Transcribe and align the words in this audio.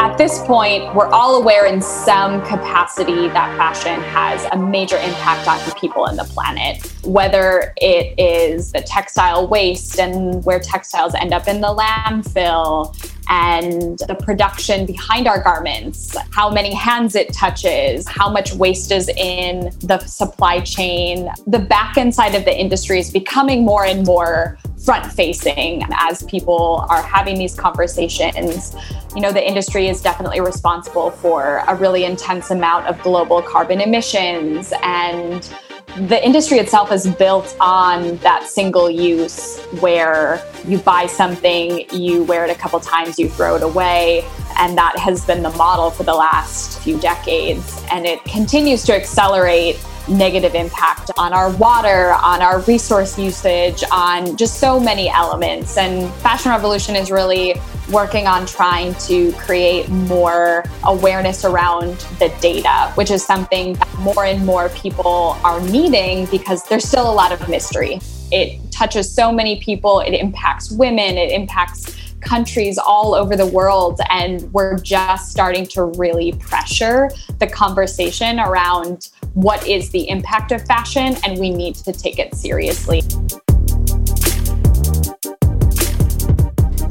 At 0.00 0.16
this 0.18 0.38
point, 0.44 0.94
we're 0.94 1.08
all 1.08 1.42
aware 1.42 1.66
in 1.66 1.82
some 1.82 2.40
capacity 2.42 3.26
that 3.28 3.56
fashion 3.58 4.00
has 4.02 4.44
a 4.52 4.56
major 4.56 4.96
impact 4.98 5.48
on 5.48 5.58
people 5.80 6.06
and 6.06 6.16
the 6.16 6.22
planet, 6.22 6.86
whether 7.02 7.74
it 7.78 8.16
is 8.20 8.70
the 8.70 8.82
textile 8.82 9.48
waste 9.48 9.98
and 9.98 10.44
where 10.44 10.60
textiles 10.60 11.16
end 11.16 11.32
up 11.32 11.48
in 11.48 11.60
the 11.60 11.74
landfill 11.74 12.96
and 13.28 13.98
the 14.06 14.14
production 14.14 14.86
behind 14.86 15.26
our 15.26 15.42
garments, 15.42 16.16
how 16.30 16.50
many 16.50 16.72
hands 16.72 17.16
it 17.16 17.32
touches, 17.32 18.06
how 18.08 18.30
much 18.30 18.52
waste 18.54 18.92
is 18.92 19.08
in 19.08 19.72
the 19.80 19.98
supply 20.06 20.60
chain. 20.60 21.30
The 21.46 21.58
back 21.58 21.96
end 21.96 22.14
side 22.14 22.34
of 22.34 22.44
the 22.44 22.56
industry 22.56 23.00
is 23.00 23.10
becoming 23.10 23.64
more 23.64 23.84
and 23.84 24.06
more 24.06 24.58
front 24.84 25.10
facing 25.12 25.82
as 25.94 26.22
people 26.24 26.84
are 26.90 27.02
having 27.02 27.38
these 27.38 27.54
conversations. 27.54 28.76
You 29.14 29.22
know, 29.22 29.32
the 29.32 29.46
industry 29.46 29.88
is 29.88 30.02
definitely 30.02 30.40
responsible 30.40 31.10
for 31.10 31.62
a 31.66 31.74
really 31.74 32.04
intense 32.04 32.50
amount 32.50 32.86
of 32.86 33.00
global 33.02 33.40
carbon 33.40 33.80
emissions 33.80 34.72
and 34.82 35.48
the 36.08 36.24
industry 36.24 36.58
itself 36.58 36.90
is 36.90 37.06
built 37.06 37.56
on 37.60 38.16
that 38.16 38.48
single 38.48 38.90
use 38.90 39.60
where 39.78 40.44
you 40.66 40.78
buy 40.78 41.06
something, 41.06 41.88
you 41.92 42.24
wear 42.24 42.44
it 42.44 42.50
a 42.50 42.54
couple 42.56 42.80
times, 42.80 43.16
you 43.16 43.28
throw 43.28 43.54
it 43.54 43.62
away. 43.62 44.24
And 44.58 44.76
that 44.76 44.98
has 44.98 45.24
been 45.24 45.42
the 45.42 45.50
model 45.50 45.90
for 45.92 46.02
the 46.02 46.14
last 46.14 46.80
few 46.80 46.98
decades. 46.98 47.84
And 47.92 48.06
it 48.06 48.24
continues 48.24 48.82
to 48.84 48.94
accelerate 48.94 49.76
negative 50.08 50.54
impact 50.54 51.10
on 51.16 51.32
our 51.32 51.50
water, 51.56 52.12
on 52.12 52.42
our 52.42 52.60
resource 52.62 53.18
usage, 53.18 53.82
on 53.90 54.36
just 54.36 54.60
so 54.60 54.78
many 54.78 55.08
elements. 55.08 55.76
And 55.76 56.12
Fashion 56.14 56.50
Revolution 56.50 56.96
is 56.96 57.10
really 57.10 57.54
working 57.90 58.26
on 58.26 58.46
trying 58.46 58.94
to 58.94 59.32
create 59.32 59.88
more 59.88 60.64
awareness 60.84 61.44
around 61.44 61.98
the 62.18 62.34
data, 62.40 62.90
which 62.94 63.10
is 63.10 63.24
something 63.24 63.74
that 63.74 63.98
more 63.98 64.24
and 64.24 64.44
more 64.44 64.68
people 64.70 65.36
are 65.44 65.60
needing 65.60 66.26
because 66.26 66.64
there's 66.64 66.84
still 66.84 67.10
a 67.10 67.12
lot 67.12 67.32
of 67.32 67.48
mystery. 67.48 68.00
It 68.32 68.72
touches 68.72 69.12
so 69.12 69.30
many 69.30 69.60
people, 69.60 70.00
it 70.00 70.12
impacts 70.12 70.70
women, 70.70 71.18
it 71.18 71.30
impacts 71.30 71.94
countries 72.24 72.78
all 72.78 73.14
over 73.14 73.36
the 73.36 73.46
world. 73.46 74.00
And 74.10 74.52
we're 74.52 74.78
just 74.78 75.30
starting 75.30 75.66
to 75.68 75.84
really 75.84 76.32
pressure 76.32 77.10
the 77.38 77.46
conversation 77.46 78.40
around 78.40 79.10
what 79.34 79.66
is 79.66 79.90
the 79.90 80.08
impact 80.08 80.52
of 80.52 80.64
fashion, 80.66 81.16
and 81.24 81.38
we 81.38 81.50
need 81.50 81.74
to 81.76 81.92
take 81.92 82.18
it 82.18 82.34
seriously. 82.34 83.02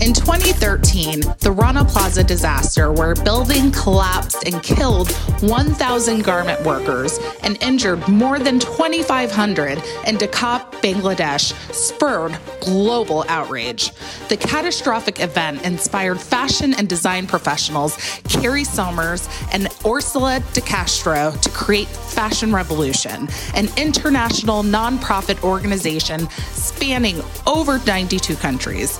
In 0.03 0.11
2013, 0.11 1.21
the 1.39 1.49
Rana 1.49 1.85
Plaza 1.85 2.25
disaster, 2.25 2.91
where 2.91 3.13
a 3.13 3.23
building 3.23 3.71
collapsed 3.71 4.45
and 4.45 4.61
killed 4.61 5.09
1,000 5.39 6.25
garment 6.25 6.61
workers 6.65 7.17
and 7.41 7.57
injured 7.63 8.05
more 8.09 8.37
than 8.37 8.59
2,500 8.59 9.77
in 9.77 10.17
Dhaka, 10.17 10.69
Bangladesh, 10.81 11.53
spurred 11.73 12.37
global 12.59 13.23
outrage. 13.29 13.93
The 14.27 14.35
catastrophic 14.35 15.21
event 15.21 15.63
inspired 15.63 16.19
fashion 16.19 16.73
and 16.73 16.89
design 16.89 17.25
professionals 17.25 17.95
Carrie 18.27 18.65
Somers 18.65 19.29
and 19.53 19.67
Orsola 19.85 20.43
de 20.53 20.59
Castro 20.59 21.31
to 21.31 21.49
create 21.51 21.87
Fashion 21.87 22.53
Revolution, 22.53 23.29
an 23.53 23.69
international 23.77 24.63
nonprofit 24.63 25.41
organization 25.45 26.27
spanning 26.51 27.21
over 27.47 27.79
92 27.85 28.35
countries 28.35 28.99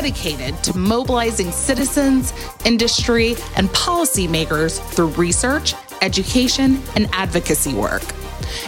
dedicated 0.00 0.60
to 0.64 0.76
mobilizing 0.76 1.52
citizens, 1.52 2.32
industry, 2.64 3.36
and 3.56 3.68
policymakers 3.68 4.80
through 4.92 5.06
research, 5.10 5.72
education, 6.02 6.82
and 6.96 7.08
advocacy 7.12 7.72
work. 7.74 8.02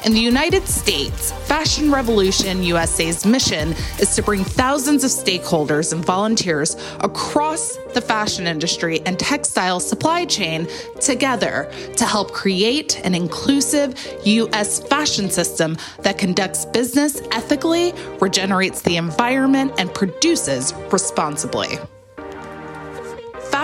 In 0.05 0.13
the 0.13 0.21
United 0.21 0.67
States, 0.69 1.33
Fashion 1.47 1.91
Revolution 1.91 2.63
USA's 2.63 3.25
mission 3.25 3.73
is 3.99 4.15
to 4.17 4.23
bring 4.23 4.45
thousands 4.45 5.05
of 5.05 5.11
stakeholders 5.11 5.93
and 5.93 6.05
volunteers 6.05 6.77
across 7.01 7.77
the 7.95 8.01
fashion 8.01 8.47
industry 8.47 9.01
and 9.07 9.19
textile 9.19 9.81
supply 9.81 10.25
chain 10.25 10.69
together 11.01 11.71
to 11.97 12.05
help 12.05 12.33
create 12.33 13.01
an 13.05 13.15
inclusive 13.15 13.95
U.S. 14.25 14.81
fashion 14.81 15.31
system 15.31 15.77
that 16.03 16.19
conducts 16.19 16.65
business 16.67 17.21
ethically, 17.33 17.93
regenerates 18.21 18.83
the 18.83 18.97
environment, 18.97 19.73
and 19.79 19.93
produces 19.95 20.75
responsibly. 20.93 21.79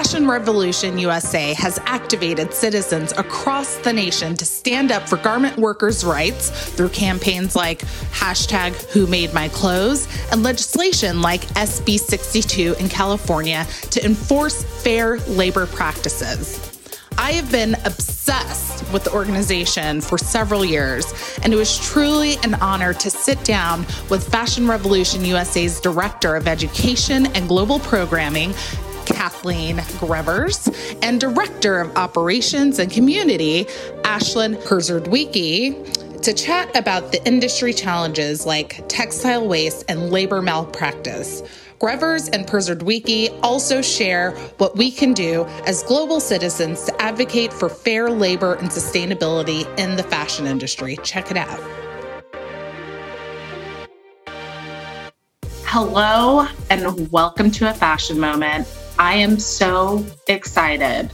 Fashion 0.03 0.27
Revolution 0.27 0.99
USA 0.99 1.55
has 1.55 1.79
activated 1.87 2.53
citizens 2.53 3.13
across 3.13 3.77
the 3.77 3.93
nation 3.93 4.35
to 4.35 4.45
stand 4.45 4.91
up 4.91 5.09
for 5.09 5.17
garment 5.17 5.57
workers' 5.57 6.05
rights 6.05 6.51
through 6.71 6.89
campaigns 6.89 7.55
like 7.55 7.83
hashtag 8.11 8.73
Who 8.91 9.07
Made 9.07 9.33
My 9.33 9.49
Clothes 9.51 10.09
and 10.33 10.43
legislation 10.43 11.23
like 11.23 11.43
SB 11.55 12.01
62 12.01 12.75
in 12.81 12.89
California 12.89 13.65
to 13.93 14.05
enforce 14.05 14.65
fair 14.83 15.19
labor 15.21 15.67
practices. 15.67 16.59
I 17.17 17.31
have 17.33 17.53
been 17.53 17.75
obsessed 17.85 18.93
with 18.93 19.05
the 19.05 19.13
organization 19.13 20.01
for 20.01 20.19
several 20.19 20.65
years, 20.65 21.15
and 21.45 21.53
it 21.53 21.57
was 21.57 21.79
truly 21.79 22.39
an 22.43 22.55
honor 22.55 22.93
to 22.95 23.09
sit 23.09 23.45
down 23.45 23.87
with 24.11 24.29
Fashion 24.29 24.67
Revolution 24.67 25.25
USA's 25.25 25.79
Director 25.79 26.35
of 26.35 26.49
Education 26.49 27.27
and 27.37 27.47
Global 27.47 27.79
Programming, 27.79 28.53
Kathleen 29.23 29.81
Grevers, 30.01 30.69
and 31.01 31.21
Director 31.21 31.79
of 31.79 31.97
Operations 31.97 32.81
and 32.81 32.91
Community, 32.91 33.67
Ashleyn 34.03 34.57
Przedwiecki, 34.65 36.21
to 36.23 36.33
chat 36.33 36.77
about 36.77 37.13
the 37.13 37.25
industry 37.25 37.73
challenges 37.73 38.45
like 38.47 38.85
textile 38.89 39.47
waste 39.47 39.85
and 39.89 40.11
labor 40.11 40.43
malpractice. 40.43 41.41
Grevers 41.79 42.31
and 42.31 42.49
Przedwiecki 42.49 43.39
also 43.45 43.81
share 43.81 44.33
what 44.59 44.77
we 44.77 44.91
can 44.91 45.13
do 45.13 45.45
as 45.69 45.85
global 45.85 46.19
citizens 46.19 46.83
to 46.87 47.01
advocate 47.01 47.53
for 47.53 47.69
fair 47.69 48.11
labor 48.11 48.55
and 48.55 48.71
sustainability 48.71 49.63
in 49.79 49.95
the 49.95 50.03
fashion 50.03 50.49
industry. 50.49 50.99
Check 51.05 51.31
it 51.31 51.37
out. 51.37 51.61
Hello, 55.67 56.49
and 56.71 57.09
welcome 57.13 57.53
to 57.53 57.71
a 57.71 57.73
fashion 57.73 58.19
moment. 58.19 58.67
I 58.99 59.15
am 59.15 59.39
so 59.39 60.05
excited 60.29 61.11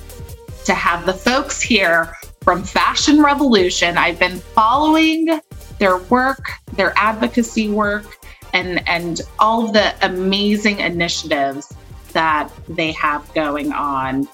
to 0.64 0.74
have 0.74 1.06
the 1.06 1.14
folks 1.14 1.62
here 1.62 2.12
from 2.42 2.62
Fashion 2.62 3.22
Revolution. 3.22 3.96
I've 3.96 4.18
been 4.18 4.38
following 4.38 5.40
their 5.78 5.98
work, 5.98 6.50
their 6.74 6.92
advocacy 6.96 7.68
work, 7.68 8.18
and, 8.52 8.86
and 8.88 9.20
all 9.38 9.66
of 9.66 9.72
the 9.72 9.94
amazing 10.04 10.80
initiatives 10.80 11.72
that 12.12 12.50
they 12.68 12.92
have 12.92 13.32
going 13.34 13.72
on 13.72 14.28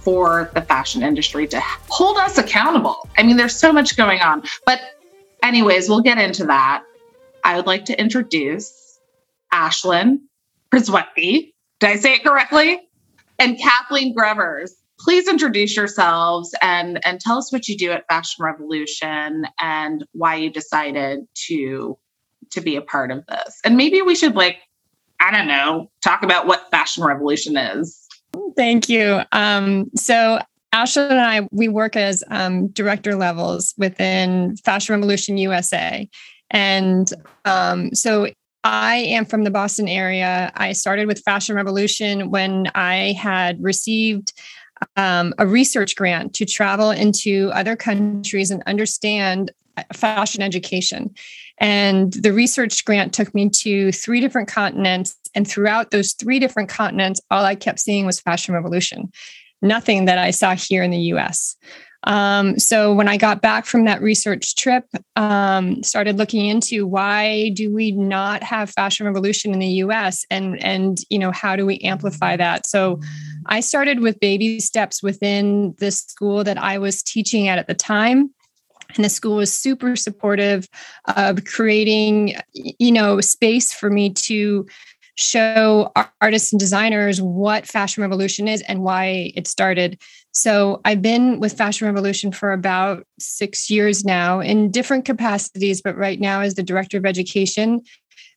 for 0.00 0.50
the 0.54 0.62
fashion 0.62 1.02
industry 1.02 1.46
to 1.46 1.60
hold 1.60 2.16
us 2.18 2.38
accountable. 2.38 3.08
I 3.16 3.22
mean, 3.22 3.36
there's 3.36 3.56
so 3.56 3.72
much 3.72 3.96
going 3.96 4.20
on. 4.20 4.42
But, 4.66 4.80
anyways, 5.42 5.88
we'll 5.88 6.02
get 6.02 6.18
into 6.18 6.44
that. 6.46 6.82
I 7.44 7.56
would 7.56 7.66
like 7.66 7.84
to 7.86 7.98
introduce 7.98 8.98
Ashleyn 9.52 10.18
Przedwiecki. 10.72 11.52
Did 11.82 11.90
I 11.90 11.96
say 11.96 12.14
it 12.14 12.22
correctly? 12.22 12.80
and 13.42 13.58
Kathleen 13.58 14.14
Grevers. 14.14 14.76
Please 15.00 15.26
introduce 15.26 15.76
yourselves 15.76 16.54
and, 16.62 17.04
and 17.04 17.20
tell 17.20 17.38
us 17.38 17.52
what 17.52 17.66
you 17.66 17.76
do 17.76 17.90
at 17.90 18.06
Fashion 18.08 18.44
Revolution 18.44 19.46
and 19.60 20.06
why 20.12 20.36
you 20.36 20.48
decided 20.48 21.26
to 21.46 21.98
to 22.50 22.60
be 22.60 22.76
a 22.76 22.82
part 22.82 23.10
of 23.10 23.26
this. 23.26 23.58
And 23.64 23.76
maybe 23.76 24.00
we 24.02 24.14
should 24.14 24.36
like, 24.36 24.58
I 25.20 25.30
don't 25.30 25.48
know, 25.48 25.90
talk 26.04 26.22
about 26.22 26.46
what 26.46 26.70
Fashion 26.70 27.02
Revolution 27.02 27.56
is. 27.56 28.06
Thank 28.56 28.88
you. 28.88 29.22
Um, 29.32 29.90
so 29.96 30.38
Ashleyn 30.72 31.10
and 31.10 31.20
I, 31.20 31.48
we 31.50 31.66
work 31.66 31.96
as 31.96 32.22
um, 32.30 32.68
director 32.68 33.16
levels 33.16 33.74
within 33.76 34.56
Fashion 34.58 34.94
Revolution 34.94 35.36
USA. 35.36 36.08
And 36.50 37.12
um, 37.44 37.92
so 37.94 38.28
I 38.64 38.96
am 38.96 39.24
from 39.24 39.44
the 39.44 39.50
Boston 39.50 39.88
area. 39.88 40.52
I 40.54 40.72
started 40.72 41.06
with 41.06 41.22
Fashion 41.24 41.56
Revolution 41.56 42.30
when 42.30 42.68
I 42.74 43.12
had 43.12 43.62
received 43.62 44.32
um, 44.96 45.34
a 45.38 45.46
research 45.46 45.96
grant 45.96 46.34
to 46.34 46.44
travel 46.44 46.90
into 46.90 47.50
other 47.54 47.76
countries 47.76 48.50
and 48.50 48.62
understand 48.66 49.50
uh, 49.76 49.82
fashion 49.92 50.42
education. 50.42 51.14
And 51.58 52.12
the 52.12 52.32
research 52.32 52.84
grant 52.84 53.12
took 53.12 53.34
me 53.34 53.48
to 53.50 53.92
three 53.92 54.20
different 54.20 54.48
continents. 54.48 55.16
And 55.34 55.46
throughout 55.48 55.90
those 55.90 56.12
three 56.12 56.38
different 56.38 56.68
continents, 56.68 57.20
all 57.30 57.44
I 57.44 57.54
kept 57.54 57.80
seeing 57.80 58.06
was 58.06 58.20
Fashion 58.20 58.54
Revolution, 58.54 59.12
nothing 59.60 60.04
that 60.06 60.18
I 60.18 60.30
saw 60.30 60.54
here 60.54 60.82
in 60.82 60.90
the 60.90 60.98
US. 61.14 61.56
Um, 62.04 62.58
so 62.58 62.92
when 62.92 63.08
I 63.08 63.16
got 63.16 63.42
back 63.42 63.64
from 63.64 63.84
that 63.84 64.02
research 64.02 64.56
trip, 64.56 64.84
um, 65.16 65.82
started 65.82 66.18
looking 66.18 66.46
into 66.46 66.86
why 66.86 67.50
do 67.50 67.72
we 67.72 67.92
not 67.92 68.42
have 68.42 68.70
fashion 68.70 69.06
revolution 69.06 69.52
in 69.52 69.60
the 69.60 69.66
U.S. 69.66 70.24
and 70.30 70.62
and 70.62 70.98
you 71.10 71.18
know 71.18 71.30
how 71.30 71.56
do 71.56 71.64
we 71.64 71.78
amplify 71.78 72.36
that? 72.36 72.66
So 72.66 73.00
I 73.46 73.60
started 73.60 74.00
with 74.00 74.20
baby 74.20 74.60
steps 74.60 75.02
within 75.02 75.74
the 75.78 75.90
school 75.90 76.44
that 76.44 76.58
I 76.58 76.78
was 76.78 77.02
teaching 77.02 77.48
at 77.48 77.58
at 77.58 77.66
the 77.66 77.74
time 77.74 78.34
and 78.94 79.04
the 79.04 79.08
school 79.08 79.36
was 79.36 79.52
super 79.52 79.96
supportive 79.96 80.68
of 81.16 81.44
creating 81.44 82.36
you 82.52 82.92
know 82.92 83.20
space 83.20 83.72
for 83.72 83.90
me 83.90 84.12
to 84.12 84.66
show 85.14 85.92
artists 86.20 86.52
and 86.52 86.60
designers 86.60 87.20
what 87.20 87.66
fashion 87.66 88.02
revolution 88.02 88.48
is 88.48 88.62
and 88.62 88.82
why 88.82 89.30
it 89.36 89.46
started 89.46 90.00
so 90.32 90.80
i've 90.84 91.02
been 91.02 91.40
with 91.40 91.56
fashion 91.56 91.86
revolution 91.86 92.32
for 92.32 92.52
about 92.52 93.06
six 93.18 93.70
years 93.70 94.04
now 94.04 94.40
in 94.40 94.70
different 94.70 95.04
capacities 95.04 95.80
but 95.80 95.96
right 95.96 96.20
now 96.20 96.40
as 96.40 96.54
the 96.54 96.62
director 96.62 96.96
of 96.98 97.06
education 97.06 97.80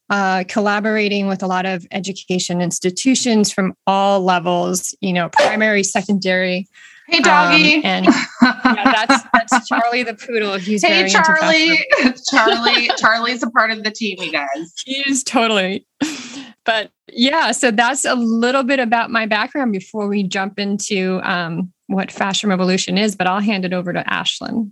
uh, 0.08 0.44
collaborating 0.48 1.26
with 1.26 1.42
a 1.42 1.48
lot 1.48 1.66
of 1.66 1.84
education 1.92 2.62
institutions 2.62 3.52
from 3.52 3.74
all 3.88 4.22
levels 4.22 4.96
you 5.02 5.12
know 5.12 5.30
primary 5.30 5.84
secondary 5.84 6.68
Hey, 7.08 7.20
doggy. 7.20 7.76
um, 7.76 7.82
and 7.84 8.06
yeah, 8.42 9.06
that's 9.08 9.24
that's 9.32 9.68
Charlie 9.68 10.02
the 10.02 10.16
poodle. 10.16 10.58
He's 10.58 10.84
hey, 10.84 11.08
Charlie. 11.08 11.86
Charlie. 12.32 12.90
Charlie's 12.98 13.44
a 13.44 13.50
part 13.52 13.70
of 13.70 13.84
the 13.84 13.92
team, 13.92 14.18
you 14.20 14.32
guys. 14.32 14.74
He's 14.86 15.24
totally. 15.24 15.86
But 16.66 16.90
yeah, 17.12 17.52
so 17.52 17.70
that's 17.70 18.06
a 18.06 18.16
little 18.16 18.64
bit 18.64 18.80
about 18.80 19.12
my 19.12 19.28
background 19.28 19.72
before 19.72 20.08
we 20.08 20.24
jump 20.24 20.58
into 20.58 21.22
um, 21.24 21.72
what 21.88 22.12
fashion 22.12 22.50
revolution 22.50 22.98
is. 22.98 23.16
But 23.16 23.28
I'll 23.28 23.42
hand 23.42 23.66
it 23.66 23.74
over 23.74 23.94
to 23.94 24.04
Ashleyn. 24.04 24.72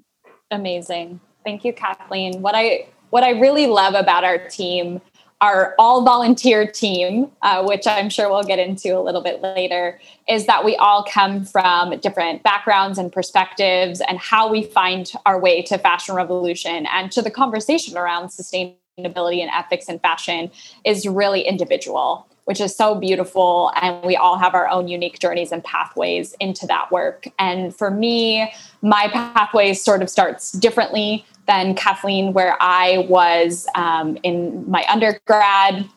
Amazing. 0.51 1.19
Thank 1.43 1.65
you, 1.65 1.73
Kathleen. 1.73 2.41
What 2.41 2.55
I 2.55 2.87
what 3.09 3.23
I 3.23 3.31
really 3.31 3.67
love 3.67 3.93
about 3.93 4.23
our 4.23 4.39
team, 4.47 5.01
our 5.41 5.75
all 5.77 6.03
volunteer 6.03 6.65
team, 6.65 7.29
uh, 7.41 7.63
which 7.63 7.85
I'm 7.85 8.09
sure 8.09 8.29
we'll 8.29 8.43
get 8.43 8.59
into 8.59 8.97
a 8.97 9.01
little 9.01 9.21
bit 9.21 9.41
later, 9.41 9.99
is 10.27 10.45
that 10.47 10.65
we 10.65 10.75
all 10.77 11.03
come 11.03 11.45
from 11.45 11.99
different 11.99 12.43
backgrounds 12.43 12.97
and 12.97 13.11
perspectives, 13.11 14.01
and 14.01 14.17
how 14.17 14.49
we 14.49 14.63
find 14.63 15.11
our 15.25 15.39
way 15.39 15.61
to 15.63 15.77
fashion 15.77 16.15
revolution 16.15 16.87
and 16.87 17.11
to 17.11 17.21
the 17.21 17.29
conversation 17.29 17.97
around 17.97 18.29
sustainability 18.29 19.41
and 19.41 19.51
ethics 19.53 19.89
in 19.89 19.99
fashion 19.99 20.49
is 20.85 21.07
really 21.07 21.41
individual 21.41 22.27
which 22.45 22.59
is 22.59 22.75
so 22.75 22.95
beautiful. 22.95 23.71
And 23.81 24.03
we 24.05 24.15
all 24.15 24.37
have 24.37 24.53
our 24.53 24.67
own 24.67 24.87
unique 24.87 25.19
journeys 25.19 25.51
and 25.51 25.63
pathways 25.63 26.35
into 26.39 26.67
that 26.67 26.91
work. 26.91 27.27
And 27.39 27.75
for 27.75 27.89
me, 27.89 28.51
my 28.81 29.07
pathway 29.09 29.73
sort 29.73 30.01
of 30.01 30.09
starts 30.09 30.51
differently 30.51 31.25
than 31.47 31.75
Kathleen, 31.75 32.33
where 32.33 32.57
I 32.61 33.05
was 33.09 33.67
um, 33.75 34.17
in 34.23 34.69
my 34.69 34.85
undergrad. 34.89 35.89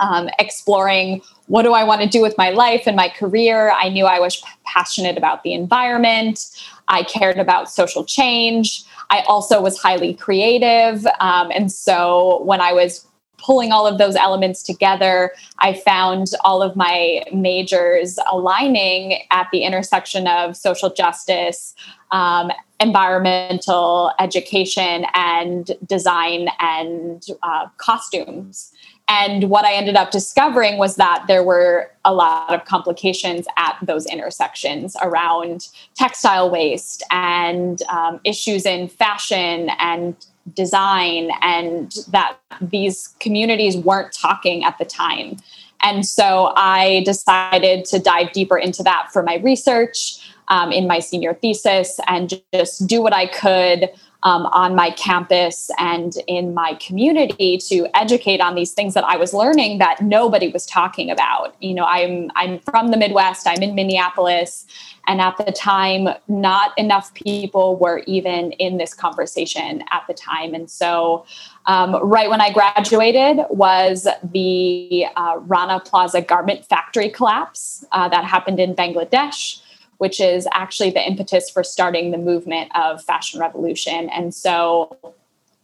Um, 0.00 0.28
exploring 0.38 1.22
what 1.46 1.62
do 1.62 1.72
I 1.72 1.82
want 1.82 2.02
to 2.02 2.06
do 2.06 2.22
with 2.22 2.38
my 2.38 2.50
life 2.50 2.86
and 2.86 2.94
my 2.94 3.08
career. 3.08 3.72
I 3.72 3.88
knew 3.88 4.04
I 4.04 4.20
was 4.20 4.40
passionate 4.64 5.18
about 5.18 5.42
the 5.42 5.54
environment. 5.54 6.46
I 6.86 7.02
cared 7.02 7.38
about 7.38 7.68
social 7.68 8.04
change. 8.04 8.84
I 9.10 9.22
also 9.22 9.60
was 9.60 9.76
highly 9.78 10.14
creative. 10.14 11.04
Um, 11.18 11.50
and 11.52 11.72
so 11.72 12.42
when 12.44 12.60
I 12.60 12.72
was 12.72 13.07
pulling 13.38 13.72
all 13.72 13.86
of 13.86 13.98
those 13.98 14.16
elements 14.16 14.62
together, 14.62 15.32
I 15.60 15.72
found 15.72 16.28
all 16.44 16.62
of 16.62 16.76
my 16.76 17.22
majors 17.32 18.18
aligning 18.30 19.22
at 19.30 19.48
the 19.52 19.62
intersection 19.62 20.26
of 20.26 20.56
social 20.56 20.90
justice, 20.90 21.74
um, 22.10 22.50
environmental 22.80 24.12
education, 24.18 25.06
and 25.14 25.70
design 25.86 26.48
and 26.60 27.24
uh, 27.42 27.68
costumes. 27.78 28.72
And 29.08 29.44
what 29.44 29.64
I 29.64 29.72
ended 29.72 29.96
up 29.96 30.10
discovering 30.10 30.76
was 30.76 30.96
that 30.96 31.24
there 31.28 31.42
were 31.42 31.90
a 32.04 32.12
lot 32.12 32.54
of 32.54 32.66
complications 32.66 33.46
at 33.56 33.78
those 33.82 34.04
intersections 34.04 34.96
around 35.00 35.68
textile 35.94 36.50
waste 36.50 37.02
and 37.10 37.80
um, 37.90 38.20
issues 38.24 38.66
in 38.66 38.86
fashion 38.88 39.70
and 39.78 40.14
design, 40.54 41.30
and 41.42 41.94
that 42.08 42.36
these 42.60 43.14
communities 43.20 43.76
weren't 43.76 44.12
talking 44.12 44.64
at 44.64 44.78
the 44.78 44.84
time. 44.84 45.36
And 45.80 46.04
so 46.04 46.52
I 46.56 47.02
decided 47.04 47.84
to 47.86 47.98
dive 47.98 48.32
deeper 48.32 48.58
into 48.58 48.82
that 48.82 49.10
for 49.12 49.22
my 49.22 49.36
research 49.36 50.32
um, 50.48 50.72
in 50.72 50.86
my 50.86 50.98
senior 50.98 51.34
thesis 51.34 52.00
and 52.06 52.40
just 52.52 52.86
do 52.86 53.02
what 53.02 53.12
I 53.12 53.26
could 53.26 53.90
um, 54.24 54.46
on 54.46 54.74
my 54.74 54.90
campus 54.90 55.70
and 55.78 56.14
in 56.26 56.52
my 56.52 56.74
community 56.74 57.56
to 57.58 57.86
educate 57.94 58.40
on 58.40 58.56
these 58.56 58.72
things 58.72 58.94
that 58.94 59.04
I 59.04 59.16
was 59.16 59.32
learning 59.32 59.78
that 59.78 60.00
nobody 60.02 60.48
was 60.48 60.66
talking 60.66 61.10
about. 61.10 61.54
You 61.60 61.74
know, 61.74 61.84
I'm 61.84 62.30
I'm 62.34 62.58
from 62.60 62.90
the 62.90 62.96
Midwest. 62.96 63.46
I'm 63.46 63.62
in 63.62 63.74
Minneapolis, 63.74 64.66
and 65.06 65.20
at 65.20 65.36
the 65.36 65.52
time, 65.52 66.08
not 66.26 66.76
enough 66.76 67.14
people 67.14 67.76
were 67.76 68.02
even 68.06 68.52
in 68.52 68.76
this 68.78 68.92
conversation 68.92 69.84
at 69.92 70.02
the 70.08 70.14
time. 70.14 70.52
And 70.52 70.68
so, 70.68 71.24
um, 71.66 71.94
right 72.02 72.28
when 72.28 72.40
I 72.40 72.52
graduated, 72.52 73.44
was 73.50 74.08
the 74.24 75.06
uh, 75.16 75.36
Rana 75.42 75.80
Plaza 75.80 76.22
garment 76.22 76.66
factory 76.66 77.08
collapse 77.08 77.84
uh, 77.92 78.08
that 78.08 78.24
happened 78.24 78.58
in 78.58 78.74
Bangladesh 78.74 79.60
which 79.98 80.20
is 80.20 80.48
actually 80.52 80.90
the 80.90 81.06
impetus 81.06 81.50
for 81.50 81.62
starting 81.62 82.10
the 82.10 82.18
movement 82.18 82.70
of 82.74 83.02
fashion 83.04 83.40
revolution. 83.40 84.08
And 84.10 84.34
so 84.34 84.96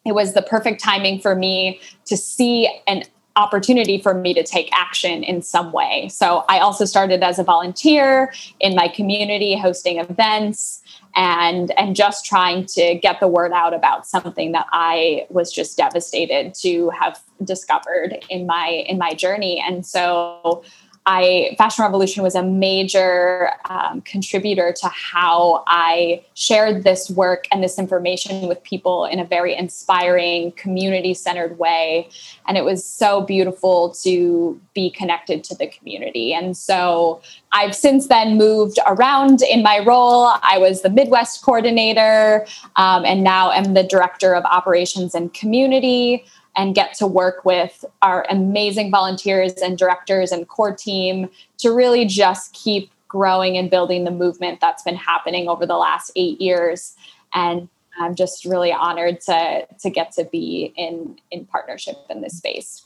it 0.05 0.15
was 0.15 0.35
the 0.35 0.43
perfect 0.43 0.83
timing 0.83 1.21
for 1.21 1.35
me 1.35 1.81
to 2.05 2.17
see 2.17 2.69
an 2.87 3.05
opportunity 3.37 4.01
for 4.01 4.15
me 4.15 4.33
to 4.35 4.45
take 4.45 4.69
action 4.73 5.25
in 5.25 5.43
some 5.43 5.73
way. 5.73 6.09
So 6.09 6.45
I 6.49 6.61
also 6.61 6.85
started 6.85 7.23
as 7.23 7.39
a 7.39 7.45
volunteer 7.45 8.33
in 8.61 8.77
my 8.77 8.87
community 8.87 9.59
hosting 9.59 9.99
events 9.99 10.83
and 11.17 11.73
and 11.79 11.97
just 11.97 12.25
trying 12.25 12.67
to 12.67 12.95
get 12.97 13.21
the 13.21 13.29
word 13.29 13.53
out 13.53 13.75
about 13.75 14.07
something 14.07 14.53
that 14.53 14.67
I 14.73 15.27
was 15.31 15.53
just 15.53 15.77
devastated 15.77 16.55
to 16.63 16.91
have 16.91 17.21
discovered 17.43 18.25
in 18.29 18.47
my 18.47 18.69
in 18.69 18.99
my 18.99 19.15
journey. 19.15 19.63
And 19.67 19.85
so 19.85 20.65
I 21.07 21.55
Fashion 21.59 21.83
Revolution 21.83 22.23
was 22.23 22.35
a 22.35 22.43
major 22.43 23.51
um, 23.69 24.01
contributor 24.03 24.73
to 24.81 24.89
how 24.89 25.63
I 25.67 26.25
shared 26.33 26.83
this 26.83 27.11
work 27.11 27.47
and 27.53 27.63
this 27.63 27.79
information 27.79 28.49
with 28.49 28.63
people 28.63 29.05
in 29.05 29.21
a 29.21 29.25
very 29.25 29.55
inspiring, 29.55 30.53
community 30.53 31.13
centered 31.13 31.59
way. 31.59 32.09
And 32.49 32.57
it 32.57 32.65
was 32.65 32.83
so 32.83 33.21
beautiful 33.21 33.91
to 34.03 34.59
be 34.73 34.91
connected 34.91 35.45
to 35.45 35.55
the 35.55 35.67
community. 35.67 36.33
And 36.33 36.57
so 36.57 37.21
I've 37.53 37.75
since 37.75 38.07
then 38.07 38.39
moved 38.39 38.79
around 38.87 39.43
in 39.43 39.63
my 39.63 39.81
role. 39.81 40.33
I 40.43 40.57
was 40.57 40.81
the 40.81 40.91
Midwest 40.91 41.43
coordinator 41.43 42.47
um, 42.77 43.05
and 43.05 43.23
now 43.23 43.51
am 43.51 43.75
the 43.75 43.83
director 43.83 44.35
of 44.35 44.45
operations 44.47 45.15
and 45.15 45.35
community 45.35 46.25
and 46.57 46.75
get 46.75 46.95
to 46.95 47.07
work 47.07 47.45
with 47.45 47.85
our 48.03 48.27
amazing 48.31 48.91
volunteers 48.91 49.55
and 49.55 49.77
directors 49.77 50.33
and 50.33 50.49
core 50.49 50.75
team 50.75 51.29
to 51.59 51.71
really 51.71 52.05
just 52.05 52.53
keep 52.53 52.91
growing 53.09 53.57
and 53.57 53.71
building 53.71 54.05
the 54.05 54.11
movement 54.11 54.61
that's 54.61 54.83
been 54.83 54.97
happening 54.97 55.49
over 55.49 55.67
the 55.67 55.77
last 55.77 56.11
eight 56.17 56.41
years. 56.41 56.95
And 57.33 57.69
I'm 57.99 58.15
just 58.15 58.45
really 58.45 58.73
honored 58.73 59.21
to 59.23 59.67
to 59.81 59.91
get 59.91 60.13
to 60.13 60.25
be 60.25 60.73
in 60.77 61.17
in 61.31 61.47
partnership 61.47 61.97
in 62.11 62.23
this 62.23 62.39
space. 62.39 62.85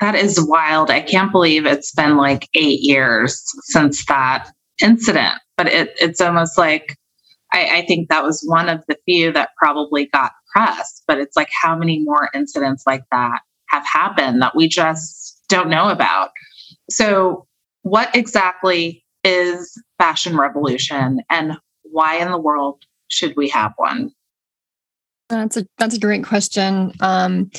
That 0.00 0.14
is 0.14 0.44
wild. 0.46 0.90
I 0.90 1.00
can't 1.00 1.32
believe 1.32 1.64
it's 1.64 1.92
been 1.92 2.16
like 2.16 2.48
eight 2.54 2.80
years 2.82 3.42
since 3.64 4.04
that 4.06 4.50
incident. 4.82 5.34
But 5.56 5.68
it, 5.68 5.94
it's 6.00 6.20
almost 6.20 6.58
like 6.58 6.96
I, 7.52 7.78
I 7.78 7.86
think 7.86 8.08
that 8.08 8.22
was 8.22 8.42
one 8.46 8.68
of 8.68 8.84
the 8.88 8.98
few 9.04 9.32
that 9.32 9.50
probably 9.56 10.06
got 10.06 10.32
but 11.06 11.18
it's 11.18 11.36
like 11.36 11.50
how 11.62 11.76
many 11.76 12.00
more 12.00 12.28
incidents 12.34 12.84
like 12.86 13.04
that 13.10 13.40
have 13.68 13.84
happened 13.86 14.42
that 14.42 14.56
we 14.56 14.68
just 14.68 15.42
don't 15.48 15.68
know 15.68 15.88
about. 15.88 16.30
So, 16.90 17.46
what 17.82 18.14
exactly 18.14 19.04
is 19.24 19.80
fashion 19.98 20.36
revolution 20.36 21.20
and 21.30 21.52
why 21.82 22.16
in 22.16 22.30
the 22.30 22.38
world 22.38 22.82
should 23.08 23.36
we 23.36 23.48
have 23.50 23.72
one? 23.76 24.10
That's 25.28 25.56
a 25.56 25.66
that's 25.78 25.96
a 25.96 26.00
great 26.00 26.24
question. 26.24 26.92
Um, 27.00 27.50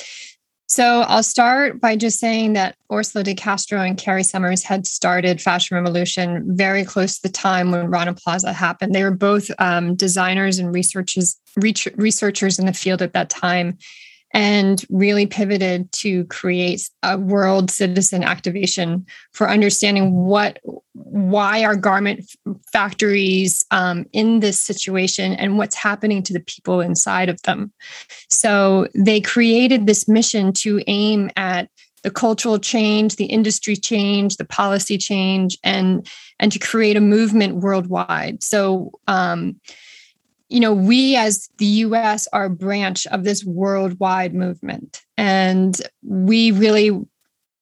so 0.68 1.02
I'll 1.08 1.24
start 1.24 1.80
by 1.80 1.96
just 1.96 2.20
saying 2.20 2.54
that 2.54 2.76
Orsola 2.92 3.24
de 3.24 3.34
Castro 3.34 3.80
and 3.80 3.98
Carrie 3.98 4.24
Somers 4.24 4.64
had 4.64 4.86
started 4.86 5.42
Fashion 5.42 5.76
Revolution 5.76 6.44
very 6.58 6.84
close 6.84 7.16
to 7.16 7.22
the 7.24 7.30
time 7.30 7.72
when 7.72 7.90
Rana 7.90 8.14
Plaza 8.14 8.52
happened. 8.52 8.94
They 8.94 9.04
were 9.04 9.12
both 9.12 9.50
um, 9.60 9.96
designers 9.96 10.60
and 10.60 10.74
researchers 10.74 11.40
researchers 11.56 12.60
in 12.60 12.66
the 12.66 12.74
field 12.74 13.02
at 13.02 13.14
that 13.14 13.30
time. 13.30 13.78
and 14.34 14.84
really 14.90 15.26
pivoted 15.26 15.90
to 15.94 16.26
create 16.26 16.90
a 17.02 17.18
world 17.18 17.72
citizen 17.72 18.24
activation 18.24 19.06
for 19.32 19.50
understanding 19.50 20.14
what 20.14 20.60
why 20.94 21.64
our 21.64 21.78
garment 21.78 22.30
factories 22.72 23.66
um, 23.72 24.06
in 24.14 24.40
this 24.40 24.60
situation 24.60 25.34
and 25.34 25.58
what's 25.58 25.76
happening 25.76 26.22
to 26.24 26.34
the 26.34 26.40
people 26.42 26.82
inside 26.82 27.30
of 27.30 27.42
them 27.44 27.72
so 28.30 28.88
they 28.94 29.22
created 29.22 29.86
this 29.86 30.08
mission 30.08 30.52
to 30.52 30.82
aim 30.88 31.30
at 31.36 31.70
the 32.04 32.12
cultural 32.12 32.60
change 32.60 33.16
the 33.16 33.26
industry 33.26 33.76
change 33.76 34.38
the 34.38 34.46
policy 34.46 34.98
change 34.98 35.58
and 35.64 36.08
and 36.40 36.52
to 36.52 36.60
create 36.60 36.98
a 36.98 37.02
movement 37.02 37.58
worldwide 37.58 38.42
so 38.44 38.92
um, 39.08 39.60
you 40.50 40.60
know, 40.60 40.74
we 40.74 41.16
as 41.16 41.50
the 41.58 41.66
US 41.66 42.28
are 42.32 42.46
a 42.46 42.50
branch 42.50 43.06
of 43.08 43.24
this 43.24 43.44
worldwide 43.44 44.34
movement. 44.34 45.02
And 45.18 45.80
we 46.04 46.52
really, 46.52 46.88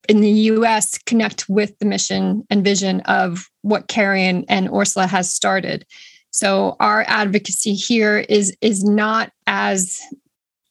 in 0.08 0.22
the 0.22 0.30
US, 0.30 0.98
connect 1.00 1.50
with 1.50 1.78
the 1.80 1.86
mission 1.86 2.46
and 2.50 2.64
vision 2.64 3.02
of 3.02 3.50
what 3.66 3.88
Carrie 3.88 4.24
and 4.24 4.46
Orsola 4.70 5.08
has 5.08 5.34
started. 5.34 5.86
So 6.32 6.76
our 6.80 7.04
advocacy 7.08 7.74
here 7.74 8.20
is 8.30 8.56
is 8.62 8.84
not 8.84 9.32
as 9.48 10.02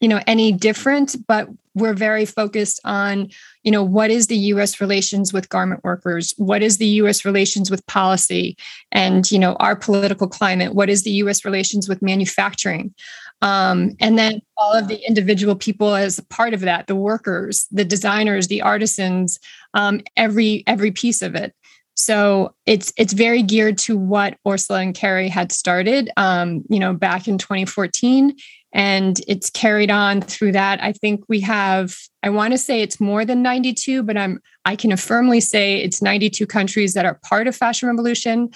you 0.00 0.08
know 0.08 0.20
any 0.26 0.52
different 0.52 1.16
but 1.26 1.48
we're 1.74 1.94
very 1.94 2.24
focused 2.24 2.80
on 2.84 3.28
you 3.64 3.72
know 3.72 3.82
what 3.82 4.10
is 4.10 4.28
the 4.28 4.36
us 4.36 4.80
relations 4.80 5.32
with 5.32 5.48
garment 5.48 5.82
workers? 5.82 6.34
What 6.36 6.62
is 6.62 6.78
the 6.78 6.86
us 6.86 7.24
relations 7.24 7.70
with 7.70 7.84
policy? 7.86 8.56
And 8.92 9.28
you 9.30 9.38
know 9.38 9.54
our 9.54 9.74
political 9.74 10.28
climate 10.28 10.74
what 10.74 10.88
is 10.88 11.02
the 11.02 11.12
us 11.12 11.44
relations 11.44 11.88
with 11.88 12.00
manufacturing? 12.00 12.94
Um, 13.42 13.96
and 14.00 14.16
then 14.16 14.40
all 14.56 14.72
of 14.72 14.86
the 14.88 15.04
individual 15.06 15.56
people 15.56 15.94
as 15.94 16.20
part 16.30 16.54
of 16.54 16.60
that 16.60 16.86
the 16.86 16.94
workers 16.94 17.66
the 17.72 17.84
designers 17.84 18.46
the 18.46 18.62
artisans 18.62 19.40
um, 19.74 20.00
every 20.16 20.62
every 20.66 20.92
piece 20.92 21.22
of 21.22 21.34
it 21.34 21.54
so 21.94 22.54
it's 22.66 22.92
it's 22.96 23.12
very 23.12 23.42
geared 23.42 23.78
to 23.78 23.96
what 23.96 24.36
Orsola 24.46 24.82
and 24.82 24.94
Carrie 24.94 25.28
had 25.28 25.52
started, 25.52 26.10
um, 26.16 26.64
you 26.68 26.78
know, 26.78 26.92
back 26.92 27.28
in 27.28 27.38
2014, 27.38 28.36
and 28.72 29.20
it's 29.28 29.48
carried 29.50 29.90
on 29.90 30.20
through 30.20 30.52
that. 30.52 30.82
I 30.82 30.92
think 30.92 31.24
we 31.28 31.40
have 31.40 31.94
i 32.24 32.30
want 32.30 32.52
to 32.52 32.58
say 32.58 32.80
it's 32.80 32.98
more 32.98 33.24
than 33.24 33.42
92 33.42 34.02
but 34.02 34.16
i'm 34.16 34.40
i 34.64 34.74
can 34.74 34.96
firmly 34.96 35.40
say 35.40 35.76
it's 35.76 36.00
92 36.00 36.46
countries 36.46 36.94
that 36.94 37.04
are 37.04 37.20
part 37.22 37.46
of 37.46 37.54
fashion 37.54 37.88
revolution. 37.88 38.50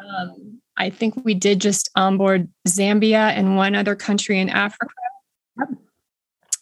Um, 0.00 0.60
i 0.76 0.90
think 0.90 1.14
we 1.24 1.34
did 1.34 1.60
just 1.60 1.88
onboard 1.94 2.48
zambia 2.68 3.30
and 3.30 3.56
one 3.56 3.74
other 3.74 3.94
country 3.94 4.38
in 4.38 4.48
africa. 4.50 4.92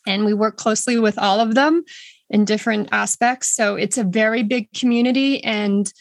And 0.06 0.24
we 0.24 0.34
work 0.34 0.56
closely 0.56 0.98
with 0.98 1.18
all 1.18 1.40
of 1.40 1.54
them 1.54 1.84
in 2.30 2.44
different 2.44 2.88
aspects. 2.90 3.54
So 3.54 3.76
it's 3.76 3.98
a 3.98 4.04
very 4.04 4.42
big 4.42 4.72
community 4.72 5.44
and 5.44 5.92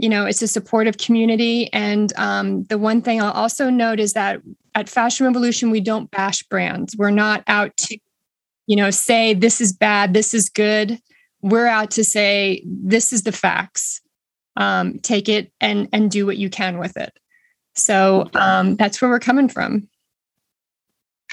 you 0.00 0.08
know 0.08 0.26
it's 0.26 0.42
a 0.42 0.48
supportive 0.48 0.98
community. 0.98 1.72
And 1.72 2.12
um, 2.16 2.64
the 2.64 2.78
one 2.78 3.02
thing 3.02 3.20
i'll 3.20 3.32
also 3.32 3.70
note 3.70 4.00
is 4.00 4.14
that 4.14 4.40
at 4.74 4.88
fashion 4.88 5.26
revolution 5.26 5.70
we 5.70 5.80
don't 5.80 6.10
bash 6.10 6.42
brands. 6.44 6.96
We're 6.96 7.10
not 7.10 7.42
out 7.46 7.76
to 7.78 7.98
you 8.66 8.76
know 8.76 8.90
say 8.90 9.34
this 9.34 9.60
is 9.60 9.72
bad 9.72 10.14
this 10.14 10.32
is 10.34 10.48
good. 10.48 10.98
We're 11.42 11.66
out 11.66 11.90
to 11.92 12.04
say 12.04 12.62
this 12.66 13.12
is 13.12 13.22
the 13.22 13.32
facts. 13.32 14.00
Um, 14.56 14.98
take 15.00 15.28
it 15.28 15.52
and 15.60 15.88
and 15.92 16.10
do 16.10 16.26
what 16.26 16.38
you 16.38 16.50
can 16.50 16.78
with 16.78 16.96
it. 16.96 17.12
So 17.76 18.28
um, 18.34 18.76
that's 18.76 19.00
where 19.00 19.10
we're 19.10 19.20
coming 19.20 19.48
from 19.48 19.88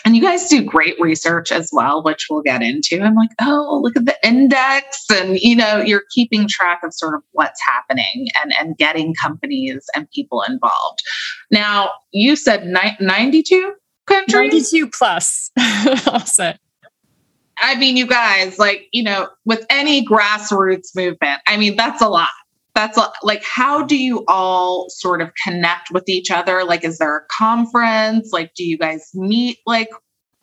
and 0.06 0.16
you 0.16 0.22
guys 0.22 0.48
do 0.48 0.64
great 0.64 1.00
research 1.00 1.52
as 1.52 1.70
well, 1.74 2.04
which 2.04 2.28
we'll 2.30 2.42
get 2.42 2.62
into. 2.62 3.02
I'm 3.02 3.16
like, 3.16 3.32
oh, 3.42 3.80
look 3.84 3.98
at 3.98 4.06
the 4.06 4.16
index. 4.24 5.06
And, 5.12 5.38
you 5.40 5.56
know, 5.56 5.78
you're 5.78 6.04
keeping 6.12 6.48
track 6.48 6.82
of 6.84 6.94
sort 6.94 7.16
of 7.16 7.22
what's 7.32 7.60
happening 7.66 8.28
and, 8.42 8.54
and 8.60 8.78
getting 8.78 9.14
companies 9.14 9.86
and 9.96 10.10
people 10.12 10.44
involved. 10.44 11.04
Now, 11.52 11.92
you 12.12 12.36
said 12.36 12.68
ni- 12.68 12.98
92 13.00 13.74
countries? 14.06 14.74
92 14.74 14.90
plus, 14.90 15.52
I'll 15.58 16.20
say. 16.26 16.58
I 17.60 17.76
mean, 17.76 17.98
you 17.98 18.06
guys, 18.06 18.60
like, 18.60 18.88
you 18.92 19.04
know, 19.04 19.30
with 19.46 19.66
any 19.70 20.06
grassroots 20.06 20.96
movement, 20.96 21.42
I 21.48 21.58
mean, 21.58 21.76
that's 21.76 22.02
a 22.02 22.08
lot 22.08 22.30
that's 22.78 23.00
like 23.24 23.44
how 23.44 23.82
do 23.82 23.98
you 23.98 24.24
all 24.28 24.88
sort 24.90 25.20
of 25.20 25.32
connect 25.44 25.90
with 25.92 26.08
each 26.08 26.30
other? 26.30 26.64
Like 26.64 26.84
is 26.84 27.00
there 27.00 27.18
a 27.18 27.26
conference? 27.32 28.30
Like 28.32 28.54
do 28.54 28.64
you 28.64 28.78
guys 28.78 29.10
meet 29.16 29.58
like 29.66 29.90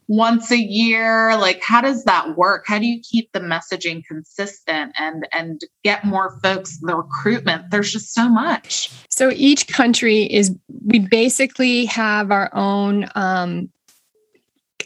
once 0.09 0.51
a 0.51 0.59
year? 0.59 1.37
Like 1.37 1.63
how 1.63 1.81
does 1.81 2.03
that 2.05 2.37
work? 2.37 2.65
How 2.67 2.81
do 2.81 2.87
you 2.87 3.01
keep 3.09 3.31
the 3.31 3.39
messaging 3.39 4.03
consistent 4.05 4.93
and 4.99 5.29
and 5.33 5.61
get 5.85 6.05
more 6.05 6.37
folks 6.43 6.77
the 6.81 6.97
recruitment? 6.97 7.71
There's 7.71 7.93
just 7.93 8.13
so 8.13 8.29
much. 8.29 8.91
So 9.11 9.31
each 9.33 9.69
country 9.69 10.23
is 10.25 10.53
we 10.87 10.99
basically 10.99 11.85
have 11.85 12.33
our 12.33 12.51
own 12.53 13.07
um 13.15 13.71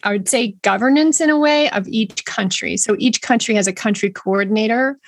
I 0.02 0.12
would 0.12 0.28
say 0.28 0.52
governance 0.60 1.18
in 1.18 1.30
a 1.30 1.38
way 1.38 1.70
of 1.70 1.88
each 1.88 2.26
country. 2.26 2.76
So 2.76 2.94
each 2.98 3.22
country 3.22 3.54
has 3.54 3.66
a 3.66 3.72
country 3.72 4.10
coordinator. 4.10 4.98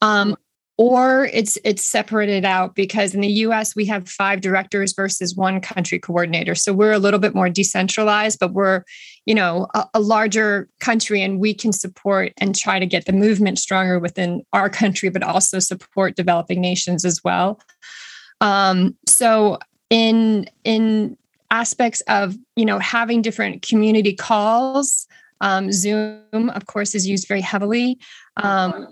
Um, 0.00 0.36
or 0.78 1.28
it's 1.32 1.58
it's 1.64 1.84
separated 1.84 2.44
out 2.44 2.76
because 2.76 3.12
in 3.12 3.20
the 3.20 3.28
US 3.28 3.74
we 3.74 3.84
have 3.86 4.08
five 4.08 4.40
directors 4.40 4.92
versus 4.94 5.34
one 5.34 5.60
country 5.60 5.98
coordinator. 5.98 6.54
So 6.54 6.72
we're 6.72 6.92
a 6.92 7.00
little 7.00 7.18
bit 7.18 7.34
more 7.34 7.50
decentralized, 7.50 8.38
but 8.38 8.52
we're, 8.52 8.84
you 9.26 9.34
know, 9.34 9.66
a, 9.74 9.84
a, 9.94 10.00
larger 10.00 10.68
country 10.78 11.20
and 11.20 11.40
we 11.40 11.52
can 11.52 11.72
support 11.72 12.32
and 12.38 12.54
try 12.54 12.78
to 12.78 12.86
get 12.86 13.06
the 13.06 13.12
movement 13.12 13.58
stronger 13.58 13.98
within 13.98 14.42
our 14.52 14.70
country, 14.70 15.08
but 15.08 15.24
also 15.24 15.58
support 15.58 16.14
developing 16.14 16.60
nations 16.60 17.04
as 17.04 17.22
well. 17.24 17.60
Um, 18.40 18.96
so 19.06 19.58
in 19.90 20.48
in 20.62 21.16
aspects 21.50 22.02
of 22.02 22.36
you 22.54 22.64
know 22.64 22.78
having 22.78 23.20
different 23.20 23.62
community 23.62 24.14
calls 24.14 25.08
um, 25.40 25.72
zoom 25.72 26.50
of 26.50 26.66
course 26.66 26.94
is 26.94 27.06
used 27.08 27.26
very 27.26 27.40
heavily 27.40 27.98
um, 28.36 28.86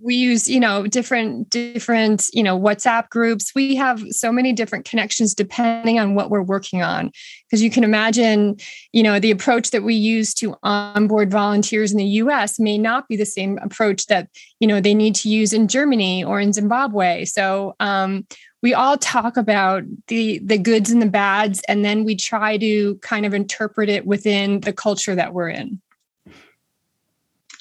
we 0.00 0.14
use 0.14 0.48
you 0.48 0.60
know 0.60 0.86
different 0.86 1.50
different 1.50 2.26
you 2.32 2.42
know 2.42 2.58
whatsapp 2.58 3.08
groups. 3.08 3.52
We 3.54 3.74
have 3.76 4.02
so 4.10 4.32
many 4.32 4.52
different 4.52 4.84
connections 4.84 5.34
depending 5.34 5.98
on 5.98 6.14
what 6.14 6.30
we're 6.30 6.42
working 6.42 6.82
on. 6.82 7.10
Because 7.48 7.62
you 7.62 7.70
can 7.70 7.84
imagine 7.84 8.56
you 8.92 9.02
know 9.02 9.20
the 9.20 9.30
approach 9.30 9.70
that 9.70 9.82
we 9.82 9.94
use 9.94 10.34
to 10.34 10.56
onboard 10.62 11.30
volunteers 11.30 11.92
in 11.92 11.98
the 11.98 12.06
us 12.06 12.58
may 12.58 12.78
not 12.78 13.08
be 13.08 13.16
the 13.16 13.26
same 13.26 13.58
approach 13.62 14.06
that 14.06 14.28
you 14.60 14.66
know 14.66 14.80
they 14.80 14.94
need 14.94 15.14
to 15.16 15.28
use 15.28 15.52
in 15.52 15.68
germany 15.68 16.24
or 16.24 16.40
in 16.40 16.52
zimbabwe. 16.52 17.24
So 17.24 17.74
um, 17.80 18.26
we 18.62 18.74
all 18.74 18.96
talk 18.96 19.36
about 19.36 19.84
the 20.08 20.40
the 20.40 20.58
goods 20.58 20.90
and 20.90 21.00
the 21.00 21.06
bads 21.06 21.62
and 21.68 21.84
then 21.84 22.04
we 22.04 22.16
try 22.16 22.56
to 22.58 22.96
kind 22.96 23.24
of 23.24 23.34
interpret 23.34 23.88
it 23.88 24.06
within 24.06 24.60
the 24.60 24.72
culture 24.72 25.14
that 25.14 25.32
we're 25.32 25.50
in 25.50 25.80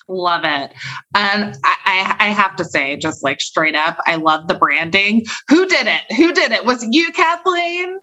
Love 0.07 0.43
it. 0.43 0.71
And 1.15 1.57
I, 1.63 2.15
I, 2.19 2.29
have 2.29 2.55
to 2.57 2.65
say, 2.65 2.95
just 2.95 3.23
like 3.23 3.41
straight 3.41 3.75
up, 3.75 3.97
I 4.05 4.17
love 4.17 4.47
the 4.47 4.53
branding. 4.53 5.25
Who 5.49 5.65
did 5.67 5.87
it? 5.87 6.01
Who 6.15 6.31
did 6.31 6.51
it? 6.51 6.63
Was 6.63 6.83
it 6.83 6.89
you, 6.93 7.11
Kathleen? 7.11 7.99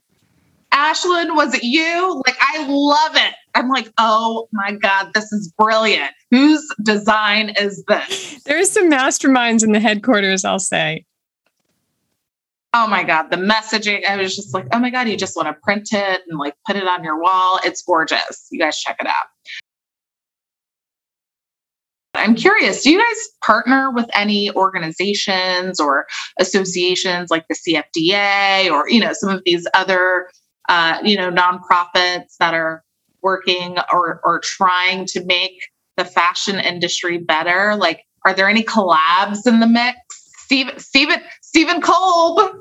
Ashleyn, 0.73 1.37
was 1.37 1.55
it 1.55 1.63
you? 1.63 2.23
Like, 2.27 2.37
I 2.41 2.67
love 2.69 3.15
it. 3.15 3.35
I'm 3.55 3.69
like, 3.69 3.93
oh 3.99 4.49
my 4.53 4.73
God, 4.73 5.13
this 5.15 5.31
is 5.33 5.53
brilliant. 5.59 6.11
Whose 6.31 6.67
design 6.83 7.55
is 7.61 7.85
this? 7.87 8.43
There's 8.45 8.71
some 8.71 8.91
masterminds 8.91 9.63
in 9.63 9.73
the 9.73 9.81
headquarters, 9.81 10.45
I'll 10.45 10.59
say. 10.59 11.05
Oh 12.75 12.87
my 12.87 13.05
God, 13.05 13.31
the 13.31 13.37
messaging. 13.37 14.09
I 14.09 14.17
was 14.17 14.35
just 14.35 14.55
like, 14.55 14.67
oh 14.73 14.79
my 14.79 14.89
God, 14.89 15.07
you 15.07 15.17
just 15.19 15.37
want 15.37 15.49
to 15.49 15.55
print 15.63 15.91
it 15.93 16.23
and 16.27 16.39
like 16.39 16.55
put 16.67 16.75
it 16.75 16.89
on 16.89 17.05
your 17.05 17.21
wall. 17.21 17.61
It's 17.65 17.83
gorgeous. 17.83 18.49
You 18.51 18.59
guys 18.59 18.79
check 18.79 18.97
it 18.99 19.07
out. 19.07 19.27
I'm 22.23 22.37
curious, 22.37 22.83
do 22.83 22.93
you 22.93 22.99
guys 22.99 23.29
partner 23.45 23.91
with 23.91 24.07
any 24.15 24.51
organizations 24.53 25.81
or 25.81 26.07
associations 26.39 27.31
like 27.31 27.47
the 27.49 27.55
CFDA 27.55 28.71
or, 28.71 28.89
you 28.89 29.01
know, 29.01 29.13
some 29.13 29.31
of 29.31 29.43
these 29.45 29.67
other, 29.75 30.31
uh, 30.69 30.99
you 31.03 31.17
know, 31.17 31.33
nonprofits 31.33 32.37
that 32.39 32.55
are 32.55 32.85
working 33.23 33.77
or, 33.93 34.21
or 34.25 34.39
trying 34.39 35.05
to 35.07 35.25
make 35.25 35.65
the 35.97 36.05
fashion 36.05 36.61
industry 36.61 37.19
better? 37.19 37.75
Like, 37.75 38.05
are 38.25 38.33
there 38.33 38.49
any 38.49 38.63
collabs 38.63 39.45
in 39.47 39.59
the 39.59 39.67
mix? 39.67 39.99
Steven, 40.45 40.79
Steven, 40.79 41.21
Steven 41.41 41.81
Kolb, 41.81 42.57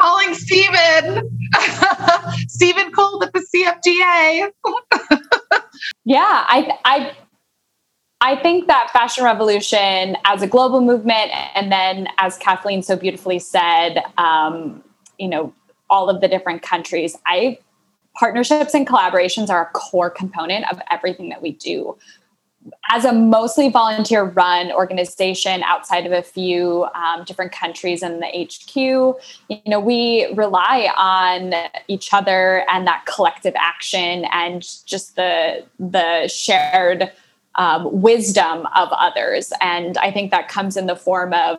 calling 0.00 0.34
Steven, 0.34 1.30
Steven 2.48 2.90
Kolb 2.90 3.22
at 3.22 3.32
the 3.32 3.46
CFDA. 3.54 4.50
yeah, 6.04 6.44
I, 6.48 6.78
I 6.84 7.12
I 8.26 8.34
think 8.34 8.66
that 8.66 8.90
fashion 8.92 9.22
revolution 9.22 10.16
as 10.24 10.42
a 10.42 10.48
global 10.48 10.80
movement, 10.80 11.30
and 11.54 11.70
then 11.70 12.08
as 12.18 12.36
Kathleen 12.36 12.82
so 12.82 12.96
beautifully 12.96 13.38
said, 13.38 14.02
um, 14.18 14.82
you 15.16 15.28
know, 15.28 15.54
all 15.88 16.10
of 16.10 16.20
the 16.20 16.26
different 16.26 16.60
countries, 16.62 17.16
I 17.24 17.60
partnerships 18.18 18.74
and 18.74 18.84
collaborations 18.84 19.48
are 19.48 19.68
a 19.68 19.70
core 19.78 20.10
component 20.10 20.68
of 20.72 20.80
everything 20.90 21.28
that 21.28 21.40
we 21.40 21.52
do. 21.52 21.96
as 22.90 23.04
a 23.04 23.12
mostly 23.12 23.68
volunteer 23.68 24.24
run 24.24 24.72
organization 24.72 25.62
outside 25.62 26.04
of 26.04 26.10
a 26.10 26.22
few 26.22 26.84
um, 26.96 27.22
different 27.24 27.52
countries 27.52 28.02
in 28.02 28.18
the 28.18 28.26
HQ, 28.26 28.74
you 28.74 29.60
know, 29.68 29.78
we 29.78 30.26
rely 30.34 30.90
on 30.96 31.54
each 31.86 32.12
other 32.12 32.64
and 32.68 32.88
that 32.88 33.06
collective 33.06 33.54
action 33.56 34.24
and 34.32 34.66
just 34.84 35.14
the 35.14 35.64
the 35.78 36.26
shared 36.26 37.12
um, 37.56 38.00
wisdom 38.00 38.66
of 38.76 38.88
others. 38.92 39.52
And 39.60 39.98
I 39.98 40.10
think 40.10 40.30
that 40.30 40.48
comes 40.48 40.76
in 40.76 40.86
the 40.86 40.96
form 40.96 41.32
of 41.32 41.58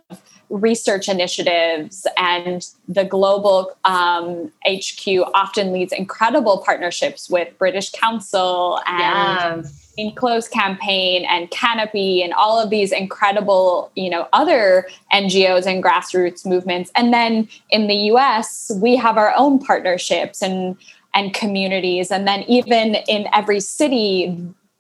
research 0.50 1.10
initiatives 1.10 2.08
and 2.18 2.66
the 2.88 3.04
global 3.04 3.76
um, 3.84 4.52
HQ 4.66 5.08
often 5.34 5.74
leads 5.74 5.92
incredible 5.92 6.64
partnerships 6.66 7.30
with 7.30 7.58
British 7.58 7.92
Council 7.92 8.80
and 8.88 9.64
yes. 9.64 9.84
Close 10.16 10.48
campaign 10.48 11.26
and 11.28 11.50
Canopy 11.50 12.22
and 12.22 12.32
all 12.32 12.62
of 12.62 12.70
these 12.70 12.92
incredible, 12.92 13.92
you 13.96 14.12
know, 14.12 14.28
other 14.32 14.88
NGOs 15.12 15.66
and 15.66 15.84
grassroots 15.84 16.46
movements. 16.46 16.92
And 16.94 17.12
then 17.12 17.50
in 17.72 17.88
the 17.88 17.96
US, 18.12 18.72
we 18.80 18.96
have 18.96 19.18
our 19.18 19.34
own 19.36 19.58
partnerships 19.58 20.44
and 20.44 20.78
and 21.16 21.34
communities. 21.34 22.12
And 22.12 22.28
then 22.28 22.44
even 22.44 22.94
in 23.08 23.28
every 23.34 23.60
city, 23.60 24.38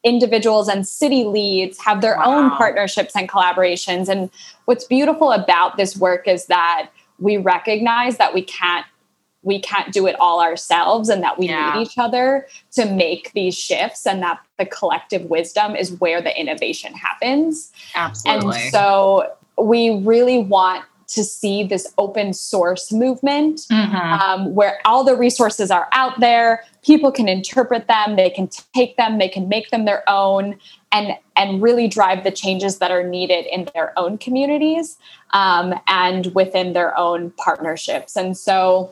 individuals 0.07 0.67
and 0.69 0.87
city 0.87 1.25
leads 1.25 1.77
have 1.79 2.01
their 2.01 2.17
wow. 2.17 2.25
own 2.25 2.51
partnerships 2.51 3.15
and 3.15 3.27
collaborations. 3.27 4.07
And 4.07 4.29
what's 4.65 4.85
beautiful 4.85 5.31
about 5.31 5.77
this 5.77 5.97
work 5.97 6.27
is 6.27 6.45
that 6.45 6.89
we 7.19 7.37
recognize 7.37 8.17
that 8.17 8.33
we 8.33 8.41
can't 8.41 8.85
we 9.43 9.59
can't 9.61 9.93
do 9.93 10.07
it 10.07 10.15
all 10.19 10.41
ourselves 10.41 11.07
and 11.07 11.23
that 11.23 11.39
we 11.39 11.47
yeah. 11.47 11.73
need 11.73 11.83
each 11.83 11.97
other 11.97 12.47
to 12.71 12.85
make 12.85 13.31
these 13.33 13.57
shifts 13.57 14.05
and 14.05 14.21
that 14.21 14.39
the 14.57 14.65
collective 14.65 15.23
wisdom 15.25 15.73
is 15.75 15.91
where 15.93 16.21
the 16.21 16.37
innovation 16.37 16.93
happens. 16.93 17.71
Absolutely. 17.95 18.59
And 18.59 18.71
so 18.71 19.31
we 19.57 20.01
really 20.01 20.39
want 20.39 20.83
to 21.07 21.23
see 21.23 21.63
this 21.63 21.91
open 21.97 22.33
source 22.33 22.91
movement 22.91 23.61
mm-hmm. 23.71 23.95
um, 23.95 24.53
where 24.53 24.79
all 24.85 25.03
the 25.03 25.15
resources 25.15 25.71
are 25.71 25.87
out 25.91 26.19
there. 26.19 26.63
People 26.83 27.11
can 27.11 27.29
interpret 27.29 27.87
them. 27.87 28.15
They 28.15 28.29
can 28.29 28.49
take 28.75 28.97
them. 28.97 29.17
They 29.17 29.29
can 29.29 29.47
make 29.47 29.69
them 29.69 29.85
their 29.85 30.03
own 30.09 30.57
and 30.91 31.17
and 31.35 31.61
really 31.61 31.87
drive 31.87 32.23
the 32.23 32.31
changes 32.31 32.79
that 32.79 32.91
are 32.91 33.03
needed 33.03 33.45
in 33.45 33.69
their 33.73 33.97
own 33.97 34.17
communities 34.17 34.97
um, 35.31 35.73
and 35.87 36.33
within 36.35 36.73
their 36.73 36.97
own 36.97 37.31
partnerships. 37.31 38.15
And 38.15 38.37
so 38.37 38.91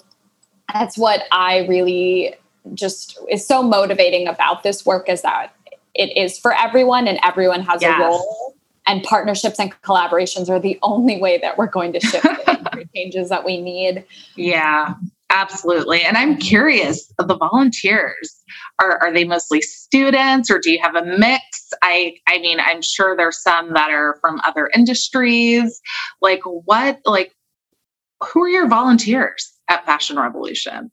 that's 0.74 0.98
what 0.98 1.24
i 1.32 1.60
really 1.68 2.36
just 2.74 3.20
is 3.30 3.46
so 3.46 3.62
motivating 3.62 4.28
about 4.28 4.64
this 4.64 4.86
work 4.86 5.08
is 5.08 5.22
that 5.22 5.54
it 5.94 6.16
is 6.18 6.38
for 6.38 6.54
everyone 6.54 7.08
and 7.08 7.20
everyone 7.24 7.62
has 7.62 7.82
yes. 7.82 8.00
a 8.00 8.04
role 8.04 8.55
and 8.88 9.04
partnerships 9.04 9.60
and 9.60 9.72
collaborations 9.82 10.50
are 10.50 10.60
the 10.60 10.78
only 10.84 11.20
way 11.20 11.38
that 11.40 11.58
we're 11.58 11.68
going 11.68 11.94
to 11.94 12.00
shift 12.00 12.24
the 12.24 12.88
changes 12.96 13.30
that 13.30 13.44
we 13.44 13.60
need. 13.60 14.06
Yeah, 14.36 14.94
absolutely. 15.30 16.02
And 16.02 16.18
I'm 16.18 16.38
curious, 16.38 17.12
the 17.18 17.38
volunteers 17.38 18.44
are 18.82 18.98
are 19.00 19.14
they 19.14 19.26
mostly 19.26 19.62
students 19.62 20.52
or 20.52 20.60
do 20.60 20.72
you 20.72 20.80
have 20.82 20.96
a 20.96 21.04
mix? 21.04 21.72
I 21.82 22.16
I 22.28 22.40
mean, 22.40 22.60
I'm 22.60 22.82
sure 22.82 23.16
there's 23.16 23.42
some 23.42 23.74
that 23.74 23.90
are 23.90 24.18
from 24.22 24.42
other 24.46 24.70
industries. 24.76 25.82
Like 26.22 26.42
what 26.44 27.00
like 27.06 27.34
who 28.24 28.44
are 28.44 28.50
your 28.50 28.68
volunteers 28.68 29.54
at 29.70 29.86
Fashion 29.86 30.18
Revolution? 30.18 30.92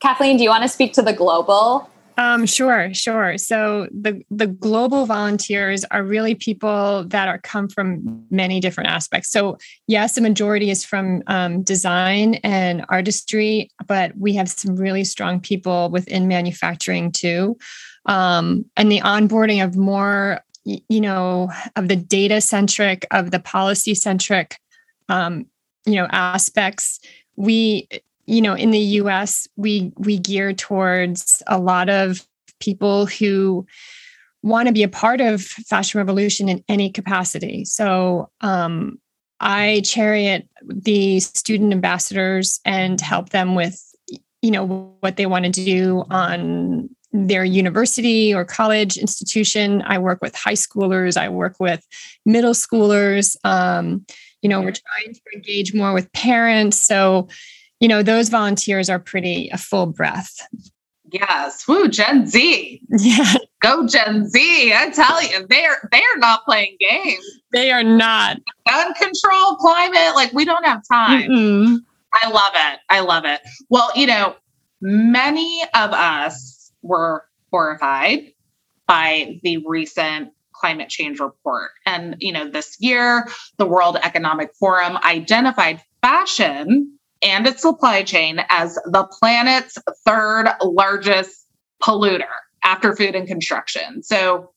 Kathleen, 0.00 0.36
do 0.36 0.44
you 0.44 0.50
want 0.50 0.62
to 0.62 0.68
speak 0.68 0.92
to 0.94 1.02
the 1.02 1.12
global 1.12 1.90
um, 2.16 2.46
sure, 2.46 2.94
sure. 2.94 3.36
So 3.36 3.88
the 3.92 4.22
the 4.30 4.46
global 4.46 5.04
volunteers 5.04 5.84
are 5.90 6.02
really 6.02 6.34
people 6.34 7.04
that 7.08 7.28
are 7.28 7.38
come 7.38 7.68
from 7.68 8.24
many 8.30 8.58
different 8.58 8.88
aspects. 8.90 9.30
So 9.30 9.58
yes, 9.86 10.14
the 10.14 10.22
majority 10.22 10.70
is 10.70 10.84
from 10.84 11.22
um, 11.26 11.62
design 11.62 12.36
and 12.36 12.86
artistry, 12.88 13.70
but 13.86 14.16
we 14.16 14.34
have 14.34 14.48
some 14.48 14.76
really 14.76 15.04
strong 15.04 15.40
people 15.40 15.90
within 15.90 16.26
manufacturing 16.26 17.12
too. 17.12 17.58
Um, 18.06 18.64
and 18.76 18.90
the 18.90 19.00
onboarding 19.00 19.62
of 19.62 19.76
more, 19.76 20.40
you 20.64 21.00
know, 21.00 21.50
of 21.74 21.88
the 21.88 21.96
data 21.96 22.40
centric, 22.40 23.06
of 23.10 23.30
the 23.30 23.40
policy 23.40 23.94
centric, 23.94 24.58
um, 25.08 25.46
you 25.84 25.96
know, 25.96 26.06
aspects. 26.10 26.98
We 27.36 27.88
you 28.26 28.42
know 28.42 28.54
in 28.54 28.70
the 28.70 28.78
US 28.78 29.48
we 29.56 29.92
we 29.96 30.18
gear 30.18 30.52
towards 30.52 31.42
a 31.46 31.58
lot 31.58 31.88
of 31.88 32.26
people 32.60 33.06
who 33.06 33.66
want 34.42 34.68
to 34.68 34.72
be 34.72 34.82
a 34.82 34.88
part 34.88 35.20
of 35.20 35.42
fashion 35.42 35.98
revolution 35.98 36.48
in 36.48 36.62
any 36.68 36.90
capacity. 36.90 37.64
So 37.64 38.30
um, 38.40 38.98
i 39.38 39.82
chariot 39.84 40.48
the 40.62 41.20
student 41.20 41.70
ambassadors 41.70 42.58
and 42.64 42.98
help 43.02 43.28
them 43.30 43.54
with 43.54 43.82
you 44.40 44.50
know 44.50 44.96
what 45.00 45.16
they 45.16 45.26
want 45.26 45.44
to 45.44 45.50
do 45.50 46.04
on 46.10 46.88
their 47.12 47.44
university 47.44 48.34
or 48.34 48.44
college 48.44 48.96
institution. 48.98 49.82
I 49.86 49.98
work 49.98 50.20
with 50.22 50.34
high 50.34 50.52
schoolers 50.52 51.16
i 51.16 51.28
work 51.28 51.56
with 51.60 51.86
middle 52.24 52.52
schoolers 52.52 53.36
um, 53.44 54.06
you 54.42 54.48
know 54.48 54.60
we're 54.60 54.72
trying 54.72 55.14
to 55.14 55.20
engage 55.34 55.74
more 55.74 55.92
with 55.92 56.12
parents. 56.12 56.82
So 56.82 57.28
you 57.80 57.88
know, 57.88 58.02
those 58.02 58.28
volunteers 58.28 58.88
are 58.88 58.98
pretty 58.98 59.48
a 59.52 59.58
full 59.58 59.86
breath. 59.86 60.36
Yes. 61.12 61.66
Woo, 61.68 61.88
Gen 61.88 62.26
Z. 62.26 62.82
Yeah. 62.90 63.34
Go 63.60 63.86
Gen 63.86 64.28
Z. 64.28 64.72
I 64.74 64.90
tell 64.90 65.22
you, 65.22 65.46
they're 65.48 65.88
they're 65.92 66.18
not 66.18 66.44
playing 66.44 66.76
games. 66.80 67.24
They 67.52 67.70
are 67.70 67.84
not. 67.84 68.38
Gun 68.66 68.94
control, 68.94 69.56
climate, 69.56 70.14
like 70.14 70.32
we 70.32 70.44
don't 70.44 70.64
have 70.66 70.82
time. 70.90 71.30
Mm-mm. 71.30 71.78
I 72.12 72.28
love 72.28 72.52
it. 72.54 72.80
I 72.90 73.00
love 73.00 73.24
it. 73.24 73.40
Well, 73.70 73.90
you 73.94 74.06
know, 74.06 74.34
many 74.80 75.62
of 75.74 75.92
us 75.92 76.72
were 76.82 77.24
horrified 77.50 78.32
by 78.86 79.38
the 79.42 79.58
recent 79.66 80.30
climate 80.54 80.88
change 80.88 81.20
report. 81.20 81.70
And, 81.84 82.16
you 82.18 82.32
know, 82.32 82.48
this 82.48 82.76
year, 82.80 83.28
the 83.58 83.66
World 83.66 83.98
Economic 84.02 84.54
Forum 84.58 84.96
identified 84.98 85.82
fashion 86.02 86.95
and 87.22 87.46
its 87.46 87.62
supply 87.62 88.02
chain 88.02 88.40
as 88.50 88.74
the 88.86 89.08
planet's 89.18 89.78
third 90.04 90.48
largest 90.62 91.46
polluter 91.82 92.24
after 92.64 92.94
food 92.94 93.14
and 93.14 93.26
construction. 93.26 94.02
So, 94.02 94.50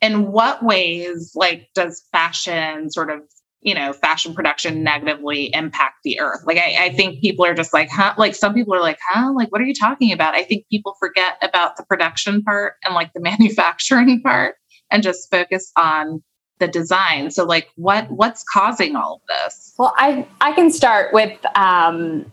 in 0.00 0.32
what 0.32 0.62
ways, 0.62 1.32
like, 1.34 1.68
does 1.74 2.02
fashion 2.12 2.90
sort 2.90 3.10
of 3.10 3.22
you 3.64 3.74
know, 3.74 3.94
fashion 3.94 4.34
production 4.34 4.84
negatively 4.84 5.52
impact 5.54 5.96
the 6.04 6.20
earth. 6.20 6.42
Like, 6.44 6.58
I, 6.58 6.84
I, 6.84 6.92
think 6.92 7.22
people 7.22 7.46
are 7.46 7.54
just 7.54 7.72
like, 7.72 7.88
huh? 7.88 8.14
Like, 8.18 8.34
some 8.34 8.52
people 8.52 8.74
are 8.74 8.80
like, 8.82 8.98
huh? 9.08 9.32
Like, 9.34 9.50
what 9.50 9.60
are 9.62 9.64
you 9.64 9.74
talking 9.74 10.12
about? 10.12 10.34
I 10.34 10.42
think 10.42 10.68
people 10.70 10.94
forget 11.00 11.38
about 11.42 11.78
the 11.78 11.84
production 11.84 12.42
part 12.42 12.74
and 12.84 12.94
like 12.94 13.14
the 13.14 13.20
manufacturing 13.22 14.20
part 14.20 14.56
and 14.90 15.02
just 15.02 15.30
focus 15.30 15.72
on 15.76 16.22
the 16.58 16.68
design. 16.68 17.30
So 17.30 17.44
like 17.44 17.70
what 17.76 18.10
what's 18.10 18.44
causing 18.44 18.96
all 18.96 19.14
of 19.14 19.20
this? 19.28 19.74
Well 19.78 19.94
i 19.96 20.26
i 20.40 20.52
can 20.52 20.70
start 20.70 21.12
with 21.12 21.38
um, 21.56 22.32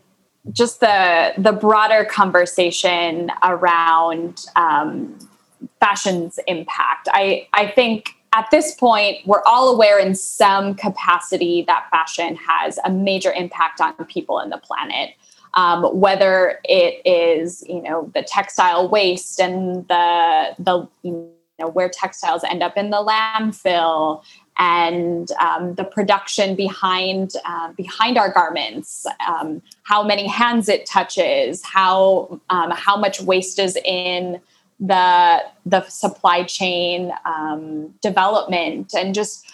just 0.52 0.80
the 0.80 1.34
the 1.38 1.52
broader 1.52 2.06
conversation 2.06 3.32
around 3.44 4.46
um, 4.56 5.18
fashion's 5.80 6.40
impact. 6.48 7.08
I 7.12 7.48
i 7.54 7.68
think 7.68 8.16
at 8.34 8.48
this 8.52 8.76
point 8.76 9.18
we're 9.26 9.44
all 9.46 9.74
aware 9.74 10.00
in 10.00 10.16
some 10.16 10.76
capacity 10.76 11.64
that 11.68 11.88
fashion 11.92 12.36
has 12.38 12.80
a 12.86 12.90
major 12.90 13.34
impact 13.34 13.82
on 13.82 13.94
people 14.06 14.40
and 14.40 14.52
the 14.52 14.58
planet. 14.58 15.12
Um, 15.54 15.84
whether 16.00 16.62
it 16.64 17.02
is 17.06 17.62
you 17.68 17.82
know 17.82 18.10
the 18.14 18.24
textile 18.24 18.88
waste 18.88 19.42
and 19.42 19.86
the 19.90 20.56
the 20.60 20.88
you 21.02 21.30
know, 21.62 21.70
where 21.70 21.90
textiles 21.90 22.44
end 22.44 22.64
up 22.64 22.78
in 22.78 22.90
the 22.90 22.98
landfill 22.98 24.24
and 24.58 25.32
um, 25.34 25.76
the 25.76 25.84
production 25.84 26.56
behind 26.56 27.34
uh, 27.46 27.72
behind 27.74 28.18
our 28.18 28.32
garments, 28.32 29.06
um, 29.28 29.62
how 29.84 30.04
many 30.04 30.28
hands 30.28 30.70
it 30.70 30.86
touches, 30.86 31.64
how 31.64 32.40
um, 32.50 32.72
how 32.72 32.98
much 32.98 33.22
waste 33.22 33.60
is 33.60 33.78
in 33.86 34.42
the 34.80 35.42
the 35.66 35.88
supply 35.88 36.44
chain 36.44 37.12
um, 37.26 37.94
development, 38.02 38.94
and 38.94 39.16
just 39.16 39.52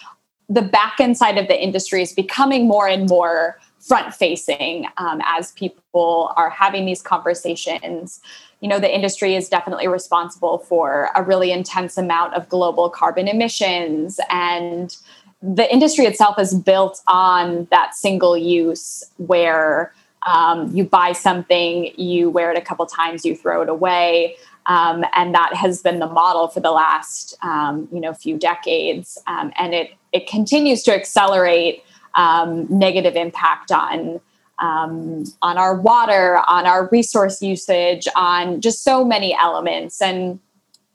the 0.48 0.62
back 0.62 0.98
end 0.98 1.16
side 1.16 1.38
of 1.38 1.46
the 1.46 1.62
industry 1.62 2.02
is 2.02 2.12
becoming 2.12 2.66
more 2.66 2.88
and 2.88 3.08
more 3.08 3.58
front 3.78 4.12
facing 4.12 4.86
um, 4.96 5.20
as 5.24 5.52
people 5.52 6.32
are 6.36 6.50
having 6.50 6.84
these 6.84 7.00
conversations 7.00 8.20
you 8.60 8.68
know 8.68 8.78
the 8.78 8.92
industry 8.92 9.34
is 9.34 9.48
definitely 9.48 9.88
responsible 9.88 10.58
for 10.58 11.10
a 11.14 11.22
really 11.22 11.52
intense 11.52 11.96
amount 11.96 12.34
of 12.34 12.48
global 12.48 12.90
carbon 12.90 13.28
emissions. 13.28 14.18
And 14.30 14.96
the 15.40 15.72
industry 15.72 16.06
itself 16.06 16.38
is 16.38 16.54
built 16.54 17.00
on 17.06 17.68
that 17.70 17.94
single 17.94 18.36
use 18.36 19.04
where 19.18 19.92
um, 20.26 20.74
you 20.74 20.82
buy 20.82 21.12
something 21.12 21.92
you 21.96 22.28
wear 22.28 22.50
it 22.50 22.58
a 22.58 22.60
couple 22.60 22.84
times 22.86 23.24
you 23.24 23.36
throw 23.36 23.62
it 23.62 23.68
away. 23.68 24.36
Um, 24.66 25.04
and 25.14 25.34
that 25.34 25.54
has 25.54 25.80
been 25.80 25.98
the 25.98 26.08
model 26.08 26.48
for 26.48 26.60
the 26.60 26.72
last 26.72 27.36
um, 27.42 27.88
you 27.92 28.00
know 28.00 28.12
few 28.12 28.36
decades, 28.36 29.18
um, 29.26 29.52
and 29.56 29.74
it 29.74 29.92
it 30.12 30.26
continues 30.26 30.82
to 30.82 30.94
accelerate 30.94 31.82
um, 32.14 32.66
negative 32.68 33.16
impact 33.16 33.70
on 33.70 34.20
um, 34.58 35.24
on 35.42 35.58
our 35.58 35.74
water, 35.74 36.40
on 36.48 36.66
our 36.66 36.88
resource 36.90 37.40
usage, 37.42 38.08
on 38.16 38.60
just 38.60 38.82
so 38.82 39.04
many 39.04 39.34
elements. 39.34 40.00
And 40.02 40.40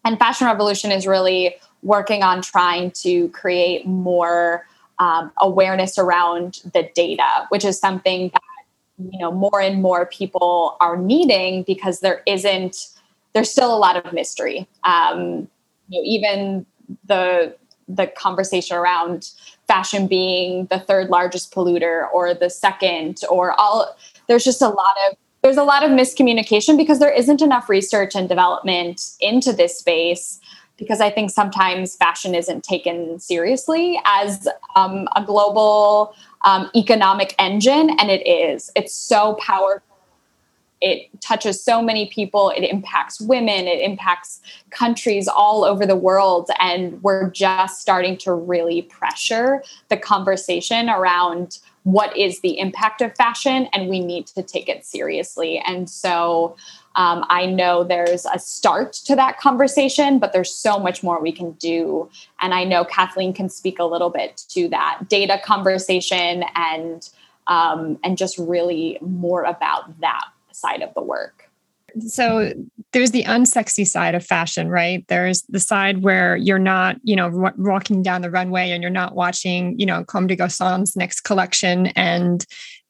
and 0.05 0.19
Fashion 0.19 0.47
Revolution 0.47 0.91
is 0.91 1.07
really 1.07 1.55
working 1.81 2.23
on 2.23 2.41
trying 2.41 2.91
to 2.91 3.29
create 3.29 3.85
more 3.85 4.65
um, 4.99 5.31
awareness 5.37 5.97
around 5.97 6.61
the 6.73 6.89
data, 6.93 7.45
which 7.49 7.65
is 7.65 7.79
something 7.79 8.29
that 8.29 8.41
you 9.11 9.19
know 9.19 9.31
more 9.31 9.59
and 9.59 9.81
more 9.81 10.05
people 10.05 10.77
are 10.79 10.97
needing 10.97 11.63
because 11.63 11.99
there 12.01 12.21
isn't 12.25 12.89
there's 13.33 13.49
still 13.49 13.75
a 13.75 13.77
lot 13.77 13.97
of 13.97 14.13
mystery. 14.13 14.67
Um, 14.83 15.47
you 15.89 15.99
know, 15.99 16.03
even 16.03 16.65
the 17.05 17.55
the 17.87 18.07
conversation 18.07 18.77
around 18.77 19.31
fashion 19.73 20.05
being 20.05 20.67
the 20.67 20.79
third 20.79 21.09
largest 21.09 21.51
polluter 21.51 22.07
or 22.13 22.31
the 22.35 22.49
second 22.49 23.21
or 23.27 23.59
all 23.59 23.95
there's 24.27 24.43
just 24.43 24.61
a 24.61 24.67
lot 24.69 24.95
of 25.09 25.17
there's 25.41 25.57
a 25.57 25.63
lot 25.63 25.83
of 25.83 25.89
miscommunication 25.89 26.77
because 26.77 26.99
there 26.99 27.11
isn't 27.11 27.41
enough 27.41 27.67
research 27.67 28.13
and 28.15 28.29
development 28.29 29.01
into 29.19 29.51
this 29.51 29.79
space 29.79 30.39
because 30.77 31.01
I 31.01 31.09
think 31.09 31.31
sometimes 31.31 31.95
fashion 31.95 32.35
isn't 32.35 32.63
taken 32.63 33.19
seriously 33.19 33.99
as 34.05 34.47
um, 34.75 35.07
a 35.15 35.23
global 35.23 36.15
um, 36.45 36.69
economic 36.75 37.35
engine, 37.39 37.89
and 37.99 38.09
it 38.09 38.27
is. 38.27 38.71
It's 38.75 38.93
so 38.93 39.37
powerful. 39.39 39.92
It 40.83 41.09
touches 41.21 41.63
so 41.63 41.81
many 41.81 42.07
people. 42.07 42.49
It 42.49 42.63
impacts 42.63 43.19
women. 43.19 43.67
It 43.67 43.81
impacts 43.81 44.41
countries 44.69 45.27
all 45.27 45.63
over 45.63 45.85
the 45.85 45.95
world. 45.95 46.49
And 46.59 47.01
we're 47.01 47.29
just 47.31 47.81
starting 47.81 48.17
to 48.17 48.33
really 48.33 48.81
pressure 48.83 49.63
the 49.89 49.97
conversation 49.97 50.89
around 50.89 51.59
what 51.83 52.15
is 52.17 52.39
the 52.39 52.59
impact 52.59 53.01
of 53.01 53.15
fashion, 53.15 53.67
and 53.73 53.89
we 53.89 53.99
need 53.99 54.25
to 54.27 54.41
take 54.41 54.69
it 54.69 54.85
seriously. 54.85 55.61
And 55.65 55.89
so, 55.89 56.55
um, 56.95 57.25
I 57.29 57.45
know 57.45 57.83
there's 57.83 58.25
a 58.25 58.39
start 58.39 58.93
to 59.05 59.15
that 59.15 59.39
conversation, 59.39 60.19
but 60.19 60.31
there's 60.31 60.53
so 60.53 60.79
much 60.79 61.03
more 61.03 61.19
we 61.19 61.31
can 61.31 61.51
do. 61.53 62.09
And 62.39 62.53
I 62.53 62.63
know 62.63 62.85
Kathleen 62.85 63.33
can 63.33 63.49
speak 63.49 63.79
a 63.79 63.83
little 63.83 64.09
bit 64.09 64.43
to 64.49 64.69
that 64.69 65.09
data 65.09 65.41
conversation 65.43 66.43
and 66.55 67.09
um, 67.47 67.99
and 68.03 68.17
just 68.17 68.37
really 68.37 68.97
more 69.01 69.43
about 69.43 69.99
that 69.99 70.23
side 70.63 70.81
of 70.81 70.93
the 70.93 71.01
work. 71.01 71.49
So 72.07 72.53
there's 72.91 73.11
the 73.11 73.23
unsexy 73.23 73.85
side 73.85 74.15
of 74.15 74.25
fashion, 74.25 74.67
right? 74.67 75.05
There's 75.09 75.43
the 75.43 75.59
side 75.59 76.01
where 76.01 76.35
you're 76.35 76.65
not, 76.73 76.97
you 77.03 77.15
know, 77.15 77.51
walking 77.57 78.01
down 78.01 78.23
the 78.23 78.31
runway 78.31 78.71
and 78.71 78.81
you're 78.81 78.89
not 79.01 79.13
watching, 79.13 79.79
you 79.79 79.85
know, 79.85 80.03
Comme 80.03 80.27
des 80.27 80.35
Garçons' 80.35 80.97
next 80.97 81.21
collection 81.21 81.87
and 81.95 82.45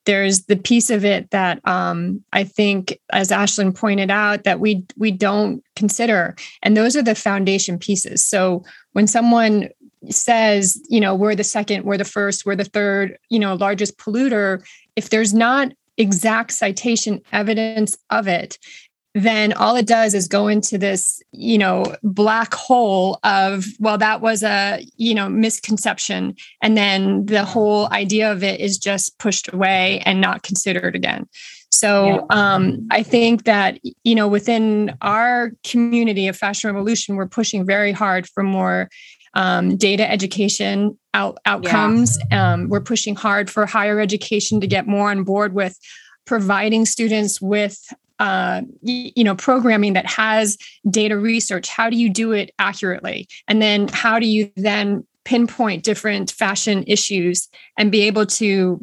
there's 0.06 0.46
the 0.46 0.58
piece 0.58 0.90
of 0.90 1.06
it 1.06 1.30
that 1.32 1.66
um, 1.68 2.24
I 2.34 2.44
think, 2.44 3.00
as 3.12 3.30
Ashleyn 3.30 3.74
pointed 3.76 4.12
out, 4.12 4.44
that 4.44 4.60
we 4.60 4.86
we 4.98 5.12
don't 5.12 5.64
consider, 5.76 6.36
and 6.62 6.76
those 6.76 6.98
are 6.98 7.02
the 7.02 7.16
foundation 7.16 7.80
pieces. 7.80 8.26
So 8.26 8.64
when 8.92 9.08
someone 9.08 9.70
says, 10.10 10.82
you 10.90 11.00
know, 11.00 11.16
we're 11.16 11.36
the 11.36 11.44
second, 11.44 11.86
we're 11.86 11.98
the 11.98 12.04
first, 12.04 12.46
we're 12.46 12.58
the 12.58 12.66
third, 12.66 13.18
you 13.30 13.40
know, 13.40 13.56
largest 13.56 13.98
polluter, 13.98 14.62
if 14.98 15.10
there's 15.10 15.34
not 15.34 15.72
exact 15.98 16.52
citation 16.52 17.22
evidence 17.32 17.98
of 18.10 18.28
it, 18.28 18.58
then 19.16 19.54
all 19.54 19.76
it 19.76 19.86
does 19.86 20.16
is 20.16 20.28
go 20.28 20.48
into 20.48 20.78
this 20.78 21.22
you 21.32 21.58
know 21.58 21.96
black 22.02 22.54
hole 22.54 23.20
of 23.24 23.66
well 23.80 23.98
that 23.98 24.22
was 24.22 24.44
a 24.44 24.84
you 24.98 25.14
know 25.14 25.30
misconception. 25.30 26.36
And 26.62 26.76
then 26.76 27.26
the 27.26 27.46
whole 27.46 27.92
idea 27.92 28.32
of 28.32 28.44
it 28.44 28.60
is 28.60 28.78
just 28.78 29.18
pushed 29.20 29.54
away 29.54 30.02
and 30.06 30.20
not 30.20 30.44
considered 30.44 30.96
again. 30.96 31.28
So 31.70 32.28
um, 32.30 32.88
i 32.92 33.02
think 33.02 33.44
that 33.46 33.80
you 34.04 34.16
know 34.16 34.28
within 34.28 34.96
our 35.02 35.52
community 35.64 36.28
of 36.28 36.38
fashion 36.38 36.70
revolution 36.70 37.16
we're 37.16 37.28
pushing 37.28 37.66
very 37.66 37.92
hard 37.92 38.28
for 38.28 38.44
more 38.44 38.90
um, 39.34 39.76
data 39.78 40.10
education 40.10 40.98
out, 41.14 41.38
outcomes. 41.46 42.18
Yeah. 42.32 42.54
um, 42.54 42.70
we're 42.70 42.82
pushing 42.82 43.16
hard 43.16 43.50
for 43.50 43.66
higher 43.66 44.00
education 44.00 44.62
to 44.62 44.68
get 44.68 44.88
more 44.88 45.10
on 45.10 45.24
board 45.24 45.54
with 45.54 45.78
providing 46.26 46.86
students 46.86 47.42
with 47.42 47.94
uh, 48.20 48.62
you 48.82 49.24
know 49.24 49.36
programming 49.36 49.94
that 49.94 50.06
has 50.06 50.58
data 50.90 51.18
research. 51.18 51.68
How 51.68 51.90
do 51.90 51.98
you 51.98 52.10
do 52.10 52.32
it 52.32 52.52
accurately? 52.60 53.28
And 53.48 53.62
then 53.62 53.88
how 53.90 54.20
do 54.20 54.28
you 54.28 54.52
then 54.56 55.06
pinpoint 55.26 55.84
different 55.84 56.32
fashion 56.32 56.84
issues 56.86 57.50
and 57.78 57.92
be 57.92 58.02
able 58.04 58.26
to 58.26 58.80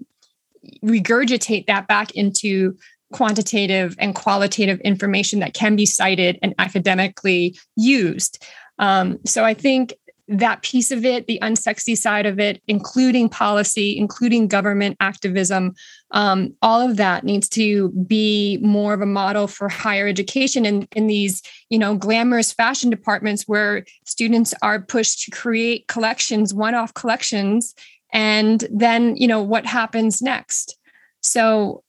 regurgitate 0.84 1.66
that 1.66 1.86
back 1.86 2.10
into 2.12 2.76
quantitative 3.12 3.96
and 3.98 4.14
qualitative 4.14 4.80
information 4.80 5.40
that 5.40 5.54
can 5.54 5.74
be 5.74 5.86
cited 5.86 6.38
and 6.42 6.54
academically 6.58 7.56
used? 7.76 8.44
Um, 8.78 9.18
so 9.26 9.44
i 9.44 9.52
think 9.52 9.92
that 10.30 10.62
piece 10.62 10.92
of 10.92 11.04
it, 11.04 11.26
the 11.26 11.40
unsexy 11.42 11.96
side 11.96 12.24
of 12.24 12.38
it, 12.38 12.62
including 12.68 13.28
policy, 13.28 13.98
including 13.98 14.46
government 14.46 14.96
activism, 15.00 15.74
um, 16.12 16.54
all 16.62 16.80
of 16.80 16.96
that 16.96 17.24
needs 17.24 17.48
to 17.48 17.90
be 18.06 18.58
more 18.62 18.94
of 18.94 19.00
a 19.00 19.06
model 19.06 19.48
for 19.48 19.68
higher 19.68 20.06
education 20.06 20.64
in, 20.64 20.86
in 20.92 21.08
these, 21.08 21.42
you 21.68 21.78
know, 21.78 21.96
glamorous 21.96 22.52
fashion 22.52 22.90
departments 22.90 23.48
where 23.48 23.84
students 24.04 24.54
are 24.62 24.80
pushed 24.80 25.24
to 25.24 25.32
create 25.32 25.88
collections, 25.88 26.54
one-off 26.54 26.94
collections, 26.94 27.74
and 28.12 28.64
then, 28.72 29.16
you 29.16 29.26
know, 29.26 29.42
what 29.42 29.66
happens 29.66 30.22
next. 30.22 30.76
So 31.22 31.82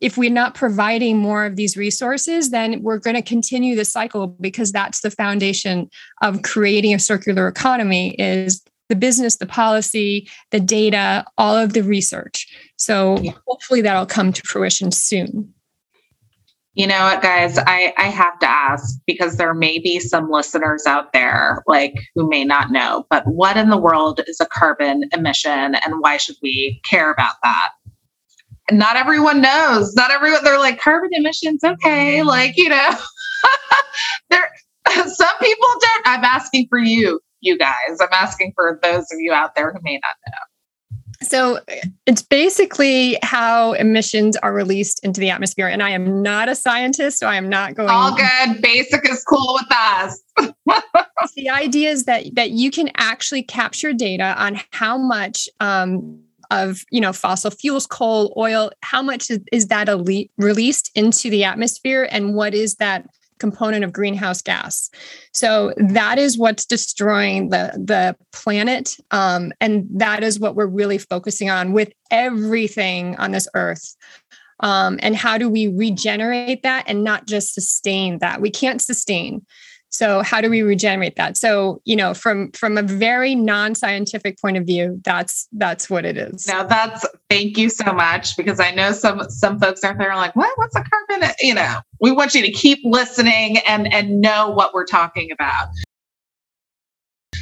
if 0.00 0.16
we're 0.16 0.30
not 0.30 0.54
providing 0.54 1.18
more 1.18 1.44
of 1.44 1.56
these 1.56 1.76
resources, 1.76 2.50
then 2.50 2.82
we're 2.82 2.98
going 2.98 3.16
to 3.16 3.22
continue 3.22 3.74
the 3.74 3.84
cycle 3.84 4.26
because 4.26 4.72
that's 4.72 5.00
the 5.00 5.10
foundation 5.10 5.90
of 6.22 6.42
creating 6.42 6.94
a 6.94 6.98
circular 6.98 7.48
economy 7.48 8.14
is 8.18 8.62
the 8.88 8.96
business, 8.96 9.36
the 9.36 9.46
policy, 9.46 10.28
the 10.50 10.60
data, 10.60 11.24
all 11.38 11.56
of 11.56 11.72
the 11.72 11.82
research. 11.82 12.46
So 12.76 13.18
yeah. 13.18 13.32
hopefully 13.46 13.80
that'll 13.80 14.06
come 14.06 14.32
to 14.32 14.42
fruition 14.42 14.92
soon. 14.92 15.52
You 16.74 16.86
know 16.86 17.04
what, 17.04 17.22
guys, 17.22 17.56
I, 17.56 17.94
I 17.96 18.08
have 18.08 18.38
to 18.40 18.50
ask 18.50 19.00
because 19.06 19.38
there 19.38 19.54
may 19.54 19.78
be 19.78 19.98
some 19.98 20.30
listeners 20.30 20.84
out 20.86 21.14
there 21.14 21.62
like 21.66 21.94
who 22.14 22.28
may 22.28 22.44
not 22.44 22.70
know, 22.70 23.06
but 23.08 23.26
what 23.26 23.56
in 23.56 23.70
the 23.70 23.78
world 23.78 24.20
is 24.26 24.40
a 24.40 24.46
carbon 24.46 25.08
emission 25.14 25.74
and 25.74 26.00
why 26.00 26.18
should 26.18 26.36
we 26.42 26.82
care 26.84 27.10
about 27.10 27.36
that? 27.42 27.70
Not 28.70 28.96
everyone 28.96 29.40
knows. 29.40 29.94
Not 29.94 30.10
everyone, 30.10 30.42
they're 30.44 30.58
like 30.58 30.80
carbon 30.80 31.10
emissions, 31.12 31.62
okay. 31.62 32.22
Like, 32.22 32.56
you 32.56 32.68
know, 32.68 32.90
there 34.30 34.50
some 34.88 35.36
people 35.40 35.68
don't. 35.80 36.06
I'm 36.06 36.24
asking 36.24 36.66
for 36.68 36.78
you, 36.78 37.20
you 37.40 37.58
guys. 37.58 37.98
I'm 38.00 38.08
asking 38.12 38.52
for 38.54 38.78
those 38.82 39.04
of 39.12 39.18
you 39.18 39.32
out 39.32 39.54
there 39.54 39.72
who 39.72 39.80
may 39.82 39.94
not 39.94 40.14
know. 40.26 40.38
So 41.22 41.60
it's 42.04 42.22
basically 42.22 43.18
how 43.22 43.72
emissions 43.72 44.36
are 44.36 44.52
released 44.52 45.02
into 45.02 45.18
the 45.20 45.30
atmosphere. 45.30 45.66
And 45.66 45.82
I 45.82 45.90
am 45.90 46.22
not 46.22 46.48
a 46.48 46.54
scientist, 46.54 47.18
so 47.18 47.26
I 47.26 47.36
am 47.36 47.48
not 47.48 47.74
going. 47.74 47.88
All 47.88 48.14
good. 48.14 48.60
Basic 48.60 49.08
is 49.08 49.24
cool 49.24 49.58
with 49.58 49.72
us. 49.72 50.22
the 51.34 51.48
idea 51.48 51.90
is 51.90 52.04
that 52.04 52.26
that 52.34 52.50
you 52.50 52.70
can 52.70 52.90
actually 52.96 53.42
capture 53.42 53.92
data 53.92 54.34
on 54.36 54.60
how 54.72 54.98
much 54.98 55.48
um, 55.60 56.20
of 56.50 56.82
you 56.90 57.00
know 57.00 57.12
fossil 57.12 57.50
fuels 57.50 57.86
coal 57.86 58.32
oil 58.36 58.70
how 58.82 59.02
much 59.02 59.30
is, 59.52 59.66
that 59.68 59.88
elite 59.88 60.30
released 60.38 60.90
into 60.94 61.30
the 61.30 61.44
atmosphere 61.44 62.08
and 62.10 62.34
what 62.34 62.54
is 62.54 62.76
that 62.76 63.06
component 63.38 63.84
of 63.84 63.92
greenhouse 63.92 64.40
gas? 64.40 64.90
So 65.32 65.74
that 65.76 66.18
is 66.18 66.38
what's 66.38 66.64
destroying 66.64 67.50
the 67.50 67.72
the 67.74 68.16
planet 68.32 68.96
um, 69.10 69.52
and 69.60 69.86
that 69.90 70.22
is 70.22 70.40
what 70.40 70.54
we're 70.54 70.66
really 70.66 70.98
focusing 70.98 71.50
on 71.50 71.72
with 71.72 71.92
everything 72.10 73.16
on 73.16 73.32
this 73.32 73.48
earth. 73.54 73.96
Um, 74.60 74.98
and 75.02 75.14
how 75.14 75.36
do 75.36 75.50
we 75.50 75.68
regenerate 75.68 76.62
that 76.62 76.84
and 76.86 77.04
not 77.04 77.26
just 77.26 77.52
sustain 77.52 78.18
that? 78.20 78.40
We 78.40 78.50
can't 78.50 78.80
sustain 78.80 79.44
so 79.90 80.22
how 80.22 80.40
do 80.40 80.50
we 80.50 80.62
regenerate 80.62 81.16
that? 81.16 81.36
So, 81.36 81.80
you 81.84 81.96
know, 81.96 82.12
from 82.12 82.50
from 82.52 82.76
a 82.76 82.82
very 82.82 83.34
non-scientific 83.34 84.40
point 84.40 84.56
of 84.56 84.66
view, 84.66 85.00
that's 85.04 85.48
that's 85.52 85.88
what 85.88 86.04
it 86.04 86.16
is. 86.16 86.46
Now 86.46 86.64
that's 86.64 87.06
thank 87.30 87.56
you 87.56 87.70
so 87.70 87.92
much 87.92 88.36
because 88.36 88.60
I 88.60 88.72
know 88.72 88.92
some 88.92 89.28
some 89.30 89.58
folks 89.58 89.84
out 89.84 89.98
there 89.98 90.10
are 90.10 90.16
like, 90.16 90.34
what? 90.36 90.50
What's 90.56 90.76
a 90.76 90.82
carbon? 90.82 91.30
You 91.40 91.54
know, 91.54 91.80
we 92.00 92.12
want 92.12 92.34
you 92.34 92.42
to 92.42 92.50
keep 92.50 92.80
listening 92.84 93.58
and 93.66 93.92
and 93.92 94.20
know 94.20 94.50
what 94.50 94.74
we're 94.74 94.86
talking 94.86 95.30
about. 95.30 95.68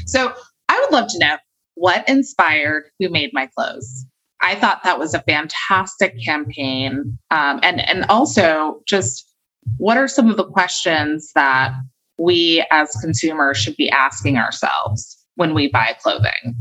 So 0.07 0.33
I 0.69 0.81
would 0.81 0.93
love 0.93 1.09
to 1.09 1.19
know 1.19 1.37
what 1.75 2.09
inspired 2.09 2.85
Who 2.99 3.09
Made 3.09 3.31
My 3.33 3.49
Clothes. 3.57 4.07
I 4.41 4.55
thought 4.55 4.83
that 4.85 4.99
was 4.99 5.15
a 5.15 5.23
fantastic 5.23 6.23
campaign, 6.23 7.19
um, 7.31 7.61
and 7.63 7.81
and 7.89 8.05
also 8.11 8.83
just 8.87 9.27
what 9.79 9.97
are 9.97 10.09
some 10.09 10.29
of 10.29 10.37
the 10.37 10.45
questions 10.45 11.33
that 11.35 11.73
we 12.19 12.65
as 12.71 12.91
consumers 13.01 13.57
should 13.57 13.77
be 13.77 13.91
asking 13.91 14.37
ourselves 14.39 15.17
when 15.37 15.55
we 15.55 15.69
buy 15.69 15.97
clothing? 16.01 16.55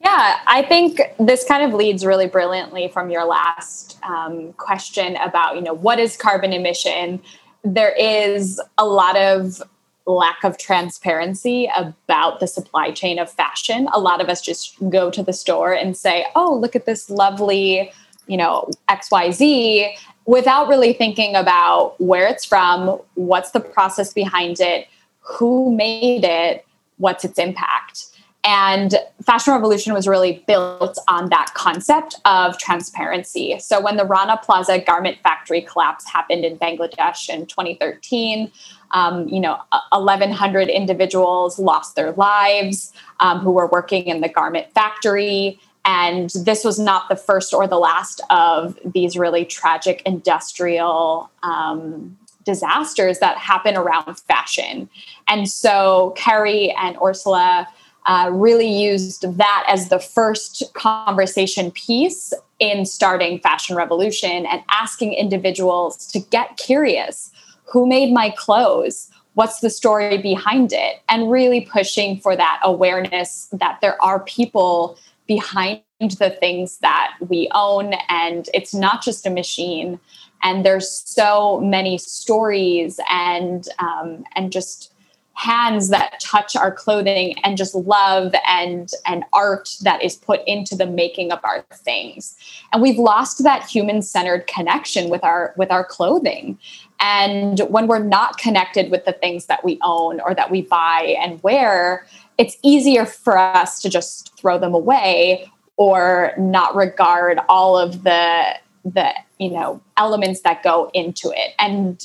Yeah, 0.00 0.38
I 0.46 0.62
think 0.62 1.00
this 1.18 1.44
kind 1.44 1.62
of 1.62 1.72
leads 1.72 2.04
really 2.04 2.26
brilliantly 2.26 2.88
from 2.88 3.10
your 3.10 3.24
last 3.24 3.98
um, 4.02 4.52
question 4.54 5.16
about, 5.16 5.56
you 5.56 5.62
know, 5.62 5.72
what 5.72 5.98
is 5.98 6.16
carbon 6.16 6.52
emission? 6.52 7.22
There 7.62 7.94
is 7.98 8.60
a 8.76 8.84
lot 8.84 9.16
of 9.16 9.62
lack 10.06 10.44
of 10.44 10.58
transparency 10.58 11.70
about 11.74 12.40
the 12.40 12.46
supply 12.46 12.90
chain 12.90 13.18
of 13.18 13.30
fashion. 13.30 13.88
A 13.94 13.98
lot 13.98 14.20
of 14.20 14.28
us 14.28 14.42
just 14.42 14.76
go 14.90 15.10
to 15.10 15.22
the 15.22 15.32
store 15.32 15.72
and 15.72 15.96
say, 15.96 16.26
"Oh, 16.36 16.54
look 16.54 16.76
at 16.76 16.84
this 16.84 17.08
lovely, 17.08 17.90
you 18.26 18.36
know, 18.36 18.68
XYZ," 18.90 19.96
without 20.26 20.68
really 20.68 20.92
thinking 20.92 21.34
about 21.34 22.00
where 22.00 22.26
it's 22.26 22.44
from, 22.44 22.98
what's 23.14 23.50
the 23.50 23.60
process 23.60 24.12
behind 24.12 24.60
it, 24.60 24.88
who 25.20 25.74
made 25.74 26.24
it, 26.24 26.64
what's 26.98 27.24
its 27.24 27.38
impact. 27.38 28.06
And 28.46 28.96
Fashion 29.24 29.54
Revolution 29.54 29.94
was 29.94 30.06
really 30.06 30.44
built 30.46 30.98
on 31.08 31.30
that 31.30 31.52
concept 31.54 32.16
of 32.26 32.58
transparency. 32.58 33.58
So 33.58 33.80
when 33.80 33.96
the 33.96 34.04
Rana 34.04 34.38
Plaza 34.42 34.78
garment 34.78 35.16
factory 35.22 35.62
collapse 35.62 36.06
happened 36.06 36.44
in 36.44 36.58
Bangladesh 36.58 37.30
in 37.30 37.46
2013, 37.46 38.52
um, 38.90 39.26
you 39.28 39.40
know, 39.40 39.58
1,100 39.92 40.68
individuals 40.68 41.58
lost 41.58 41.96
their 41.96 42.12
lives 42.12 42.92
um, 43.20 43.38
who 43.38 43.50
were 43.50 43.66
working 43.66 44.04
in 44.04 44.20
the 44.20 44.28
garment 44.28 44.70
factory. 44.74 45.58
And 45.84 46.30
this 46.30 46.64
was 46.64 46.78
not 46.78 47.08
the 47.08 47.16
first 47.16 47.52
or 47.52 47.66
the 47.66 47.78
last 47.78 48.20
of 48.30 48.78
these 48.84 49.18
really 49.18 49.44
tragic 49.44 50.02
industrial 50.06 51.30
um, 51.42 52.16
disasters 52.44 53.18
that 53.18 53.36
happen 53.38 53.76
around 53.76 54.18
fashion. 54.20 54.88
And 55.28 55.48
so 55.48 56.14
Carrie 56.16 56.74
and 56.78 56.96
Orsola 56.96 57.66
uh, 58.06 58.30
really 58.32 58.68
used 58.68 59.36
that 59.38 59.64
as 59.66 59.88
the 59.88 59.98
first 59.98 60.62
conversation 60.74 61.70
piece 61.70 62.34
in 62.58 62.84
starting 62.84 63.40
Fashion 63.40 63.76
Revolution 63.76 64.46
and 64.46 64.62
asking 64.70 65.14
individuals 65.14 66.06
to 66.08 66.20
get 66.20 66.56
curious 66.56 67.30
who 67.64 67.86
made 67.86 68.12
my 68.12 68.30
clothes? 68.30 69.10
What's 69.34 69.60
the 69.60 69.70
story 69.70 70.18
behind 70.18 70.72
it? 70.72 71.02
And 71.08 71.30
really 71.30 71.62
pushing 71.62 72.20
for 72.20 72.36
that 72.36 72.60
awareness 72.62 73.48
that 73.52 73.80
there 73.80 74.00
are 74.02 74.20
people 74.20 74.96
behind 75.26 75.82
the 76.00 76.36
things 76.40 76.78
that 76.78 77.14
we 77.28 77.48
own. 77.54 77.94
And 78.08 78.48
it's 78.54 78.74
not 78.74 79.02
just 79.02 79.26
a 79.26 79.30
machine. 79.30 79.98
And 80.42 80.64
there's 80.64 80.90
so 80.90 81.60
many 81.60 81.98
stories 81.98 83.00
and 83.10 83.66
um, 83.78 84.24
and 84.34 84.52
just 84.52 84.94
hands 85.36 85.88
that 85.88 86.20
touch 86.20 86.54
our 86.54 86.70
clothing 86.70 87.36
and 87.42 87.56
just 87.56 87.74
love 87.74 88.32
and 88.46 88.90
and 89.04 89.24
art 89.32 89.68
that 89.82 90.02
is 90.02 90.14
put 90.14 90.40
into 90.46 90.76
the 90.76 90.86
making 90.86 91.32
of 91.32 91.40
our 91.42 91.64
things. 91.72 92.36
And 92.72 92.80
we've 92.80 92.98
lost 92.98 93.42
that 93.42 93.68
human 93.68 94.00
centered 94.02 94.46
connection 94.46 95.10
with 95.10 95.24
our 95.24 95.52
with 95.56 95.70
our 95.70 95.84
clothing. 95.84 96.58
And 97.00 97.60
when 97.68 97.88
we're 97.88 97.98
not 98.02 98.38
connected 98.38 98.90
with 98.90 99.04
the 99.04 99.12
things 99.12 99.46
that 99.46 99.64
we 99.64 99.78
own 99.82 100.20
or 100.20 100.34
that 100.34 100.50
we 100.50 100.62
buy 100.62 101.16
and 101.20 101.42
wear 101.42 102.06
it's 102.38 102.56
easier 102.62 103.04
for 103.04 103.38
us 103.38 103.80
to 103.82 103.88
just 103.88 104.36
throw 104.38 104.58
them 104.58 104.74
away 104.74 105.50
or 105.76 106.32
not 106.38 106.74
regard 106.74 107.40
all 107.48 107.78
of 107.78 108.04
the 108.04 108.54
the 108.84 109.12
you 109.38 109.50
know 109.50 109.80
elements 109.96 110.40
that 110.42 110.62
go 110.62 110.90
into 110.94 111.32
it. 111.34 111.54
And 111.58 112.02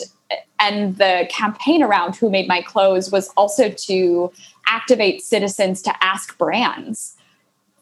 and 0.59 0.97
the 0.97 1.27
campaign 1.29 1.81
around 1.81 2.15
who 2.15 2.29
made 2.29 2.47
my 2.47 2.61
clothes 2.61 3.11
was 3.11 3.29
also 3.37 3.69
to 3.69 4.31
activate 4.67 5.21
citizens 5.21 5.81
to 5.81 6.03
ask 6.03 6.37
brands 6.37 7.15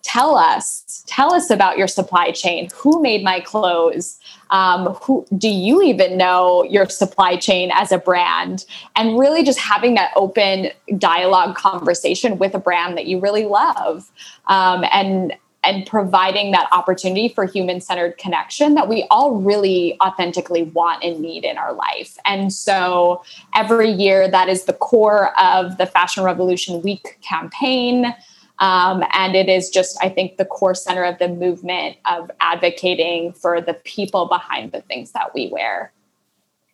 tell 0.08 0.38
us 0.38 1.04
tell 1.06 1.34
us 1.34 1.50
about 1.50 1.78
your 1.78 1.88
supply 1.88 2.32
chain 2.32 2.70
who 2.74 3.02
made 3.02 3.24
my 3.24 3.42
clothes 3.42 4.18
um, 4.52 4.94
who 5.02 5.26
do 5.38 5.50
you 5.50 5.82
even 5.82 6.18
know 6.18 6.64
your 6.64 6.88
supply 6.88 7.36
chain 7.36 7.70
as 7.74 7.92
a 7.92 7.98
brand 7.98 8.66
and 8.96 9.20
really 9.20 9.44
just 9.44 9.60
having 9.60 9.96
that 9.96 10.12
open 10.16 10.70
dialogue 10.98 11.56
conversation 11.58 12.38
with 12.38 12.56
a 12.56 12.60
brand 12.60 12.98
that 12.98 13.06
you 13.06 13.20
really 13.20 13.46
love 13.46 14.10
um, 14.48 14.86
and 14.94 15.34
and 15.64 15.86
providing 15.86 16.52
that 16.52 16.70
opportunity 16.72 17.28
for 17.28 17.44
human 17.44 17.82
centered 17.82 18.18
connection 18.18 18.76
that 18.76 18.88
we 18.88 19.06
all 19.12 19.36
really 19.36 19.98
authentically 20.02 20.64
want 20.64 21.04
and 21.04 21.20
need 21.20 21.44
in 21.44 21.58
our 21.58 21.74
life. 21.74 22.18
And 22.24 22.54
so 22.54 23.22
every 23.54 23.92
year, 23.92 24.30
that 24.30 24.48
is 24.48 24.64
the 24.64 24.72
core 24.72 25.38
of 25.38 25.78
the 25.78 25.86
Fashion 25.86 26.24
Revolution 26.24 26.82
Week 26.84 27.18
campaign. 27.22 28.16
Um, 28.60 29.04
and 29.14 29.36
it 29.36 29.50
is 29.50 29.70
just, 29.70 29.98
I 30.04 30.10
think, 30.10 30.38
the 30.38 30.46
core 30.46 30.76
center 30.76 31.04
of 31.04 31.20
the 31.20 31.28
movement 31.28 31.98
of 32.06 32.32
advocating 32.40 33.34
for 33.34 33.62
the 33.62 33.76
people 33.76 34.28
behind 34.28 34.72
the 34.72 34.82
things 34.82 35.12
that 35.12 35.34
we 35.34 35.50
wear. 35.52 35.94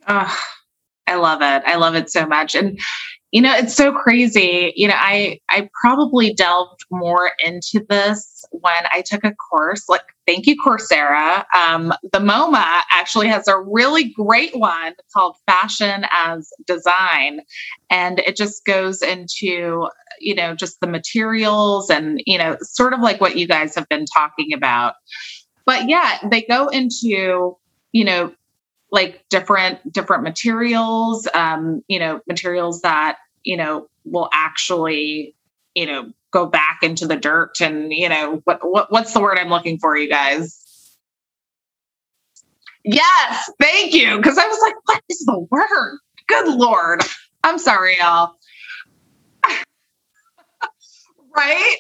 Oh, 0.07 0.39
I 1.07 1.15
love 1.15 1.41
it. 1.41 1.63
I 1.65 1.75
love 1.75 1.95
it 1.95 2.09
so 2.09 2.25
much. 2.25 2.55
And 2.55 2.79
you 3.33 3.41
know, 3.41 3.51
it's 3.55 3.73
so 3.73 3.91
crazy. 3.91 4.71
You 4.75 4.87
know, 4.87 4.95
I 4.95 5.39
I 5.49 5.67
probably 5.81 6.35
delved 6.35 6.85
more 6.91 7.31
into 7.43 7.83
this 7.89 8.45
when 8.51 8.85
I 8.91 9.01
took 9.01 9.23
a 9.23 9.33
course. 9.33 9.89
Like, 9.89 10.03
thank 10.27 10.45
you, 10.45 10.55
Coursera. 10.63 11.43
Um, 11.55 11.91
the 12.03 12.19
MoMA 12.19 12.81
actually 12.91 13.27
has 13.29 13.47
a 13.47 13.59
really 13.59 14.03
great 14.03 14.55
one 14.55 14.93
called 15.11 15.35
Fashion 15.47 16.05
as 16.11 16.53
Design, 16.67 17.41
and 17.89 18.19
it 18.19 18.35
just 18.35 18.65
goes 18.65 19.01
into 19.01 19.89
you 20.19 20.35
know 20.35 20.53
just 20.53 20.79
the 20.79 20.87
materials 20.87 21.89
and 21.89 22.21
you 22.27 22.37
know 22.37 22.55
sort 22.61 22.93
of 22.93 22.99
like 22.99 23.19
what 23.19 23.35
you 23.35 23.47
guys 23.47 23.73
have 23.73 23.89
been 23.89 24.05
talking 24.05 24.53
about. 24.53 24.93
But 25.65 25.89
yeah, 25.89 26.19
they 26.29 26.43
go 26.43 26.67
into 26.67 27.57
you 27.93 28.05
know 28.05 28.31
like 28.91 29.25
different 29.29 29.91
different 29.91 30.21
materials 30.21 31.27
um, 31.33 31.81
you 31.87 31.97
know 31.97 32.21
materials 32.27 32.81
that 32.81 33.17
you 33.43 33.57
know 33.57 33.87
will 34.05 34.29
actually 34.33 35.35
you 35.75 35.85
know 35.85 36.11
go 36.31 36.45
back 36.45 36.79
into 36.81 37.07
the 37.07 37.15
dirt 37.15 37.61
and 37.61 37.93
you 37.93 38.09
know 38.09 38.41
what, 38.43 38.59
what 38.63 38.91
what's 38.91 39.13
the 39.13 39.21
word 39.21 39.37
i'm 39.37 39.49
looking 39.49 39.77
for 39.77 39.95
you 39.95 40.09
guys? 40.09 40.59
Yes 42.83 43.49
thank 43.61 43.93
you. 43.93 44.17
Because 44.17 44.37
i 44.37 44.47
was 44.47 44.59
like 44.61 44.75
what 44.85 45.01
is 45.09 45.19
the 45.25 45.47
word? 45.49 45.99
Good 46.27 46.55
lord. 46.55 47.01
I'm 47.43 47.59
sorry 47.59 47.97
y'all. 47.99 48.33
Right? 51.35 51.77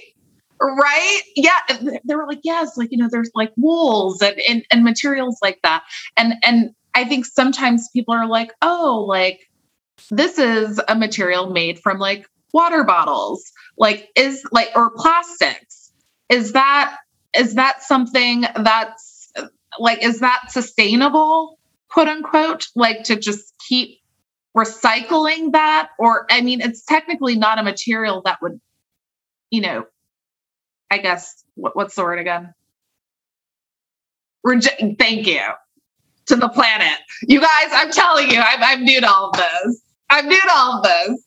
Right? 0.59 1.21
Yeah 1.35 1.99
they 2.03 2.15
were 2.15 2.25
like 2.25 2.39
yes 2.43 2.75
like 2.75 2.91
you 2.91 2.97
know 2.97 3.07
there's 3.11 3.29
like 3.35 3.51
wools 3.55 4.19
and, 4.21 4.35
and 4.49 4.65
and 4.71 4.83
materials 4.83 5.37
like 5.43 5.59
that. 5.63 5.83
And 6.17 6.33
and 6.43 6.73
I 6.95 7.05
think 7.05 7.25
sometimes 7.25 7.89
people 7.89 8.13
are 8.13 8.27
like, 8.27 8.51
oh, 8.61 9.05
like 9.07 9.49
this 10.11 10.37
is 10.37 10.81
a 10.87 10.95
material 10.95 11.49
made 11.51 11.79
from 11.79 11.99
like 11.99 12.27
water 12.53 12.83
bottles, 12.83 13.51
like 13.77 14.09
is 14.15 14.43
like 14.51 14.69
or 14.75 14.91
plastics. 14.91 15.91
Is 16.29 16.53
that 16.53 16.97
is 17.37 17.55
that 17.55 17.83
something 17.83 18.41
that's 18.41 19.31
like 19.79 20.03
is 20.03 20.19
that 20.19 20.51
sustainable, 20.51 21.59
quote 21.89 22.07
unquote, 22.07 22.67
like 22.75 23.03
to 23.05 23.15
just 23.15 23.53
keep 23.67 23.99
recycling 24.55 25.51
that 25.53 25.89
or 25.97 26.27
I 26.29 26.41
mean 26.41 26.61
it's 26.61 26.83
technically 26.85 27.35
not 27.37 27.59
a 27.59 27.63
material 27.63 28.21
that 28.25 28.39
would 28.41 28.61
you 29.49 29.61
know 29.61 29.85
I 30.91 30.99
guess 30.99 31.43
what, 31.55 31.75
what's 31.75 31.95
the 31.95 32.03
word 32.03 32.19
again? 32.19 32.53
Thank 34.99 35.27
you 35.27 35.41
to 36.27 36.35
the 36.35 36.49
planet. 36.49 36.99
You 37.23 37.41
guys, 37.41 37.69
I'm 37.71 37.91
telling 37.91 38.29
you, 38.29 38.39
I'm, 38.39 38.63
I'm 38.63 38.83
new 38.83 39.01
to 39.01 39.09
all 39.09 39.31
of 39.31 39.37
this. 39.37 39.82
I'm 40.13 40.27
new 40.27 40.39
to 40.39 40.51
all 40.51 40.81
this. 40.81 41.25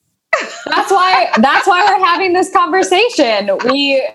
that's 0.66 0.90
why 0.90 1.30
that's 1.38 1.66
why 1.66 1.84
we're 1.84 2.04
having 2.04 2.32
this 2.32 2.52
conversation. 2.52 3.58
We 3.70 4.06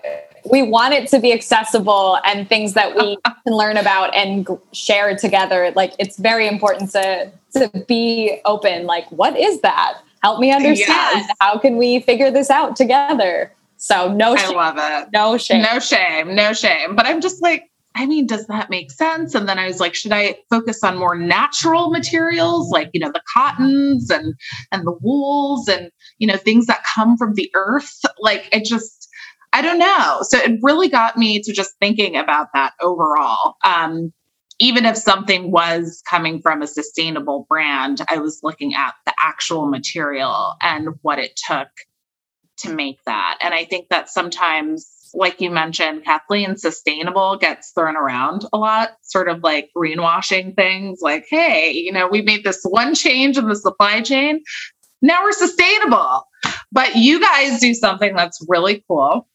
we 0.50 0.62
want 0.62 0.94
it 0.94 1.08
to 1.08 1.18
be 1.18 1.32
accessible 1.32 2.18
and 2.24 2.48
things 2.48 2.72
that 2.74 2.96
we 2.96 3.16
can 3.24 3.54
learn 3.54 3.76
about 3.76 4.14
and 4.14 4.46
share 4.72 5.16
together. 5.16 5.72
Like 5.76 5.94
it's 5.98 6.16
very 6.18 6.48
important 6.48 6.90
to 6.92 7.30
to 7.54 7.84
be 7.86 8.40
open. 8.44 8.86
Like, 8.86 9.10
what 9.10 9.38
is 9.38 9.60
that? 9.60 9.98
Help 10.22 10.40
me 10.40 10.52
understand. 10.52 10.88
Yes. 10.88 11.30
How 11.40 11.58
can 11.58 11.76
we 11.76 12.00
figure 12.00 12.30
this 12.30 12.50
out 12.50 12.76
together? 12.76 13.52
So 13.76 14.12
no, 14.12 14.36
shame. 14.36 14.56
I 14.56 14.70
love 14.70 14.76
it. 14.78 15.08
No 15.12 15.36
shame. 15.36 15.62
No 15.62 15.80
shame. 15.80 16.34
No 16.34 16.52
shame. 16.52 16.94
But 16.94 17.06
I'm 17.06 17.20
just 17.20 17.42
like, 17.42 17.68
I 17.94 18.06
mean, 18.06 18.26
does 18.26 18.46
that 18.46 18.70
make 18.70 18.90
sense? 18.90 19.34
And 19.34 19.48
then 19.48 19.58
I 19.58 19.66
was 19.66 19.80
like, 19.80 19.94
should 19.94 20.12
I 20.12 20.36
focus 20.50 20.82
on 20.82 20.98
more 20.98 21.14
natural 21.14 21.90
materials 21.90 22.70
like, 22.70 22.90
you 22.92 23.00
know, 23.00 23.12
the 23.12 23.22
cottons 23.32 24.10
and 24.10 24.34
and 24.70 24.86
the 24.86 24.96
wools 25.00 25.68
and, 25.68 25.90
you 26.18 26.26
know, 26.26 26.36
things 26.36 26.66
that 26.66 26.84
come 26.94 27.16
from 27.16 27.34
the 27.34 27.50
earth? 27.54 28.00
Like 28.18 28.48
it 28.52 28.64
just 28.64 29.08
I 29.52 29.60
don't 29.60 29.78
know. 29.78 30.20
So 30.22 30.38
it 30.38 30.58
really 30.62 30.88
got 30.88 31.18
me 31.18 31.42
to 31.42 31.52
just 31.52 31.72
thinking 31.78 32.16
about 32.16 32.48
that 32.54 32.72
overall. 32.80 33.56
Um, 33.64 34.12
even 34.58 34.86
if 34.86 34.96
something 34.96 35.50
was 35.50 36.02
coming 36.08 36.40
from 36.40 36.62
a 36.62 36.66
sustainable 36.66 37.46
brand, 37.48 38.00
I 38.08 38.18
was 38.18 38.40
looking 38.42 38.74
at 38.74 38.94
the 39.04 39.12
actual 39.22 39.66
material 39.66 40.54
and 40.60 40.90
what 41.02 41.18
it 41.18 41.38
took 41.48 41.68
to 42.58 42.72
make 42.72 42.98
that. 43.04 43.38
And 43.42 43.52
I 43.52 43.64
think 43.64 43.88
that 43.88 44.08
sometimes, 44.08 45.01
like 45.14 45.40
you 45.40 45.50
mentioned, 45.50 46.04
Kathleen, 46.04 46.56
sustainable 46.56 47.36
gets 47.36 47.70
thrown 47.72 47.96
around 47.96 48.44
a 48.52 48.58
lot, 48.58 48.96
sort 49.02 49.28
of 49.28 49.42
like 49.42 49.70
greenwashing 49.76 50.54
things 50.56 51.00
like, 51.02 51.26
hey, 51.28 51.72
you 51.72 51.92
know, 51.92 52.08
we 52.08 52.22
made 52.22 52.44
this 52.44 52.60
one 52.64 52.94
change 52.94 53.36
in 53.36 53.48
the 53.48 53.56
supply 53.56 54.00
chain. 54.00 54.42
Now 55.02 55.22
we're 55.22 55.32
sustainable. 55.32 56.26
But 56.70 56.96
you 56.96 57.20
guys 57.20 57.60
do 57.60 57.74
something 57.74 58.14
that's 58.14 58.44
really 58.48 58.84
cool. 58.88 59.28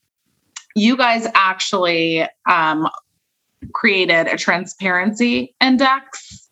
You 0.75 0.97
guys 0.97 1.27
actually 1.35 2.27
um, 2.49 2.87
created 3.73 4.27
a 4.27 4.37
transparency 4.37 5.55
index? 5.61 6.49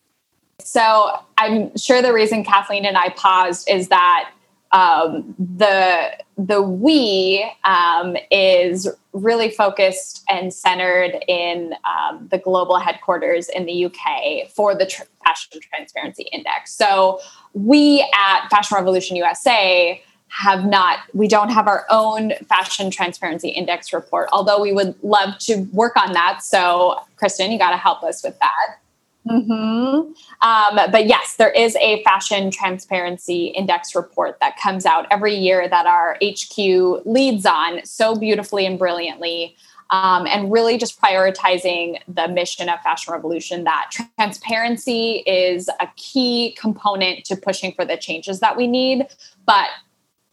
So 0.60 1.20
I'm 1.38 1.76
sure 1.78 2.02
the 2.02 2.14
reason 2.14 2.44
Kathleen 2.44 2.86
and 2.86 2.98
I 2.98 3.10
paused 3.10 3.70
is 3.70 3.90
that 3.90 4.32
um, 4.72 5.36
the 5.38 6.12
the 6.38 6.62
we 6.62 7.50
um, 7.64 8.18
is 8.30 8.90
really 9.14 9.50
focused 9.50 10.24
and 10.30 10.54
centered 10.54 11.24
in 11.28 11.74
um, 11.86 12.28
the 12.30 12.38
global 12.38 12.78
headquarters 12.78 13.48
in 13.50 13.66
the 13.66 13.86
UK 13.86 14.50
for 14.50 14.76
the 14.76 14.86
tr- 14.86 15.04
Fashion 15.24 15.62
Transparency 15.62 16.24
Index. 16.32 16.76
So 16.76 17.20
we 17.54 18.02
at 18.14 18.50
Fashion 18.50 18.76
Revolution 18.76 19.16
USA 19.16 20.02
have 20.28 20.66
not 20.66 21.00
we 21.14 21.28
don't 21.28 21.50
have 21.50 21.68
our 21.68 21.86
own 21.90 22.34
fashion 22.50 22.92
transparency 22.92 23.50
index 23.50 23.94
report 23.94 24.28
although 24.34 24.60
we 24.60 24.74
would 24.74 24.94
love 25.02 25.38
to 25.38 25.62
work 25.72 25.96
on 25.96 26.12
that 26.12 26.44
so 26.44 27.00
kristen 27.16 27.52
you 27.52 27.58
got 27.60 27.70
to 27.70 27.78
help 27.78 28.04
us 28.04 28.22
with 28.22 28.38
that 28.40 28.80
mm-hmm. 29.28 30.12
um, 30.48 30.92
but 30.92 31.08
yes 31.08 31.36
there 31.36 31.52
is 31.52 31.76
a 31.78 32.04
fashion 32.04 32.52
transparency 32.52 33.48
index 33.48 33.96
report 33.96 34.38
that 34.40 34.58
comes 34.58 34.86
out 34.86 35.08
every 35.12 35.36
year 35.36 35.68
that 35.68 35.86
our 35.86 36.18
hq 36.22 37.02
leads 37.06 37.46
on 37.46 37.84
so 37.86 38.16
beautifully 38.16 38.66
and 38.66 38.80
brilliantly 38.80 39.56
um, 39.92 40.26
and 40.26 40.52
really 40.52 40.80
just 40.80 41.00
prioritizing 41.00 42.00
the 42.08 42.28
mission 42.28 42.70
of 42.70 42.80
fashion 42.82 43.14
revolution 43.14 43.64
that 43.66 43.92
transparency 44.18 45.24
is 45.28 45.70
a 45.80 45.88
key 45.96 46.56
component 46.60 47.24
to 47.26 47.36
pushing 47.36 47.72
for 47.74 47.86
the 47.86 47.98
changes 47.98 48.40
that 48.40 48.58
we 48.58 48.68
need 48.68 49.08
but 49.46 49.68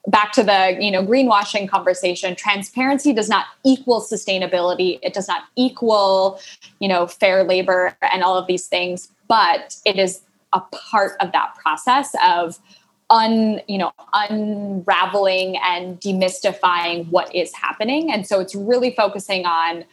back 0.08 0.32
to 0.32 0.42
the 0.42 0.76
you 0.80 0.90
know 0.90 1.04
greenwashing 1.04 1.68
conversation 1.68 2.34
transparency 2.34 3.12
does 3.12 3.28
not 3.28 3.46
equal 3.64 4.00
sustainability. 4.00 4.98
It 5.02 5.14
does 5.14 5.28
not 5.28 5.44
equal 5.56 6.40
you 6.80 6.88
know 6.88 7.06
fair 7.06 7.44
labor 7.44 7.96
and 8.12 8.22
all 8.22 8.36
of 8.36 8.46
these 8.46 8.66
things 8.66 9.08
but 9.28 9.76
it 9.86 9.98
is 9.98 10.20
a 10.52 10.60
part 10.60 11.12
of 11.20 11.32
that 11.32 11.54
process 11.54 12.14
of 12.22 12.58
un 13.08 13.62
you 13.66 13.78
know 13.78 13.92
unraveling 14.12 15.56
and 15.64 15.98
demystifying 16.00 17.08
what 17.08 17.34
is 17.34 17.54
happening. 17.54 18.12
And 18.12 18.26
so 18.26 18.40
it's 18.40 18.54
really 18.54 18.90
focusing 18.94 19.46
on 19.46 19.84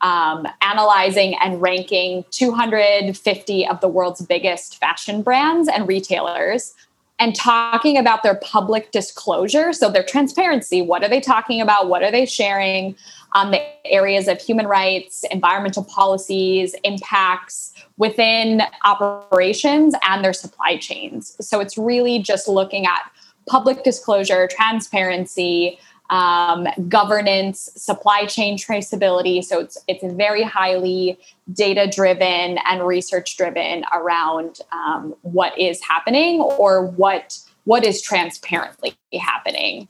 um, 0.00 0.48
analyzing 0.62 1.36
and 1.40 1.60
ranking 1.62 2.24
250 2.30 3.66
of 3.66 3.80
the 3.80 3.88
world's 3.88 4.22
biggest 4.22 4.80
fashion 4.80 5.22
brands 5.22 5.68
and 5.68 5.86
retailers 5.86 6.74
and 7.20 7.36
talking 7.36 7.98
about 7.98 8.22
their 8.22 8.34
public 8.36 8.90
disclosure. 8.90 9.72
So, 9.72 9.90
their 9.90 10.02
transparency 10.02 10.82
what 10.82 11.04
are 11.04 11.08
they 11.08 11.20
talking 11.20 11.60
about? 11.60 11.88
What 11.88 12.02
are 12.02 12.10
they 12.10 12.26
sharing 12.26 12.96
on 13.34 13.52
the 13.52 13.62
areas 13.86 14.26
of 14.26 14.40
human 14.40 14.66
rights, 14.66 15.22
environmental 15.30 15.84
policies, 15.84 16.74
impacts 16.82 17.72
within 17.98 18.62
operations 18.84 19.94
and 20.08 20.24
their 20.24 20.32
supply 20.32 20.78
chains? 20.78 21.36
So, 21.40 21.60
it's 21.60 21.78
really 21.78 22.18
just 22.18 22.48
looking 22.48 22.86
at 22.86 23.02
public 23.46 23.84
disclosure, 23.84 24.48
transparency, 24.50 25.78
um, 26.10 26.66
governance, 26.88 27.70
supply 27.76 28.26
chain 28.26 28.58
traceability. 28.58 29.42
So 29.42 29.60
it's 29.60 29.78
it's 29.88 30.04
very 30.14 30.42
highly 30.42 31.18
data 31.52 31.88
driven 31.92 32.58
and 32.68 32.86
research 32.86 33.36
driven 33.36 33.84
around 33.92 34.58
um, 34.72 35.14
what 35.22 35.58
is 35.58 35.82
happening 35.82 36.40
or 36.40 36.86
what 36.86 37.38
what 37.64 37.84
is 37.84 38.02
transparently 38.02 38.94
happening. 39.20 39.88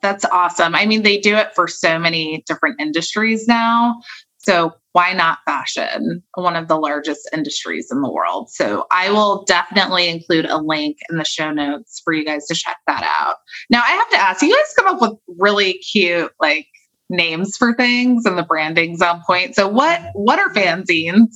That's 0.00 0.24
awesome. 0.24 0.74
I 0.74 0.86
mean, 0.86 1.02
they 1.02 1.18
do 1.18 1.36
it 1.36 1.54
for 1.54 1.68
so 1.68 1.98
many 1.98 2.42
different 2.46 2.80
industries 2.80 3.46
now. 3.46 4.00
So 4.44 4.72
why 4.92 5.12
not 5.12 5.38
fashion, 5.46 6.22
one 6.34 6.56
of 6.56 6.68
the 6.68 6.76
largest 6.76 7.28
industries 7.32 7.90
in 7.90 8.02
the 8.02 8.10
world? 8.10 8.50
So 8.50 8.86
I 8.90 9.10
will 9.10 9.44
definitely 9.44 10.08
include 10.08 10.46
a 10.46 10.58
link 10.58 10.98
in 11.10 11.16
the 11.16 11.24
show 11.24 11.50
notes 11.50 12.00
for 12.04 12.12
you 12.12 12.24
guys 12.24 12.46
to 12.46 12.54
check 12.54 12.76
that 12.86 13.02
out. 13.02 13.36
Now 13.70 13.82
I 13.84 13.90
have 13.90 14.10
to 14.10 14.16
ask, 14.16 14.42
you 14.42 14.54
guys 14.54 14.74
come 14.76 14.94
up 14.94 15.00
with 15.00 15.18
really 15.38 15.74
cute 15.74 16.32
like 16.40 16.66
names 17.08 17.56
for 17.56 17.74
things 17.74 18.26
and 18.26 18.36
the 18.36 18.42
branding's 18.42 19.00
on 19.00 19.22
point. 19.26 19.54
So 19.54 19.68
what 19.68 20.00
what 20.14 20.38
are 20.38 20.52
fanzines? 20.52 21.28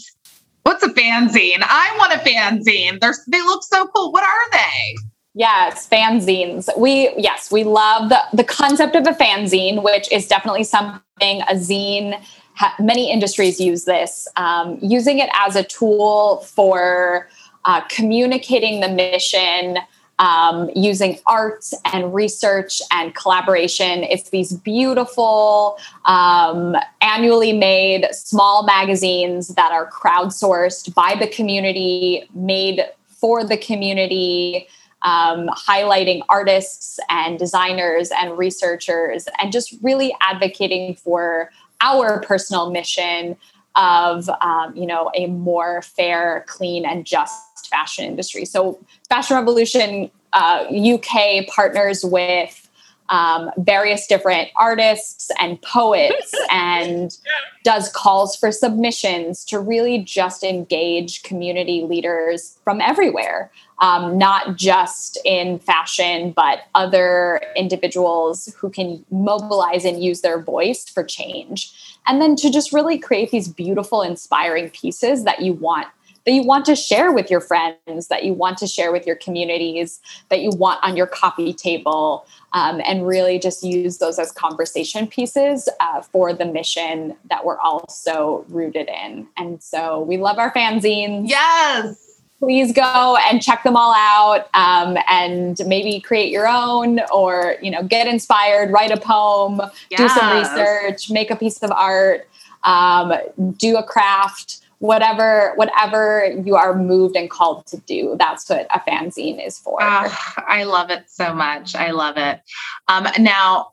What's 0.64 0.82
a 0.82 0.88
fanzine? 0.88 1.62
I 1.62 1.94
want 1.96 2.12
a 2.12 2.18
fanzine. 2.18 3.00
They're, 3.00 3.14
they 3.28 3.40
look 3.42 3.62
so 3.62 3.86
cool. 3.86 4.10
What 4.10 4.24
are 4.24 4.50
they? 4.50 4.96
Yes, 5.34 5.88
fanzines. 5.88 6.68
We 6.78 7.14
yes, 7.16 7.52
we 7.52 7.62
love 7.62 8.08
the 8.08 8.20
the 8.32 8.42
concept 8.42 8.96
of 8.96 9.06
a 9.06 9.12
fanzine, 9.12 9.82
which 9.82 10.10
is 10.10 10.26
definitely 10.26 10.64
something 10.64 11.42
a 11.42 11.54
zine 11.54 12.20
ha- 12.56 12.74
many 12.80 13.10
industries 13.10 13.60
use 13.60 13.84
this, 13.84 14.26
um, 14.36 14.78
using 14.82 15.18
it 15.20 15.30
as 15.46 15.54
a 15.54 15.62
tool 15.62 16.38
for 16.38 17.28
uh, 17.64 17.82
communicating 17.88 18.80
the 18.80 18.88
mission. 18.88 19.78
Um, 20.18 20.70
using 20.74 21.18
art 21.26 21.66
and 21.92 22.14
research 22.14 22.80
and 22.90 23.14
collaboration. 23.14 24.02
It's 24.02 24.30
these 24.30 24.54
beautiful, 24.54 25.78
um, 26.06 26.74
annually 27.02 27.52
made 27.52 28.08
small 28.12 28.64
magazines 28.64 29.48
that 29.48 29.72
are 29.72 29.90
crowdsourced 29.90 30.94
by 30.94 31.16
the 31.20 31.26
community, 31.26 32.26
made 32.34 32.80
for 33.08 33.44
the 33.44 33.58
community, 33.58 34.68
um, 35.02 35.48
highlighting 35.48 36.22
artists 36.30 36.98
and 37.10 37.38
designers 37.38 38.10
and 38.10 38.38
researchers, 38.38 39.28
and 39.38 39.52
just 39.52 39.76
really 39.82 40.16
advocating 40.22 40.94
for 40.94 41.50
our 41.80 42.20
personal 42.20 42.70
mission 42.70 43.36
of 43.76 44.28
um, 44.40 44.74
you 44.74 44.86
know 44.86 45.10
a 45.14 45.26
more 45.26 45.82
fair 45.82 46.44
clean 46.48 46.84
and 46.84 47.04
just 47.04 47.68
fashion 47.68 48.04
industry. 48.04 48.44
So 48.44 48.78
fashion 49.08 49.36
revolution 49.36 50.10
uh, 50.32 50.64
uk 50.94 51.46
partners 51.48 52.04
with 52.04 52.65
um, 53.08 53.50
various 53.58 54.06
different 54.06 54.48
artists 54.56 55.30
and 55.38 55.60
poets 55.62 56.32
and 56.50 57.16
does 57.64 57.90
calls 57.90 58.36
for 58.36 58.52
submissions 58.52 59.44
to 59.44 59.58
really 59.58 59.98
just 59.98 60.42
engage 60.42 61.22
community 61.22 61.82
leaders 61.82 62.58
from 62.64 62.80
everywhere 62.80 63.50
um, 63.78 64.16
not 64.16 64.56
just 64.56 65.18
in 65.24 65.58
fashion, 65.58 66.32
but 66.34 66.60
other 66.74 67.42
individuals 67.56 68.54
who 68.58 68.70
can 68.70 69.04
mobilize 69.10 69.84
and 69.84 70.02
use 70.02 70.22
their 70.22 70.40
voice 70.40 70.88
for 70.88 71.04
change. 71.04 71.72
And 72.06 72.20
then 72.22 72.36
to 72.36 72.50
just 72.50 72.72
really 72.72 72.98
create 72.98 73.30
these 73.30 73.48
beautiful, 73.48 74.02
inspiring 74.02 74.70
pieces 74.70 75.24
that 75.24 75.42
you 75.42 75.52
want 75.52 75.88
that 76.26 76.32
you 76.32 76.42
want 76.42 76.66
to 76.66 76.76
share 76.76 77.12
with 77.12 77.30
your 77.30 77.40
friends, 77.40 78.08
that 78.08 78.24
you 78.24 78.34
want 78.34 78.58
to 78.58 78.66
share 78.66 78.92
with 78.92 79.06
your 79.06 79.16
communities, 79.16 80.00
that 80.28 80.40
you 80.40 80.50
want 80.50 80.82
on 80.82 80.96
your 80.96 81.06
coffee 81.06 81.54
table, 81.54 82.26
um, 82.52 82.82
and 82.84 83.06
really 83.06 83.38
just 83.38 83.62
use 83.62 83.98
those 83.98 84.18
as 84.18 84.32
conversation 84.32 85.06
pieces 85.06 85.68
uh, 85.80 86.02
for 86.02 86.32
the 86.32 86.44
mission 86.44 87.16
that 87.30 87.44
we're 87.44 87.58
also 87.60 88.44
rooted 88.48 88.88
in. 88.88 89.28
And 89.36 89.62
so 89.62 90.00
we 90.00 90.18
love 90.18 90.38
our 90.38 90.52
fanzines. 90.52 91.28
Yes 91.28 92.02
please 92.38 92.70
go 92.70 93.16
and 93.30 93.42
check 93.42 93.62
them 93.62 93.76
all 93.76 93.94
out 93.94 94.48
um, 94.52 94.98
and 95.08 95.58
maybe 95.66 95.98
create 96.00 96.30
your 96.30 96.46
own 96.46 97.00
or 97.10 97.56
you 97.62 97.70
know 97.70 97.82
get 97.82 98.06
inspired 98.06 98.70
write 98.70 98.90
a 98.90 98.96
poem 98.98 99.58
yes. 99.90 99.98
do 99.98 100.08
some 100.08 100.36
research 100.36 101.10
make 101.10 101.30
a 101.30 101.36
piece 101.36 101.62
of 101.62 101.70
art 101.70 102.28
um, 102.64 103.12
do 103.56 103.78
a 103.78 103.82
craft 103.82 104.65
whatever 104.78 105.52
whatever 105.56 106.26
you 106.44 106.54
are 106.54 106.76
moved 106.76 107.16
and 107.16 107.30
called 107.30 107.66
to 107.66 107.78
do 107.78 108.14
that's 108.18 108.48
what 108.48 108.66
a 108.74 108.80
fanzine 108.80 109.44
is 109.44 109.58
for 109.58 109.82
uh, 109.82 110.08
i 110.48 110.64
love 110.64 110.90
it 110.90 111.04
so 111.08 111.32
much 111.32 111.74
i 111.74 111.90
love 111.90 112.16
it 112.16 112.40
um, 112.88 113.06
now 113.18 113.72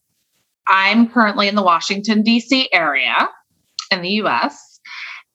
i'm 0.68 1.10
currently 1.10 1.47
in 1.47 1.56
the 1.56 1.64
washington 1.64 2.22
d.c 2.22 2.70
area 2.72 3.30
in 3.91 4.01
the 4.01 4.10
us 4.10 4.74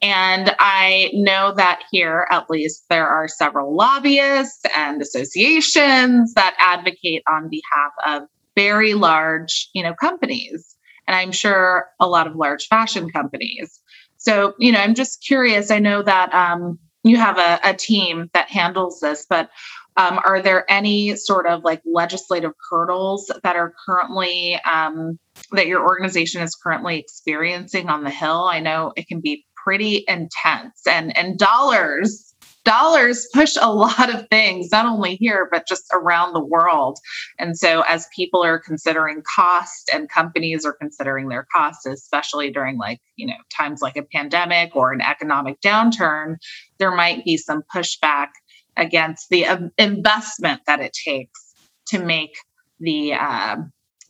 and 0.00 0.54
I 0.60 1.10
know 1.12 1.52
that 1.56 1.82
here, 1.90 2.26
at 2.30 2.48
least, 2.48 2.84
there 2.88 3.08
are 3.08 3.26
several 3.26 3.74
lobbyists 3.74 4.64
and 4.76 5.02
associations 5.02 6.34
that 6.34 6.56
advocate 6.60 7.24
on 7.28 7.48
behalf 7.48 7.92
of 8.06 8.28
very 8.54 8.94
large, 8.94 9.70
you 9.72 9.82
know, 9.82 9.94
companies. 9.94 10.76
And 11.08 11.16
I'm 11.16 11.32
sure 11.32 11.88
a 11.98 12.06
lot 12.06 12.26
of 12.26 12.36
large 12.36 12.68
fashion 12.68 13.10
companies. 13.10 13.80
So, 14.18 14.54
you 14.58 14.72
know, 14.72 14.80
I'm 14.80 14.94
just 14.94 15.24
curious. 15.24 15.70
I 15.70 15.78
know 15.78 16.02
that 16.02 16.34
um, 16.34 16.78
you 17.02 17.16
have 17.16 17.38
a, 17.38 17.60
a 17.64 17.74
team 17.74 18.28
that 18.34 18.48
handles 18.48 19.00
this, 19.00 19.26
but 19.28 19.48
um, 19.96 20.20
are 20.24 20.40
there 20.40 20.64
any 20.70 21.16
sort 21.16 21.46
of 21.46 21.64
like 21.64 21.82
legislative 21.84 22.52
hurdles 22.70 23.32
that 23.42 23.56
are 23.56 23.74
currently 23.84 24.60
um, 24.64 25.18
that 25.52 25.66
your 25.66 25.82
organization 25.82 26.42
is 26.42 26.54
currently 26.54 26.98
experiencing 26.98 27.88
on 27.88 28.04
the 28.04 28.10
Hill? 28.10 28.44
I 28.44 28.60
know 28.60 28.92
it 28.96 29.08
can 29.08 29.20
be 29.20 29.44
pretty 29.56 30.04
intense, 30.06 30.86
and 30.86 31.16
and 31.16 31.36
dollars 31.36 32.27
dollars 32.68 33.26
push 33.32 33.56
a 33.60 33.72
lot 33.72 34.14
of 34.14 34.28
things, 34.28 34.70
not 34.70 34.84
only 34.84 35.16
here, 35.16 35.48
but 35.50 35.66
just 35.66 35.86
around 35.92 36.34
the 36.34 36.44
world. 36.44 36.98
And 37.38 37.56
so, 37.56 37.82
as 37.88 38.06
people 38.14 38.44
are 38.44 38.58
considering 38.58 39.22
cost 39.36 39.90
and 39.92 40.08
companies 40.08 40.66
are 40.66 40.74
considering 40.74 41.28
their 41.28 41.46
costs, 41.54 41.86
especially 41.86 42.50
during 42.50 42.76
like, 42.76 43.00
you 43.16 43.26
know, 43.26 43.38
times 43.50 43.80
like 43.80 43.96
a 43.96 44.02
pandemic 44.02 44.76
or 44.76 44.92
an 44.92 45.00
economic 45.00 45.60
downturn, 45.62 46.36
there 46.78 46.94
might 46.94 47.24
be 47.24 47.38
some 47.38 47.62
pushback 47.74 48.28
against 48.76 49.30
the 49.30 49.46
uh, 49.46 49.58
investment 49.78 50.60
that 50.66 50.80
it 50.80 50.92
takes 50.92 51.54
to 51.86 51.98
make 51.98 52.36
the 52.80 53.14
uh, 53.14 53.56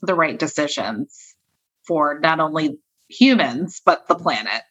the 0.03 0.15
right 0.15 0.39
decisions 0.39 1.37
for 1.87 2.19
not 2.21 2.41
only 2.41 2.79
humans 3.09 3.81
but 3.87 4.09
the 4.09 4.17
planet. 4.17 4.63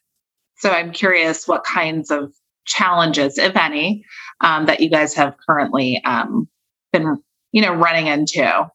So 0.58 0.70
I'm 0.70 0.92
curious 0.92 1.48
what 1.48 1.64
kinds 1.64 2.10
of 2.10 2.32
challenges, 2.68 3.38
if 3.38 3.56
any, 3.56 4.04
um, 4.40 4.66
that 4.66 4.80
you 4.80 4.90
guys 4.90 5.14
have 5.14 5.34
currently 5.48 6.00
um, 6.04 6.48
been, 6.92 7.16
you 7.52 7.62
know, 7.62 7.74
running 7.74 8.06
into? 8.06 8.70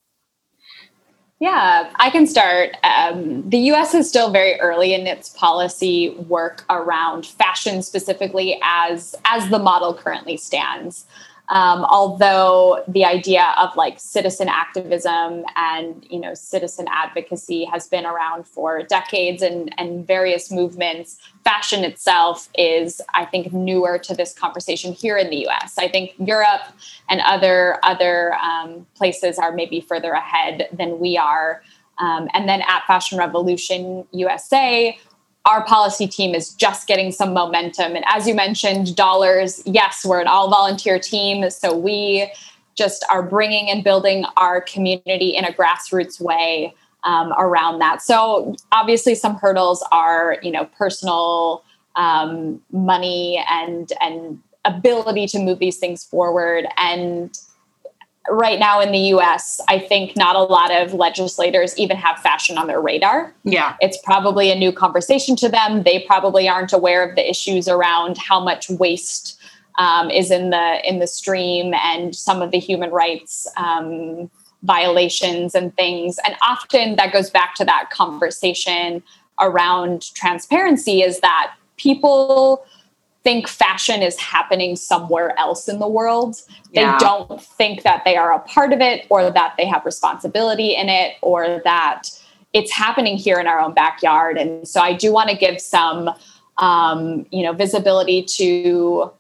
Yeah, 1.40 1.92
I 1.96 2.10
can 2.10 2.26
start. 2.26 2.78
Um, 2.84 3.50
the 3.50 3.58
US 3.74 3.94
is 3.94 4.08
still 4.08 4.32
very 4.32 4.58
early 4.62 4.94
in 4.94 5.08
its 5.08 5.28
policy 5.28 6.12
work 6.30 6.64
around 6.70 7.26
fashion 7.26 7.82
specifically 7.82 8.60
as 8.64 9.14
as 9.26 9.50
the 9.50 9.60
model 9.60 9.94
currently 9.94 10.38
stands. 10.38 11.06
Um, 11.50 11.84
although 11.84 12.84
the 12.88 13.04
idea 13.04 13.54
of 13.60 13.76
like 13.76 14.00
citizen 14.00 14.48
activism 14.48 15.44
and 15.56 16.06
you 16.10 16.20
know 16.20 16.34
citizen 16.34 16.88
advocacy 16.90 17.66
has 17.66 17.88
been 17.88 18.06
around 18.06 18.48
for 18.48 18.82
decades 18.84 19.42
and, 19.42 19.74
and 19.78 20.08
various 20.08 20.50
movements, 20.52 21.18
fashion 21.44 21.84
itself 21.84 22.48
is, 22.58 23.02
I 23.14 23.26
think, 23.26 23.52
newer 23.52 24.00
to 24.00 24.16
this 24.16 24.34
conversation 24.34 24.94
here 24.94 25.18
in 25.18 25.30
the 25.30 25.38
U.S. 25.42 25.78
I 25.78 25.90
think 25.90 26.14
Europe 26.18 26.64
and 27.10 27.20
other 27.22 27.80
other 27.84 28.36
um, 28.36 28.88
places 28.96 29.38
are 29.38 29.52
maybe 29.52 29.82
further 29.82 30.14
ahead 30.14 30.70
than 30.72 31.00
we 31.00 31.18
are. 31.18 31.62
Um, 32.00 32.28
and 32.34 32.50
then 32.50 32.62
at 32.62 32.86
Fashion 32.88 33.18
Revolution 33.18 34.08
USA, 34.12 34.98
our 35.46 35.64
policy 35.66 36.08
team 36.08 36.34
is 36.34 36.54
just 36.54 36.88
getting 36.88 37.12
some 37.12 37.34
momentum. 37.34 37.96
And 37.96 38.06
as 38.08 38.28
you 38.28 38.34
mentioned, 38.34 38.96
dollars, 38.96 39.62
yes, 39.66 40.06
we're 40.06 40.22
an 40.22 40.28
all 40.28 40.50
volunteer 40.50 41.00
team. 41.00 41.50
So 41.50 41.76
we 41.76 42.32
just 42.76 43.06
are 43.12 43.22
bringing 43.22 43.70
and 43.70 43.84
building 43.84 44.26
our 44.38 44.62
community 44.62 45.36
in 45.36 45.44
a 45.46 45.52
grassroots 45.52 46.20
way 46.20 46.74
um, 47.04 47.34
around 47.38 47.80
that. 47.80 48.02
So 48.02 48.56
obviously, 48.72 49.16
some 49.16 49.36
hurdles 49.36 49.86
are, 49.92 50.38
you 50.42 50.52
know, 50.52 50.66
personal 50.78 51.64
um, 51.96 52.62
money 52.72 53.44
and 53.50 53.92
and 54.00 54.42
ability 54.66 55.28
to 55.28 55.40
move 55.40 55.60
these 55.60 55.78
things 55.78 56.06
forward 56.06 56.66
and 56.78 57.38
right 58.30 58.60
now 58.60 58.80
in 58.80 58.92
the 58.92 59.00
US, 59.16 59.60
I 59.68 59.80
think 59.80 60.16
not 60.16 60.36
a 60.36 60.44
lot 60.44 60.72
of 60.72 60.94
legislators 60.94 61.78
even 61.78 61.98
have 61.98 62.20
fashion 62.20 62.58
on 62.58 62.68
their 62.68 62.82
radar. 62.82 63.34
Yeah. 63.44 63.76
It's 63.82 63.98
probably 63.98 64.52
a 64.52 64.56
new 64.56 64.72
conversation 64.72 65.36
to 65.38 65.50
them. 65.50 65.84
They 65.84 66.00
probably 66.08 66.48
aren't 66.48 66.74
aware 66.74 67.08
of 67.08 67.16
the 67.16 67.30
issues 67.30 67.68
around 67.68 68.18
how 68.18 68.40
much 68.40 68.70
waste 68.70 69.40
um, 69.80 70.10
is 70.10 70.32
in 70.32 70.52
the 70.52 70.80
in 70.88 71.00
the 71.00 71.08
stream 71.08 71.74
and 71.74 72.16
some 72.16 72.42
of 72.42 72.52
the 72.52 72.60
human 72.60 72.92
rights 72.92 73.48
um, 73.58 74.30
violations 74.62 75.56
and 75.56 75.76
things. 75.76 76.20
And 76.26 76.36
often 76.42 76.96
that 76.96 77.12
goes 77.12 77.30
back 77.30 77.56
to 77.56 77.66
that 77.66 77.90
conversation 77.90 79.04
around 79.42 80.14
transparency 80.14 81.02
is 81.02 81.20
that 81.20 81.56
people 81.78 82.66
think 83.24 83.48
fashion 83.48 84.02
is 84.02 84.18
happening 84.20 84.76
somewhere 84.76 85.38
else 85.40 85.70
in 85.70 85.80
the 85.80 85.88
world. 85.88 86.36
They 86.74 86.82
yeah. 86.82 86.98
don't 87.00 87.42
think 87.42 87.84
that 87.84 88.04
they 88.04 88.18
are 88.18 88.34
a 88.34 88.40
part 88.40 88.74
of 88.74 88.82
it 88.82 89.06
or 89.10 89.30
that 89.30 89.56
they 89.58 89.66
have 89.66 89.86
responsibility 89.86 90.76
in 90.76 90.90
it 90.90 91.16
or 91.22 91.62
that 91.64 92.10
it's 92.52 92.72
happening 92.72 93.18
here 93.18 93.40
in 93.40 93.48
our 93.48 93.60
own 93.60 93.74
backyard. 93.74 94.38
And 94.38 94.68
so 94.68 94.82
I 94.82 94.94
do 94.94 95.12
want 95.12 95.30
to 95.30 95.38
give 95.38 95.60
some 95.60 96.12
um, 96.58 97.26
you 97.32 97.44
know 97.44 97.54
visibility 97.54 98.24
to 98.24 99.12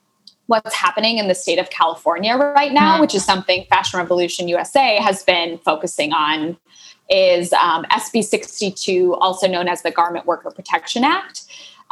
what's 0.47 0.75
happening 0.75 1.17
in 1.17 1.27
the 1.27 1.35
state 1.35 1.57
of 1.57 1.69
California 1.69 2.35
right 2.35 2.73
now, 2.73 2.93
mm-hmm. 2.93 3.01
which 3.01 3.15
is 3.15 3.23
something 3.23 3.65
Fashion 3.69 3.97
Revolution 3.97 4.47
USA 4.47 4.97
has 4.97 5.23
been 5.23 5.57
focusing 5.59 6.13
on 6.13 6.57
is 7.09 7.53
um, 7.53 7.83
SB 7.85 8.23
62, 8.23 9.13
also 9.15 9.47
known 9.47 9.67
as 9.67 9.81
the 9.81 9.91
Garment 9.91 10.25
Worker 10.25 10.51
Protection 10.51 11.03
Act. 11.03 11.43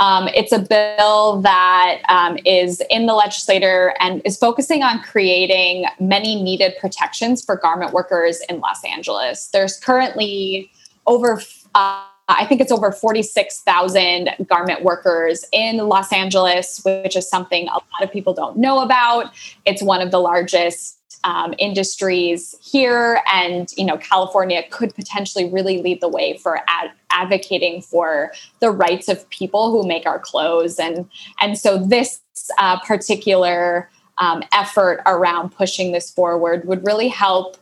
Um, 0.02 0.28
it's 0.30 0.52
a 0.52 0.58
bill 0.58 1.41
that 1.41 2.02
um, 2.10 2.39
is 2.43 2.82
in 2.89 3.06
the 3.06 3.14
legislature 3.14 3.93
and 3.99 4.20
is 4.26 4.36
focusing 4.36 4.82
on 4.82 4.99
creating 5.04 5.86
many 5.99 6.41
needed 6.41 6.74
protections 6.82 7.45
for 7.45 7.56
garment 7.56 7.93
workers 7.93 8.41
in 8.49 8.60
Los 8.62 8.84
Angeles. 8.84 9.49
There's 9.49 9.80
currently 9.80 10.72
over, 11.06 11.39
uh, 11.76 12.04
I 12.38 12.46
think 12.46 12.62
it's 12.62 12.72
over 12.72 12.92
46,000 12.92 14.36
garment 14.48 14.84
workers 14.84 15.46
in 15.52 15.78
Los 15.78 16.12
Angeles, 16.12 16.82
which 16.84 17.16
is 17.16 17.30
something 17.30 17.68
a 17.68 17.74
lot 17.74 18.02
of 18.02 18.12
people 18.12 18.34
don't 18.34 18.58
know 18.58 18.82
about. 18.82 19.34
It's 19.66 19.82
one 19.82 20.02
of 20.02 20.12
the 20.12 20.20
largest 20.20 20.98
um, 21.24 21.54
industries 21.60 22.56
here 22.64 23.22
and 23.32 23.72
you 23.78 23.86
know 23.86 23.98
california 23.98 24.64
could 24.72 24.96
potentially 24.96 25.48
really 25.52 25.80
lead 25.80 26.02
the 26.02 26.08
way 26.08 26.36
for 26.38 26.62
ad- 26.68 26.92
advocating 27.12 27.82
for 27.82 28.32
the 28.60 28.72
rights 28.72 29.08
of 29.08 29.30
people 29.30 29.72
who 29.72 29.88
make 29.88 30.08
our 30.08 30.18
clothes 30.18 30.80
and 30.80 31.08
and 31.40 31.60
so 31.60 31.78
this 31.78 32.22
uh, 32.58 32.80
particular 32.80 33.88
um, 34.18 34.44
effort 34.54 35.02
around 35.06 35.50
pushing 35.50 35.92
this 35.92 36.10
forward 36.10 36.66
would 36.66 36.86
really 36.86 37.08
help 37.08 37.58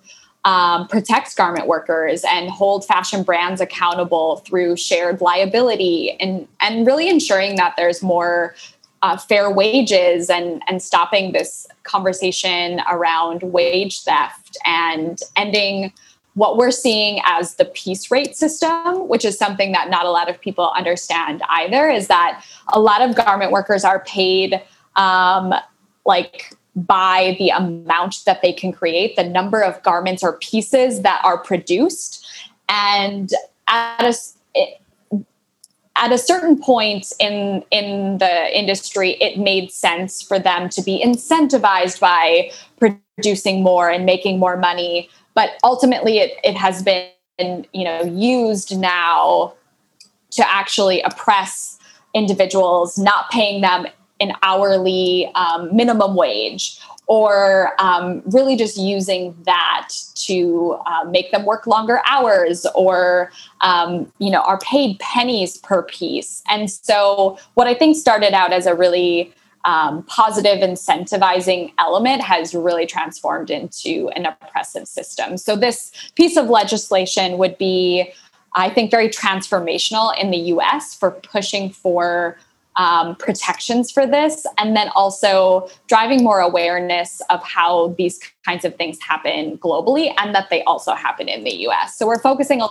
um, 0.46 0.88
protect 0.88 1.36
garment 1.36 1.68
workers 1.68 2.24
and 2.30 2.50
hold 2.50 2.86
fashion 2.86 3.24
brands 3.24 3.60
accountable 3.60 4.38
through 4.38 4.78
shared 4.78 5.22
liability 5.22 6.12
and 6.20 6.48
and 6.62 6.88
really 6.88 7.10
ensuring 7.10 7.56
that 7.58 7.74
there's 7.76 8.02
more 8.02 8.56
uh, 9.02 9.18
fair 9.18 9.52
wages 9.52 10.30
and 10.30 10.62
and 10.68 10.82
stopping 10.82 11.34
this 11.34 11.68
conversation 11.84 12.82
around 12.90 13.44
wage 13.44 14.02
theft 14.04 14.58
and 14.66 15.20
ending 15.36 15.92
what 16.36 16.56
we're 16.56 16.72
seeing 16.72 17.20
as 17.26 17.56
the 17.56 17.66
piece 17.66 18.12
rate 18.12 18.36
system, 18.36 19.10
which 19.10 19.26
is 19.26 19.38
something 19.38 19.74
that 19.74 19.90
not 19.90 20.06
a 20.06 20.12
lot 20.12 20.30
of 20.30 20.40
people 20.40 20.72
understand 20.76 21.42
either, 21.50 21.90
is 21.90 22.08
that 22.08 22.44
a 22.70 22.80
lot 22.80 23.02
of 23.02 23.14
garment 23.16 23.52
workers 23.52 23.84
are 23.84 24.00
paid 24.02 24.62
um, 24.96 25.54
like 26.06 26.54
by 26.76 27.36
the 27.40 27.50
amount 27.50 28.24
that 28.26 28.42
they 28.42 28.54
can 28.54 28.72
create, 28.72 29.16
the 29.16 29.24
number 29.24 29.62
of 29.62 29.82
garments 29.84 30.24
or 30.24 30.34
pieces 30.38 31.02
that 31.02 31.22
are 31.24 31.38
produced. 31.38 32.26
And 32.68 33.32
at 33.68 34.04
a, 34.04 34.14
at 36.00 36.12
a 36.12 36.18
certain 36.18 36.58
point 36.60 37.12
in 37.20 37.64
in 37.72 38.18
the 38.18 38.58
industry 38.58 39.12
it 39.22 39.38
made 39.38 39.72
sense 39.72 40.22
for 40.22 40.40
them 40.40 40.70
to 40.70 40.82
be 40.82 41.04
incentivized 41.04 42.00
by 42.00 42.50
producing 42.80 43.62
more 43.62 43.90
and 43.90 44.06
making 44.06 44.40
more 44.40 44.58
money 44.58 45.10
but 45.36 45.52
ultimately 45.64 46.20
it, 46.20 46.34
it 46.44 46.56
has 46.56 46.82
been 46.82 47.66
you 47.74 47.84
know 47.84 48.02
used 48.04 48.78
now 48.78 49.54
to 50.32 50.50
actually 50.50 51.02
oppress 51.02 51.78
individuals 52.14 52.98
not 52.98 53.30
paying 53.30 53.62
them 53.62 53.86
an 54.20 54.34
hourly 54.44 55.32
um, 55.36 55.76
minimum 55.76 56.16
wage 56.16 56.80
or 57.10 57.74
um, 57.80 58.22
really 58.28 58.56
just 58.56 58.78
using 58.78 59.36
that 59.44 59.90
to 60.14 60.78
uh, 60.86 61.04
make 61.06 61.32
them 61.32 61.44
work 61.44 61.66
longer 61.66 62.00
hours 62.08 62.68
or 62.76 63.32
um, 63.62 64.12
you 64.20 64.30
know 64.32 64.42
are 64.42 64.60
paid 64.60 65.00
pennies 65.00 65.58
per 65.58 65.82
piece. 65.84 66.44
And 66.50 66.70
so 66.70 67.38
what 67.56 67.68
i 67.68 67.74
think 67.74 67.98
started 67.98 68.34
out 68.34 68.54
as 68.54 68.66
a 68.66 68.76
really 68.76 69.34
um, 69.66 70.04
positive 70.04 70.60
incentivizing 70.60 71.74
element 71.80 72.22
has 72.22 72.56
really 72.56 72.86
transformed 72.86 73.50
into 73.50 74.10
an 74.16 74.26
oppressive 74.26 74.88
system. 74.88 75.38
So 75.38 75.58
this 75.58 75.92
piece 76.16 76.38
of 76.38 76.48
legislation 76.50 77.38
would 77.38 77.58
be 77.58 78.14
i 78.56 78.70
think 78.70 78.92
very 78.92 79.10
transformational 79.10 80.18
in 80.20 80.32
the 80.32 80.38
us 80.38 80.94
for 80.94 81.12
pushing 81.12 81.70
for 81.70 82.38
um, 82.80 83.14
protections 83.18 83.92
for 83.92 84.08
this, 84.08 84.48
and 84.58 84.76
then 84.76 84.90
also 84.96 85.70
driving 85.88 86.24
more 86.24 86.40
awareness 86.40 87.22
of 87.30 87.44
how 87.44 87.90
these 87.98 88.20
kinds 88.46 88.64
of 88.64 88.74
things 88.76 88.98
happen 89.02 89.58
globally 89.58 90.14
and 90.18 90.34
that 90.34 90.50
they 90.50 90.64
also 90.64 90.94
happen 90.94 91.28
in 91.28 91.44
the 91.44 91.68
US. 91.68 91.98
So 91.98 92.08
we're 92.08 92.22
focusing 92.22 92.62
on 92.62 92.70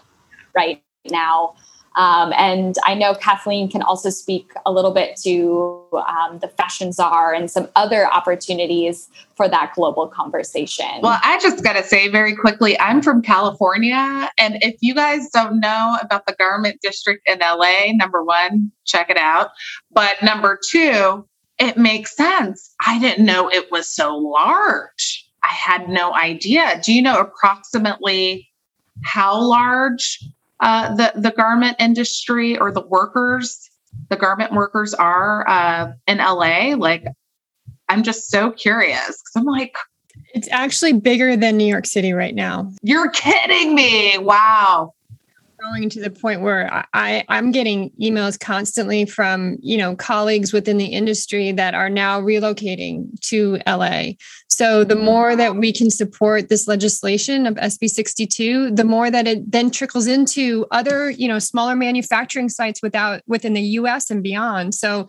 right 0.55 0.83
now 1.11 1.55
Um, 1.97 2.32
and 2.36 2.76
I 2.84 2.95
know 2.95 3.14
Kathleen 3.14 3.70
can 3.70 3.82
also 3.82 4.11
speak 4.11 4.53
a 4.64 4.72
little 4.72 4.93
bit 4.93 5.16
to 5.24 5.84
um, 5.93 6.39
the 6.39 6.49
Fashion 6.49 6.93
Czar 6.93 7.34
and 7.34 7.51
some 7.51 7.68
other 7.76 8.07
opportunities 8.07 9.09
for 9.36 9.49
that 9.49 9.72
global 9.74 10.07
conversation. 10.07 10.86
Well, 11.03 11.18
I 11.22 11.39
just 11.41 11.64
got 11.64 11.74
to 11.74 11.82
say 11.82 12.09
very 12.09 12.36
quickly 12.36 12.78
I'm 12.78 13.03
from 13.03 13.22
California. 13.22 14.30
And 14.39 14.59
if 14.62 14.76
you 14.80 14.95
guys 14.95 15.28
don't 15.30 15.61
know 15.61 15.99
about 16.01 16.26
the 16.26 16.34
garment 16.34 16.80
district 16.82 17.28
in 17.28 17.41
LA, 17.41 17.93
number 17.93 18.22
one, 18.22 18.70
check 18.84 19.11
it 19.11 19.16
out. 19.16 19.51
But 19.91 20.22
number 20.22 20.59
two, 20.70 21.26
it 21.59 21.76
makes 21.76 22.16
sense. 22.16 22.74
I 22.86 22.99
didn't 22.99 23.24
know 23.24 23.49
it 23.51 23.70
was 23.72 23.89
so 23.89 24.16
large. 24.16 25.26
I 25.43 25.53
had 25.53 25.89
no 25.89 26.14
idea. 26.14 26.80
Do 26.84 26.93
you 26.93 27.03
know 27.03 27.18
approximately 27.18 28.49
how 29.03 29.41
large 29.41 30.20
uh, 30.61 30.95
the 30.95 31.13
the 31.17 31.31
garment 31.31 31.77
industry 31.79 32.59
or 32.59 32.73
the 32.73 32.81
workers, 32.81 33.71
the 34.11 34.17
garment 34.17 34.53
workers 34.53 34.95
are 34.95 35.49
uh, 35.49 35.93
in 36.07 36.19
LA. 36.19 36.75
Like, 36.77 37.05
I'm 37.89 38.03
just 38.03 38.31
so 38.31 38.51
curious 38.51 39.07
because 39.07 39.33
I'm 39.37 39.45
like, 39.45 39.75
it's 40.35 40.49
actually 40.51 40.95
bigger 40.95 41.37
than 41.37 41.57
New 41.57 41.67
York 41.67 41.87
City 41.87 42.13
right 42.13 42.35
now. 42.35 42.71
You're 42.83 43.11
kidding 43.11 43.75
me! 43.75 44.19
Wow 44.19 44.95
growing 45.59 45.91
to 45.91 46.01
the 46.01 46.11
point 46.11 46.41
where 46.41 46.87
I, 46.95 47.25
I'm 47.29 47.51
getting 47.51 47.91
emails 48.01 48.39
constantly 48.39 49.05
from, 49.05 49.57
you 49.61 49.77
know, 49.77 49.97
colleagues 49.97 50.53
within 50.53 50.79
the 50.79 50.87
industry 50.87 51.53
that 51.53 51.75
are 51.75 51.91
now 51.91 52.21
relocating 52.21 53.09
to 53.23 53.59
LA. 53.67 54.13
So 54.59 54.83
the 54.83 54.97
more 54.97 55.37
that 55.37 55.55
we 55.55 55.73
can 55.73 55.89
support 55.89 56.49
this 56.49 56.67
legislation 56.67 57.47
of 57.47 57.55
SB 57.55 57.89
62, 57.89 58.73
the 58.73 58.83
more 58.83 59.09
that 59.09 59.29
it 59.29 59.53
then 59.53 59.71
trickles 59.71 60.09
into 60.09 60.67
other, 60.73 61.11
you 61.11 61.29
know, 61.29 61.39
smaller 61.39 61.77
manufacturing 61.77 62.49
sites 62.49 62.83
without 62.83 63.23
within 63.29 63.53
the 63.53 63.63
US 63.79 64.11
and 64.11 64.21
beyond. 64.21 64.75
So 64.75 65.07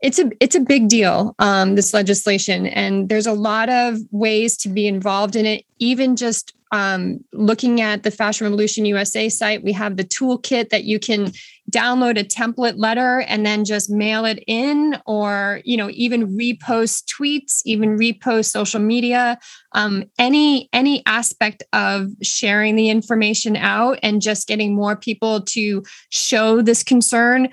it's 0.00 0.20
a 0.20 0.30
it's 0.38 0.54
a 0.54 0.60
big 0.60 0.86
deal, 0.86 1.34
um, 1.40 1.74
this 1.74 1.92
legislation. 1.92 2.68
And 2.68 3.08
there's 3.08 3.26
a 3.26 3.32
lot 3.32 3.68
of 3.68 3.98
ways 4.12 4.56
to 4.58 4.68
be 4.68 4.86
involved 4.86 5.34
in 5.34 5.46
it, 5.46 5.64
even 5.80 6.14
just 6.14 6.54
um, 6.70 7.24
looking 7.32 7.80
at 7.80 8.04
the 8.04 8.12
Fashion 8.12 8.44
Revolution 8.44 8.84
USA 8.84 9.28
site, 9.28 9.64
we 9.64 9.72
have 9.72 9.96
the 9.96 10.04
toolkit 10.04 10.68
that 10.68 10.84
you 10.84 11.00
can 11.00 11.32
download 11.70 12.18
a 12.18 12.24
template 12.24 12.74
letter 12.76 13.20
and 13.22 13.44
then 13.44 13.64
just 13.64 13.90
mail 13.90 14.24
it 14.24 14.42
in, 14.46 15.00
or 15.06 15.60
you 15.64 15.76
know, 15.76 15.90
even 15.90 16.36
repost 16.36 17.04
tweets, 17.04 17.62
even 17.64 17.96
repost 17.96 18.50
social 18.50 18.80
media. 18.80 19.38
Um, 19.72 20.04
any 20.18 20.68
any 20.72 21.02
aspect 21.06 21.62
of 21.72 22.08
sharing 22.22 22.76
the 22.76 22.90
information 22.90 23.56
out 23.56 23.98
and 24.02 24.22
just 24.22 24.46
getting 24.46 24.74
more 24.74 24.96
people 24.96 25.42
to 25.42 25.82
show 26.10 26.62
this 26.62 26.82
concern 26.82 27.48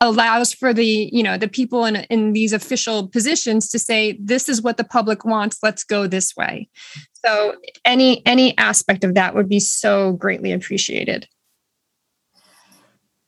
allows 0.00 0.52
for 0.52 0.74
the 0.74 1.08
you 1.12 1.22
know 1.22 1.38
the 1.38 1.48
people 1.48 1.84
in 1.84 1.96
in 2.10 2.32
these 2.32 2.52
official 2.52 3.08
positions 3.08 3.68
to 3.68 3.78
say 3.78 4.18
this 4.20 4.48
is 4.48 4.62
what 4.62 4.76
the 4.76 4.84
public 4.84 5.24
wants. 5.24 5.58
Let's 5.62 5.84
go 5.84 6.06
this 6.06 6.34
way. 6.36 6.68
So 7.24 7.54
any 7.84 8.24
any 8.26 8.56
aspect 8.58 9.04
of 9.04 9.14
that 9.14 9.34
would 9.34 9.48
be 9.48 9.60
so 9.60 10.12
greatly 10.12 10.52
appreciated 10.52 11.28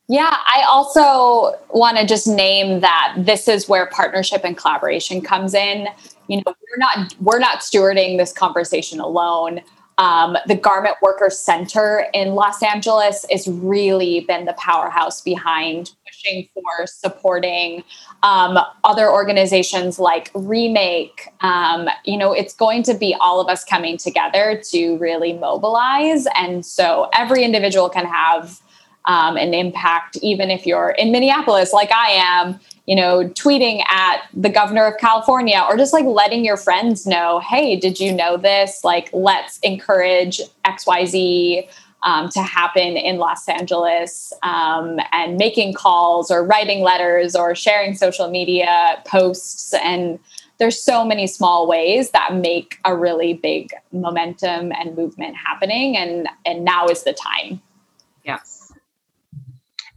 yeah 0.07 0.37
i 0.47 0.63
also 0.67 1.53
want 1.69 1.97
to 1.97 2.05
just 2.05 2.27
name 2.27 2.79
that 2.79 3.13
this 3.17 3.47
is 3.47 3.67
where 3.67 3.87
partnership 3.87 4.41
and 4.43 4.57
collaboration 4.57 5.21
comes 5.21 5.53
in 5.53 5.87
you 6.27 6.37
know 6.37 6.43
we're 6.47 6.77
not 6.77 7.15
we're 7.21 7.39
not 7.39 7.59
stewarding 7.59 8.17
this 8.17 8.31
conversation 8.31 8.99
alone 8.99 9.61
um, 9.99 10.37
the 10.45 10.55
Garment 10.55 10.95
Workers 11.01 11.39
Center 11.39 12.05
in 12.13 12.35
Los 12.35 12.61
Angeles 12.61 13.25
has 13.31 13.47
really 13.47 14.21
been 14.21 14.45
the 14.45 14.53
powerhouse 14.53 15.21
behind 15.21 15.91
pushing 16.05 16.47
for 16.53 16.85
supporting 16.85 17.83
um, 18.21 18.59
other 18.83 19.11
organizations 19.11 19.97
like 19.97 20.29
Remake. 20.35 21.29
Um, 21.41 21.89
you 22.05 22.17
know, 22.17 22.31
it's 22.31 22.53
going 22.53 22.83
to 22.83 22.93
be 22.93 23.15
all 23.19 23.41
of 23.41 23.47
us 23.47 23.63
coming 23.63 23.97
together 23.97 24.61
to 24.69 24.97
really 24.97 25.33
mobilize. 25.33 26.27
And 26.35 26.63
so 26.63 27.09
every 27.13 27.43
individual 27.43 27.89
can 27.89 28.05
have 28.05 28.61
um, 29.07 29.37
an 29.37 29.53
impact, 29.53 30.17
even 30.21 30.51
if 30.51 30.65
you're 30.65 30.91
in 30.91 31.11
Minneapolis, 31.11 31.73
like 31.73 31.91
I 31.91 32.11
am 32.11 32.59
you 32.87 32.95
know, 32.95 33.27
tweeting 33.31 33.83
at 33.89 34.27
the 34.33 34.49
governor 34.49 34.85
of 34.85 34.97
California 34.97 35.63
or 35.69 35.75
just 35.75 35.91
like 35.91 36.05
letting 36.05 36.43
your 36.43 36.55
friends 36.55 37.05
know, 37.05 37.39
hey, 37.41 37.75
did 37.75 37.99
you 37.99 38.13
know 38.13 38.37
this? 38.37 38.83
Like, 38.83 39.09
let's 39.11 39.59
encourage 39.59 40.39
XYZ 40.65 41.67
um, 42.03 42.29
to 42.29 42.41
happen 42.41 42.95
in 42.95 43.17
Los 43.17 43.47
Angeles 43.49 44.31
um, 44.41 44.99
and 45.11 45.35
making 45.35 45.73
calls 45.73 46.31
or 46.31 46.45
writing 46.45 46.81
letters 46.81 47.35
or 47.35 47.53
sharing 47.55 47.93
social 47.93 48.29
media 48.29 49.01
posts. 49.05 49.73
And 49.73 50.17
there's 50.57 50.81
so 50.81 51.03
many 51.03 51.27
small 51.27 51.67
ways 51.67 52.11
that 52.11 52.35
make 52.35 52.79
a 52.85 52.95
really 52.95 53.33
big 53.33 53.71
momentum 53.91 54.71
and 54.71 54.95
movement 54.95 55.35
happening. 55.35 55.97
And, 55.97 56.29
and 56.45 56.63
now 56.63 56.87
is 56.87 57.03
the 57.03 57.11
time. 57.11 57.61
Yes. 58.23 58.56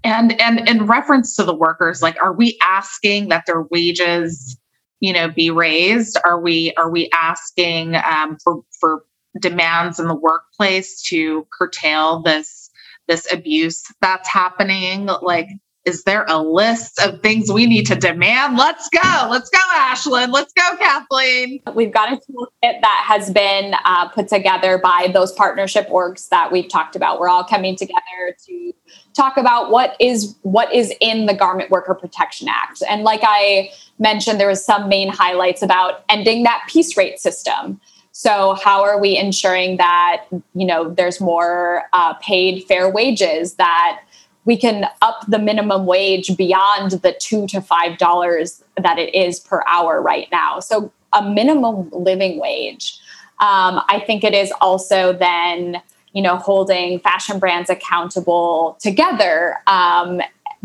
And 0.03 0.41
and 0.41 0.69
in 0.69 0.87
reference 0.87 1.37
to 1.37 1.45
the 1.45 1.55
workers, 1.55 2.03
like 2.03 2.17
are 2.23 2.33
we 2.33 2.59
asking 2.63 3.29
that 3.29 3.45
their 3.47 3.63
wages, 3.63 4.59
you 5.01 5.13
know, 5.13 5.29
be 5.29 5.51
raised? 5.51 6.19
Are 6.25 6.41
we 6.41 6.73
are 6.75 6.91
we 6.91 7.11
asking 7.13 7.97
um, 7.97 8.39
for 8.43 8.63
for 8.79 9.05
demands 9.41 10.01
in 10.01 10.09
the 10.09 10.15
workplace 10.15 11.03
to 11.09 11.47
curtail 11.57 12.23
this 12.23 12.71
this 13.09 13.31
abuse 13.33 13.83
that's 14.01 14.29
happening? 14.29 15.07
Like 15.21 15.49
is 15.85 16.05
there 16.05 16.25
a 16.29 16.43
list 16.43 17.01
of 17.01 17.23
things 17.23 17.51
we 17.51 17.67
need 17.67 17.87
to 17.87 17.95
demand? 17.95 18.59
Let's 18.59 18.89
go. 18.91 19.29
Let's 19.31 19.49
go, 19.49 19.59
Ashleyn. 19.75 20.31
Let's 20.31 20.53
go, 20.53 20.77
Kathleen. 20.77 21.63
We've 21.75 21.93
got 21.93 22.13
a 22.13 22.17
toolkit 22.17 22.81
that 22.83 23.05
has 23.07 23.31
been 23.31 23.75
uh, 23.85 24.09
put 24.11 24.29
together 24.29 24.79
by 24.79 25.11
those 25.13 25.33
partnership 25.33 25.89
orgs 25.89 26.29
that 26.29 26.53
we've 26.53 26.69
talked 26.69 26.97
about. 26.97 27.19
We're 27.19 27.31
all 27.31 27.45
coming 27.45 27.77
together 27.77 28.37
to 28.47 28.73
talk 29.15 29.39
about 29.39 29.71
what 29.71 29.97
is 29.99 30.37
what 30.43 30.73
is 30.73 30.93
in 31.01 31.25
the 31.27 31.35
Garment 31.35 31.71
Worker 31.71 31.95
Protection 31.95 32.49
Act. 32.49 32.83
And 32.89 33.03
like 33.03 33.21
I 33.23 33.71
mentioned, 33.99 34.39
there 34.39 34.49
was 34.49 34.65
some 34.65 34.89
main 34.89 35.09
highlights 35.09 35.63
about 35.63 36.05
ending 36.11 36.43
that 36.43 36.63
piece 36.69 36.97
rate 36.97 37.19
system. 37.19 37.81
So 38.13 38.55
how 38.63 38.83
are 38.83 39.01
we 39.01 39.17
ensuring 39.17 39.79
that 39.79 40.27
you 40.55 40.67
know 40.67 40.91
there's 40.91 41.23
more 41.23 41.85
uh, 41.95 42.15
paid 42.15 42.65
fair 42.65 42.91
wages 42.91 43.55
that 43.55 44.03
we 44.45 44.57
can 44.57 44.87
up 45.03 45.25
the 45.29 45.39
minimum 45.39 45.87
wage 45.87 46.37
beyond 46.37 46.93
the 46.93 47.15
two 47.21 47.47
to 47.49 47.61
five 47.61 47.99
dollars 47.99 48.63
that 48.77 48.99
it 48.99 49.15
is 49.15 49.41
per 49.41 49.63
hour 49.69 50.01
right 50.01 50.29
now. 50.33 50.61
So 50.61 50.93
a 51.13 51.23
minimum 51.23 51.91
living 51.91 52.41
wage. 52.41 52.99
Um, 53.41 53.81
I 53.89 54.03
think 54.07 54.23
it 54.23 54.35
is 54.35 54.53
also 54.61 55.13
then 55.13 55.83
you 56.13 56.23
know 56.23 56.37
holding 56.37 57.01
fashion 57.01 57.39
brands 57.39 57.71
accountable 57.71 58.77
together. 58.81 59.59
Um, 59.67 60.21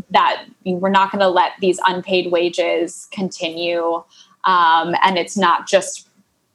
that 0.10 0.46
we're 0.66 0.90
not 0.90 1.10
going 1.10 1.22
to 1.22 1.30
let 1.30 1.54
these 1.62 1.80
unpaid 1.86 2.32
wages 2.32 3.08
continue, 3.12 4.04
um, 4.44 4.96
and 5.04 5.18
it's 5.18 5.38
not 5.38 5.68
just 5.68 6.10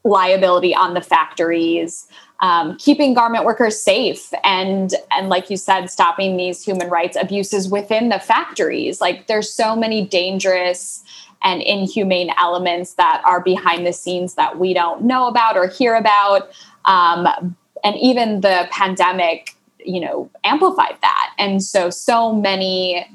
liability 0.04 0.74
on 0.74 0.94
the 0.94 1.00
factories 1.00 2.06
um, 2.40 2.76
keeping 2.78 3.12
garment 3.12 3.44
workers 3.44 3.80
safe 3.80 4.32
and 4.44 4.94
and 5.10 5.28
like 5.28 5.50
you 5.50 5.56
said 5.56 5.90
stopping 5.90 6.36
these 6.36 6.64
human 6.64 6.88
rights 6.88 7.16
abuses 7.20 7.68
within 7.68 8.08
the 8.08 8.18
factories. 8.18 9.00
Like 9.00 9.26
there's 9.26 9.52
so 9.52 9.76
many 9.76 10.06
dangerous 10.06 11.02
and 11.42 11.62
inhumane 11.62 12.30
elements 12.38 12.94
that 12.94 13.22
are 13.24 13.40
behind 13.40 13.86
the 13.86 13.92
scenes 13.92 14.34
that 14.34 14.58
we 14.58 14.74
don't 14.74 15.02
know 15.02 15.26
about 15.26 15.56
or 15.56 15.68
hear 15.68 15.94
about. 15.94 16.50
Um, 16.86 17.56
and 17.82 17.96
even 17.96 18.40
the 18.40 18.68
pandemic 18.70 19.54
you 19.84 20.00
know 20.00 20.30
amplified 20.44 20.96
that. 21.02 21.34
And 21.38 21.62
so 21.62 21.90
so 21.90 22.32
many 22.32 23.06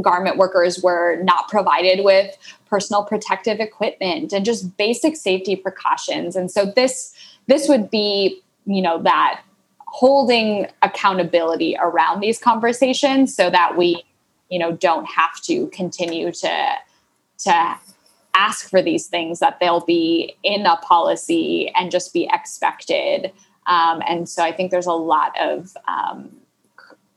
garment 0.00 0.36
workers 0.36 0.82
were 0.82 1.20
not 1.22 1.48
provided 1.48 2.04
with 2.04 2.36
personal 2.66 3.04
protective 3.04 3.58
equipment 3.58 4.32
and 4.32 4.44
just 4.44 4.76
basic 4.76 5.16
safety 5.16 5.56
precautions. 5.56 6.36
And 6.36 6.50
so 6.50 6.66
this 6.66 7.14
this 7.46 7.68
would 7.68 7.90
be 7.90 8.42
you 8.66 8.82
know 8.82 9.02
that 9.02 9.42
holding 9.86 10.66
accountability 10.82 11.76
around 11.80 12.20
these 12.20 12.38
conversations 12.38 13.34
so 13.34 13.50
that 13.50 13.76
we 13.76 14.04
you 14.48 14.58
know 14.58 14.72
don't 14.72 15.06
have 15.06 15.40
to 15.42 15.66
continue 15.68 16.30
to 16.30 16.72
to 17.38 17.76
ask 18.34 18.70
for 18.70 18.80
these 18.80 19.06
things 19.06 19.40
that 19.40 19.58
they'll 19.58 19.84
be 19.84 20.36
in 20.42 20.64
a 20.64 20.76
policy 20.76 21.72
and 21.74 21.90
just 21.90 22.12
be 22.12 22.28
expected. 22.32 23.32
Um, 23.66 24.02
and 24.08 24.28
so 24.28 24.42
i 24.42 24.52
think 24.52 24.70
there's 24.70 24.86
a 24.86 24.92
lot 24.92 25.38
of 25.38 25.76
um, 25.86 26.30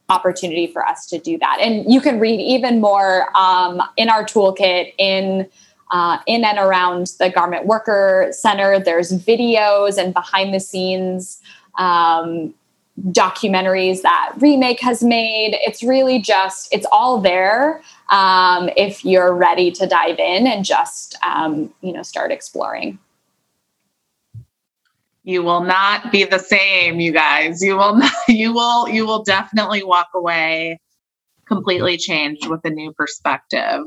opportunity 0.10 0.68
for 0.68 0.86
us 0.86 1.06
to 1.08 1.18
do 1.18 1.38
that. 1.40 1.58
And 1.60 1.92
you 1.92 2.02
can 2.02 2.20
read 2.20 2.40
even 2.40 2.82
more 2.82 3.36
um, 3.36 3.82
in 3.98 4.10
our 4.10 4.24
toolkit 4.24 4.94
in 4.98 5.50
uh, 5.94 6.18
in 6.26 6.44
and 6.44 6.58
around 6.58 7.14
the 7.20 7.30
Garment 7.30 7.68
Worker 7.68 8.28
Center. 8.32 8.80
There's 8.80 9.12
videos 9.12 9.98
and 9.98 10.14
behind 10.14 10.54
the 10.54 10.60
scenes 10.60 11.40
um, 11.78 12.54
documentaries 13.10 14.02
that 14.02 14.34
remake 14.40 14.82
has 14.82 15.04
made. 15.04 15.58
It's 15.62 15.84
really 15.84 16.20
just 16.20 16.68
it's 16.74 16.88
all 16.92 17.22
there 17.22 17.82
um, 18.10 18.70
if 18.76 19.06
you're 19.06 19.34
ready 19.34 19.72
to 19.72 19.86
dive 19.86 20.18
in 20.18 20.48
and 20.48 20.66
just 20.66 21.16
um, 21.24 21.72
you 21.82 21.94
know 21.94 22.04
start 22.04 22.32
exploring. 22.32 22.98
You 25.24 25.44
will 25.44 25.64
not 25.64 26.12
be 26.12 26.26
the 26.26 26.40
same 26.40 27.00
you 27.00 27.14
guys. 27.14 27.62
You 27.62 27.78
will 27.78 27.96
not, 27.98 28.12
you 28.28 28.52
will 28.52 28.90
you 28.90 29.06
will 29.06 29.24
definitely 29.24 29.84
walk 29.84 30.10
away 30.16 30.80
completely 31.46 31.98
changed 31.98 32.48
with 32.48 32.62
a 32.66 32.70
new 32.72 32.92
perspective 32.94 33.86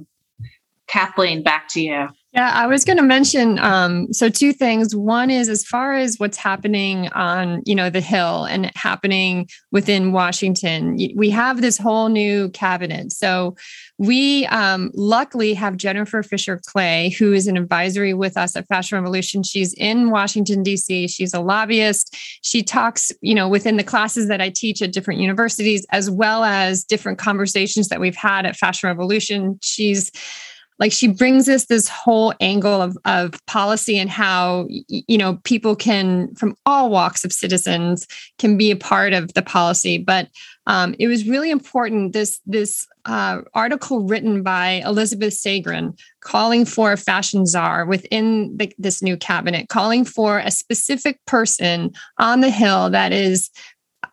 kathleen 0.87 1.43
back 1.43 1.69
to 1.69 1.81
you 1.81 2.09
yeah, 2.37 2.53
I 2.55 2.67
was 2.67 2.85
going 2.85 2.99
to 2.99 3.03
mention 3.03 3.59
um, 3.61 4.13
so 4.13 4.29
two 4.29 4.53
things. 4.53 4.95
One 4.95 5.31
is 5.31 5.49
as 5.49 5.65
far 5.65 5.95
as 5.95 6.19
what's 6.19 6.37
happening 6.37 7.09
on 7.13 7.63
you 7.65 7.75
know 7.75 7.89
the 7.89 8.03
Hill 8.03 8.45
and 8.45 8.71
happening 8.77 9.49
within 9.73 10.13
Washington, 10.13 10.99
we 11.17 11.31
have 11.31 11.63
this 11.63 11.79
whole 11.79 12.11
new 12.11 12.51
cabinet. 12.51 13.13
So 13.13 13.57
we 13.97 14.45
um, 14.49 14.91
luckily 14.93 15.55
have 15.55 15.79
Jennifer 15.79 16.23
Fisher 16.23 16.61
Clay, 16.67 17.09
who 17.19 17.33
is 17.33 17.47
an 17.47 17.57
advisory 17.57 18.13
with 18.13 18.37
us 18.37 18.55
at 18.55 18.69
Fashion 18.69 18.99
Revolution. 18.99 19.43
She's 19.43 19.73
in 19.73 20.11
Washington 20.11 20.63
D.C. 20.63 21.09
She's 21.09 21.33
a 21.33 21.41
lobbyist. 21.41 22.15
She 22.43 22.63
talks 22.63 23.13
you 23.23 23.35
know 23.35 23.49
within 23.49 23.79
the 23.79 23.83
classes 23.83 24.29
that 24.29 24.43
I 24.43 24.51
teach 24.51 24.83
at 24.83 24.93
different 24.93 25.21
universities, 25.21 25.87
as 25.91 26.11
well 26.11 26.45
as 26.45 26.85
different 26.85 27.19
conversations 27.19 27.89
that 27.89 27.99
we've 27.99 28.15
had 28.15 28.45
at 28.45 28.57
Fashion 28.57 28.89
Revolution. 28.89 29.59
She's 29.63 30.13
like 30.79 30.93
she 30.93 31.09
brings 31.09 31.49
us 31.49 31.67
this 31.67 31.89
whole 31.89 32.35
angle 32.41 32.83
of, 32.83 32.99
of 33.05 33.35
policy 33.47 33.99
and 33.99 34.11
how 34.11 34.67
you 34.69 35.19
know 35.19 35.39
people 35.45 35.75
can 35.75 36.35
from 36.35 36.55
all 36.67 36.91
walks 36.91 37.25
of 37.25 37.33
citizens 37.33 38.07
can 38.39 38.57
be 38.57 38.71
a 38.71 38.77
part 38.77 39.13
of 39.13 39.33
the 39.35 39.43
policy. 39.43 39.99
But 39.99 40.29
um, 40.67 40.95
it 40.99 41.07
was 41.07 41.29
really 41.29 41.51
important 41.51 42.13
this 42.13 42.41
this 42.47 42.87
uh, 43.05 43.43
article 43.55 44.05
written 44.07 44.43
by 44.43 44.83
Elizabeth 44.85 45.35
Segran 45.35 45.99
calling 46.21 46.65
for 46.65 46.93
a 46.93 46.97
fashion 46.97 47.47
czar 47.47 47.87
within 47.87 48.57
the, 48.57 48.73
this 48.79 49.01
new 49.01 49.17
cabinet 49.17 49.69
calling 49.69 50.05
for 50.05 50.39
a 50.39 50.51
specific 50.51 51.25
person 51.27 51.93
on 52.19 52.41
the 52.41 52.51
hill 52.51 52.91
that 52.91 53.13
is 53.13 53.51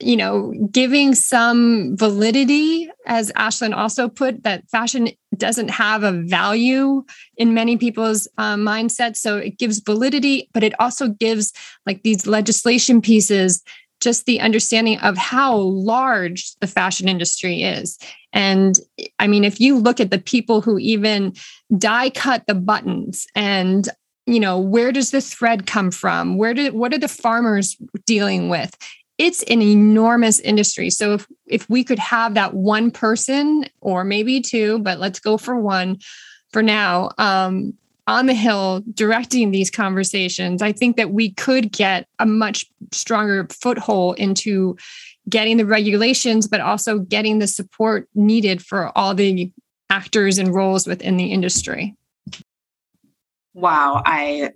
you 0.03 0.17
know, 0.17 0.53
giving 0.71 1.15
some 1.15 1.95
validity, 1.97 2.89
as 3.05 3.31
Ashleyn 3.33 3.75
also 3.75 4.09
put, 4.09 4.43
that 4.43 4.69
fashion 4.69 5.09
doesn't 5.37 5.69
have 5.69 6.03
a 6.03 6.11
value 6.11 7.03
in 7.37 7.53
many 7.53 7.77
people's 7.77 8.27
uh, 8.37 8.55
mindsets. 8.55 9.17
So 9.17 9.37
it 9.37 9.57
gives 9.57 9.79
validity, 9.79 10.49
but 10.53 10.63
it 10.63 10.73
also 10.79 11.09
gives 11.09 11.53
like 11.85 12.03
these 12.03 12.27
legislation 12.27 13.01
pieces 13.01 13.63
just 14.01 14.25
the 14.25 14.41
understanding 14.41 14.99
of 14.99 15.17
how 15.17 15.55
large 15.55 16.55
the 16.59 16.67
fashion 16.67 17.07
industry 17.07 17.63
is. 17.63 17.97
And 18.33 18.77
I 19.17 19.27
mean, 19.27 19.45
if 19.45 19.59
you 19.61 19.77
look 19.77 19.99
at 19.99 20.11
the 20.11 20.19
people 20.19 20.59
who 20.59 20.77
even 20.77 21.33
die 21.77 22.09
cut 22.09 22.45
the 22.45 22.55
buttons 22.55 23.25
and 23.33 23.87
you 24.25 24.39
know 24.39 24.57
where 24.59 24.91
does 24.91 25.11
the 25.11 25.19
thread 25.19 25.65
come 25.65 25.91
from 25.91 26.37
where 26.37 26.53
did 26.53 26.73
what 26.73 26.93
are 26.93 26.97
the 26.97 27.09
farmers 27.09 27.75
dealing 28.05 28.47
with 28.47 28.73
it's 29.17 29.43
an 29.43 29.61
enormous 29.61 30.39
industry. 30.39 30.89
So 30.89 31.13
if 31.13 31.27
if 31.45 31.69
we 31.69 31.83
could 31.83 31.99
have 31.99 32.33
that 32.33 32.53
one 32.53 32.91
person 32.91 33.65
or 33.81 34.03
maybe 34.03 34.41
two, 34.41 34.79
but 34.79 34.99
let's 34.99 35.19
go 35.19 35.37
for 35.37 35.59
one 35.59 35.99
for 36.51 36.63
now, 36.63 37.09
um, 37.17 37.73
on 38.05 38.25
the 38.25 38.33
hill 38.33 38.83
directing 38.93 39.51
these 39.51 39.71
conversations, 39.71 40.61
I 40.61 40.71
think 40.71 40.97
that 40.97 41.11
we 41.11 41.31
could 41.31 41.71
get 41.71 42.07
a 42.19 42.25
much 42.25 42.65
stronger 42.91 43.47
foothold 43.49 44.19
into 44.19 44.77
getting 45.29 45.57
the 45.57 45.65
regulations, 45.65 46.47
but 46.47 46.59
also 46.59 46.99
getting 46.99 47.39
the 47.39 47.47
support 47.47 48.09
needed 48.13 48.61
for 48.61 48.95
all 48.97 49.15
the 49.15 49.51
actors 49.89 50.37
and 50.37 50.53
roles 50.53 50.85
within 50.85 51.17
the 51.17 51.31
industry. 51.31 51.95
Wow, 53.53 54.01
I 54.05 54.51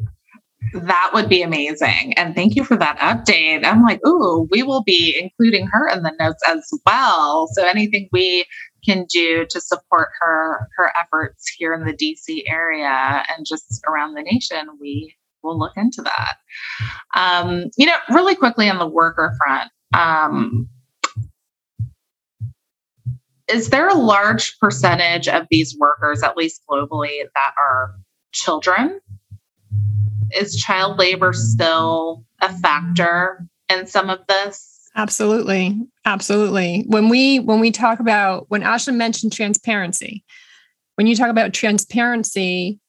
that 0.73 1.11
would 1.13 1.29
be 1.29 1.41
amazing. 1.41 2.13
And 2.17 2.35
thank 2.35 2.55
you 2.55 2.63
for 2.63 2.77
that 2.77 2.97
update. 2.99 3.65
I'm 3.65 3.83
like, 3.83 4.05
ooh, 4.05 4.47
we 4.51 4.63
will 4.63 4.83
be 4.83 5.17
including 5.19 5.67
her 5.67 5.87
in 5.89 6.03
the 6.03 6.13
notes 6.19 6.41
as 6.47 6.67
well. 6.85 7.47
So 7.53 7.65
anything 7.65 8.09
we 8.11 8.45
can 8.85 9.05
do 9.11 9.45
to 9.49 9.59
support 9.59 10.09
her 10.21 10.69
her 10.77 10.91
efforts 10.97 11.51
here 11.57 11.73
in 11.73 11.85
the 11.85 11.93
DC 11.93 12.43
area 12.47 13.23
and 13.29 13.45
just 13.45 13.81
around 13.87 14.13
the 14.13 14.21
nation, 14.21 14.67
we 14.79 15.15
will 15.43 15.57
look 15.57 15.73
into 15.75 16.01
that. 16.01 16.37
Um, 17.15 17.65
you 17.77 17.85
know, 17.85 17.97
really 18.09 18.35
quickly 18.35 18.69
on 18.69 18.79
the 18.79 18.87
worker 18.87 19.35
front, 19.37 19.71
um, 19.93 20.69
is 23.47 23.69
there 23.69 23.87
a 23.87 23.93
large 23.93 24.57
percentage 24.59 25.27
of 25.27 25.47
these 25.49 25.77
workers, 25.79 26.21
at 26.21 26.35
least 26.35 26.61
globally, 26.69 27.23
that 27.33 27.53
are 27.57 27.95
children? 28.33 28.99
Is 30.35 30.55
child 30.55 30.97
labor 30.97 31.33
still 31.33 32.23
a 32.41 32.53
factor 32.53 33.45
in 33.69 33.87
some 33.87 34.09
of 34.09 34.19
this? 34.27 34.89
Absolutely. 34.95 35.79
Absolutely. 36.05 36.85
When 36.87 37.09
we 37.09 37.39
when 37.39 37.59
we 37.59 37.71
talk 37.71 37.99
about 37.99 38.45
when 38.49 38.63
Ashleyn 38.63 38.95
mentioned 38.95 39.33
transparency, 39.33 40.23
when 40.95 41.05
you 41.05 41.15
talk 41.15 41.29
about 41.29 41.53
transparency, 41.53 42.79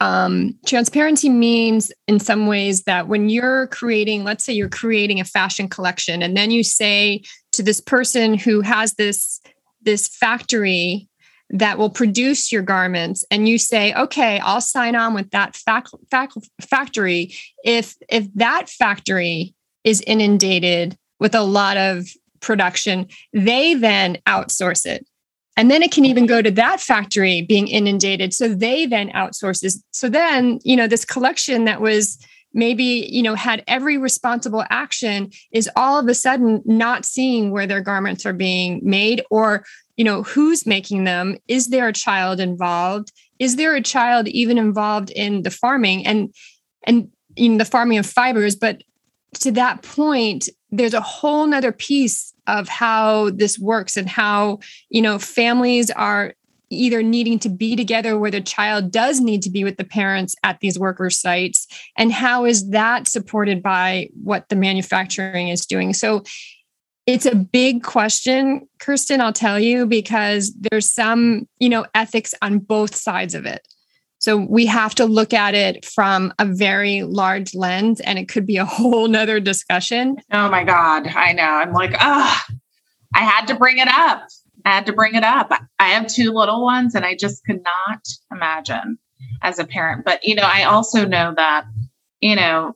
um, 0.00 0.56
transparency 0.64 1.28
means 1.28 1.90
in 2.06 2.20
some 2.20 2.46
ways 2.46 2.84
that 2.84 3.08
when 3.08 3.28
you're 3.28 3.66
creating, 3.68 4.22
let's 4.22 4.44
say 4.44 4.52
you're 4.52 4.68
creating 4.68 5.18
a 5.18 5.24
fashion 5.24 5.68
collection, 5.68 6.22
and 6.22 6.36
then 6.36 6.50
you 6.50 6.62
say 6.62 7.22
to 7.52 7.62
this 7.62 7.80
person 7.80 8.34
who 8.34 8.60
has 8.60 8.94
this 8.94 9.40
this 9.82 10.06
factory 10.06 11.08
that 11.50 11.78
will 11.78 11.90
produce 11.90 12.50
your 12.50 12.62
garments. 12.62 13.24
And 13.30 13.48
you 13.48 13.58
say 13.58 13.94
okay 13.94 14.40
i'll 14.40 14.60
sign 14.60 14.96
on 14.96 15.14
with 15.14 15.30
that 15.30 15.56
fac- 15.56 15.86
fac- 16.10 16.32
factory 16.60 17.34
if 17.64 17.96
if 18.08 18.32
that 18.34 18.68
factory 18.68 19.54
is 19.84 20.02
inundated 20.06 20.96
with 21.20 21.34
a 21.34 21.42
lot 21.42 21.76
of 21.76 22.08
production 22.40 23.06
they 23.32 23.74
then 23.74 24.18
outsource 24.26 24.86
it. 24.86 25.06
And 25.58 25.70
then 25.70 25.82
it 25.82 25.90
can 25.90 26.04
even 26.04 26.26
go 26.26 26.42
to 26.42 26.50
that 26.50 26.80
factory 26.80 27.40
being 27.40 27.66
inundated. 27.66 28.34
So 28.34 28.48
they 28.48 28.84
then 28.84 29.08
outsource 29.10 29.62
outsources 29.64 29.82
so 29.90 30.08
then 30.08 30.60
you 30.64 30.76
know 30.76 30.86
this 30.86 31.04
collection 31.04 31.64
that 31.64 31.80
was 31.80 32.18
maybe 32.56 33.06
you 33.12 33.22
know 33.22 33.36
had 33.36 33.62
every 33.68 33.98
responsible 33.98 34.64
action 34.70 35.30
is 35.52 35.70
all 35.76 36.00
of 36.00 36.08
a 36.08 36.14
sudden 36.14 36.62
not 36.64 37.04
seeing 37.04 37.52
where 37.52 37.66
their 37.66 37.82
garments 37.82 38.26
are 38.26 38.32
being 38.32 38.80
made 38.82 39.22
or 39.30 39.64
you 39.96 40.04
know 40.04 40.24
who's 40.24 40.66
making 40.66 41.04
them. 41.04 41.36
Is 41.46 41.68
there 41.68 41.86
a 41.86 41.92
child 41.92 42.40
involved? 42.40 43.12
Is 43.38 43.56
there 43.56 43.76
a 43.76 43.82
child 43.82 44.26
even 44.28 44.58
involved 44.58 45.10
in 45.10 45.42
the 45.42 45.50
farming? 45.50 46.04
And 46.06 46.34
and 46.84 47.08
in 47.36 47.58
the 47.58 47.64
farming 47.64 47.98
of 47.98 48.06
fibers 48.06 48.56
but 48.56 48.82
to 49.34 49.52
that 49.52 49.82
point 49.82 50.48
there's 50.70 50.94
a 50.94 51.00
whole 51.00 51.46
nother 51.46 51.72
piece 51.72 52.32
of 52.46 52.68
how 52.68 53.30
this 53.30 53.58
works 53.58 53.96
and 53.96 54.08
how 54.08 54.58
you 54.88 55.02
know 55.02 55.18
families 55.18 55.90
are 55.90 56.32
either 56.70 57.02
needing 57.02 57.38
to 57.38 57.48
be 57.48 57.76
together 57.76 58.18
where 58.18 58.30
the 58.30 58.40
child 58.40 58.90
does 58.90 59.20
need 59.20 59.42
to 59.42 59.50
be 59.50 59.64
with 59.64 59.76
the 59.76 59.84
parents 59.84 60.34
at 60.42 60.60
these 60.60 60.78
worker 60.78 61.10
sites 61.10 61.66
and 61.96 62.12
how 62.12 62.44
is 62.44 62.70
that 62.70 63.06
supported 63.06 63.62
by 63.62 64.08
what 64.22 64.48
the 64.48 64.56
manufacturing 64.56 65.48
is 65.48 65.66
doing 65.66 65.92
so 65.92 66.22
it's 67.06 67.24
a 67.24 67.36
big 67.36 67.84
question, 67.84 68.68
Kirsten, 68.80 69.20
I'll 69.20 69.32
tell 69.32 69.60
you, 69.60 69.86
because 69.86 70.52
there's 70.58 70.90
some, 70.90 71.48
you 71.60 71.68
know, 71.68 71.86
ethics 71.94 72.34
on 72.42 72.58
both 72.58 72.96
sides 72.96 73.34
of 73.34 73.46
it. 73.46 73.66
So 74.18 74.36
we 74.36 74.66
have 74.66 74.94
to 74.96 75.06
look 75.06 75.32
at 75.32 75.54
it 75.54 75.84
from 75.84 76.32
a 76.40 76.44
very 76.44 77.04
large 77.04 77.54
lens, 77.54 78.00
and 78.00 78.18
it 78.18 78.28
could 78.28 78.44
be 78.44 78.56
a 78.56 78.64
whole 78.64 79.06
nother 79.06 79.38
discussion. 79.38 80.16
Oh 80.32 80.48
my 80.48 80.64
God. 80.64 81.06
I 81.06 81.32
know. 81.32 81.44
I'm 81.44 81.72
like, 81.72 81.94
ah, 81.94 82.44
I 83.14 83.20
had 83.20 83.46
to 83.46 83.54
bring 83.54 83.78
it 83.78 83.88
up. 83.88 84.26
I 84.66 84.70
had 84.70 84.86
to 84.86 84.92
bring 84.92 85.14
it 85.14 85.22
up. 85.22 85.52
I 85.78 85.90
have 85.90 86.08
two 86.08 86.32
little 86.32 86.64
ones, 86.64 86.96
and 86.96 87.04
I 87.04 87.14
just 87.14 87.44
could 87.44 87.62
not 87.62 88.00
imagine 88.32 88.98
as 89.40 89.60
a 89.60 89.64
parent. 89.64 90.04
But, 90.04 90.24
you 90.24 90.34
know, 90.34 90.42
I 90.42 90.64
also 90.64 91.06
know 91.06 91.32
that, 91.36 91.66
you 92.20 92.34
know, 92.34 92.74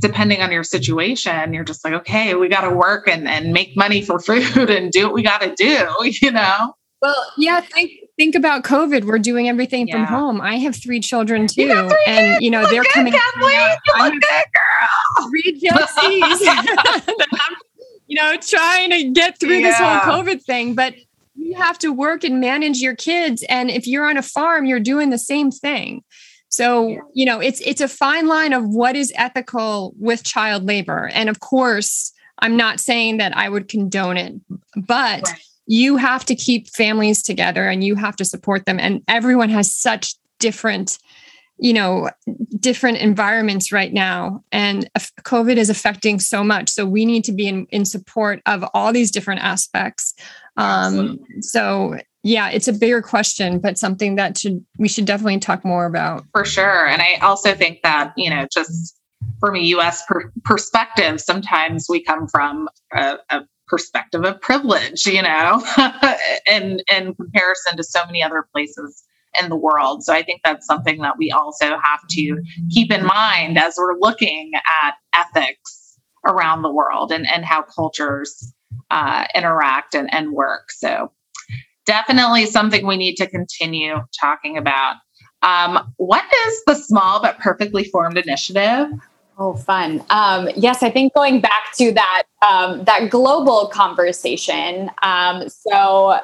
depending 0.00 0.40
on 0.40 0.52
your 0.52 0.62
situation, 0.62 1.52
you're 1.52 1.64
just 1.64 1.84
like, 1.84 1.94
okay, 1.94 2.36
we 2.36 2.48
got 2.48 2.60
to 2.60 2.70
work 2.70 3.08
and, 3.08 3.26
and 3.26 3.52
make 3.52 3.76
money 3.76 4.02
for 4.02 4.20
food 4.20 4.70
and 4.70 4.92
do 4.92 5.06
what 5.06 5.14
we 5.14 5.24
got 5.24 5.40
to 5.40 5.52
do, 5.56 5.88
you 6.22 6.30
know? 6.30 6.74
Well, 7.02 7.32
yeah, 7.36 7.60
think 7.60 7.90
think 8.16 8.34
about 8.34 8.64
COVID. 8.64 9.04
We're 9.04 9.18
doing 9.18 9.48
everything 9.48 9.86
yeah. 9.86 9.94
from 9.94 10.04
home. 10.04 10.40
I 10.40 10.56
have 10.56 10.74
three 10.74 10.98
children 10.98 11.46
too, 11.46 11.68
three 11.68 12.04
and 12.06 12.42
you 12.42 12.50
know 12.50 12.66
they're 12.70 12.82
good, 12.82 12.92
coming. 12.92 13.12
Kathleen, 13.12 13.52
you 13.86 14.02
look 14.02 14.14
good, 14.14 14.44
girl. 14.54 15.28
Three 15.28 15.60
Jessies. 15.60 17.14
you 18.06 18.16
know, 18.16 18.36
trying 18.38 18.90
to 18.90 19.10
get 19.10 19.38
through 19.38 19.58
yeah. 19.58 19.68
this 19.68 19.78
whole 19.78 20.22
COVID 20.24 20.42
thing, 20.42 20.74
but 20.74 20.94
you 20.96 21.05
have 21.56 21.78
to 21.80 21.92
work 21.92 22.24
and 22.24 22.40
manage 22.40 22.78
your 22.78 22.94
kids. 22.94 23.44
And 23.48 23.70
if 23.70 23.86
you're 23.86 24.08
on 24.08 24.16
a 24.16 24.22
farm, 24.22 24.64
you're 24.64 24.80
doing 24.80 25.10
the 25.10 25.18
same 25.18 25.50
thing. 25.50 26.02
So, 26.48 26.96
you 27.12 27.26
know, 27.26 27.40
it's 27.40 27.60
it's 27.60 27.80
a 27.80 27.88
fine 27.88 28.28
line 28.28 28.52
of 28.52 28.66
what 28.66 28.96
is 28.96 29.12
ethical 29.16 29.94
with 29.98 30.24
child 30.24 30.64
labor. 30.64 31.10
And 31.12 31.28
of 31.28 31.40
course, 31.40 32.12
I'm 32.38 32.56
not 32.56 32.80
saying 32.80 33.18
that 33.18 33.36
I 33.36 33.48
would 33.48 33.68
condone 33.68 34.16
it, 34.16 34.34
but 34.74 35.22
right. 35.22 35.40
you 35.66 35.96
have 35.96 36.24
to 36.26 36.34
keep 36.34 36.68
families 36.68 37.22
together 37.22 37.68
and 37.68 37.82
you 37.82 37.94
have 37.96 38.16
to 38.16 38.24
support 38.24 38.64
them. 38.64 38.78
And 38.78 39.02
everyone 39.08 39.50
has 39.50 39.74
such 39.74 40.14
different 40.38 40.98
you 41.58 41.72
know 41.72 42.10
different 42.60 42.98
environments 42.98 43.72
right 43.72 43.92
now 43.92 44.44
and 44.52 44.90
covid 45.22 45.56
is 45.56 45.70
affecting 45.70 46.20
so 46.20 46.44
much 46.44 46.68
so 46.68 46.84
we 46.84 47.06
need 47.06 47.24
to 47.24 47.32
be 47.32 47.48
in, 47.48 47.66
in 47.70 47.86
support 47.86 48.42
of 48.44 48.62
all 48.74 48.92
these 48.92 49.10
different 49.10 49.40
aspects 49.40 50.14
um, 50.56 51.18
so 51.40 51.96
yeah 52.22 52.48
it's 52.48 52.68
a 52.68 52.72
bigger 52.72 53.02
question 53.02 53.58
but 53.58 53.78
something 53.78 54.16
that 54.16 54.36
should 54.36 54.64
we 54.78 54.88
should 54.88 55.04
definitely 55.04 55.38
talk 55.38 55.64
more 55.64 55.86
about. 55.86 56.24
For 56.32 56.44
sure. 56.44 56.86
And 56.86 57.02
i 57.02 57.14
also 57.22 57.54
think 57.54 57.80
that 57.82 58.12
you 58.16 58.30
know 58.30 58.46
just 58.52 58.98
from 59.40 59.56
a 59.56 59.60
us 59.60 60.02
per- 60.06 60.32
perspective 60.44 61.20
sometimes 61.20 61.86
we 61.88 62.02
come 62.02 62.26
from 62.28 62.68
a, 62.94 63.18
a 63.30 63.40
perspective 63.68 64.24
of 64.24 64.40
privilege 64.40 65.06
you 65.06 65.22
know 65.22 65.62
in 66.50 66.80
in 66.92 67.14
comparison 67.14 67.76
to 67.76 67.84
so 67.84 68.04
many 68.06 68.22
other 68.22 68.46
places 68.52 69.04
in 69.42 69.48
the 69.48 69.56
world. 69.56 70.04
So 70.04 70.12
I 70.12 70.22
think 70.22 70.40
that's 70.44 70.66
something 70.66 70.98
that 70.98 71.18
we 71.18 71.30
also 71.30 71.66
have 71.66 72.06
to 72.10 72.42
keep 72.70 72.92
in 72.92 73.04
mind 73.04 73.58
as 73.58 73.74
we're 73.78 73.98
looking 73.98 74.52
at 74.84 74.94
ethics 75.14 75.98
around 76.26 76.62
the 76.62 76.72
world 76.72 77.12
and, 77.12 77.26
and 77.32 77.44
how 77.44 77.62
cultures 77.62 78.52
uh, 78.90 79.24
interact 79.34 79.94
and, 79.94 80.12
and 80.12 80.32
work. 80.32 80.70
So 80.70 81.12
definitely 81.84 82.46
something 82.46 82.86
we 82.86 82.96
need 82.96 83.16
to 83.16 83.26
continue 83.26 83.96
talking 84.18 84.56
about. 84.58 84.96
Um, 85.42 85.92
what 85.96 86.24
is 86.48 86.64
the 86.66 86.74
small 86.74 87.20
but 87.20 87.38
perfectly 87.38 87.84
formed 87.84 88.18
initiative? 88.18 88.88
Oh, 89.38 89.54
fun. 89.54 90.02
Um, 90.08 90.48
yes, 90.56 90.82
I 90.82 90.90
think 90.90 91.12
going 91.12 91.40
back 91.40 91.74
to 91.76 91.92
that 91.92 92.22
um, 92.48 92.84
that 92.84 93.10
global 93.10 93.68
conversation. 93.68 94.90
Um, 95.02 95.48
so 95.48 96.18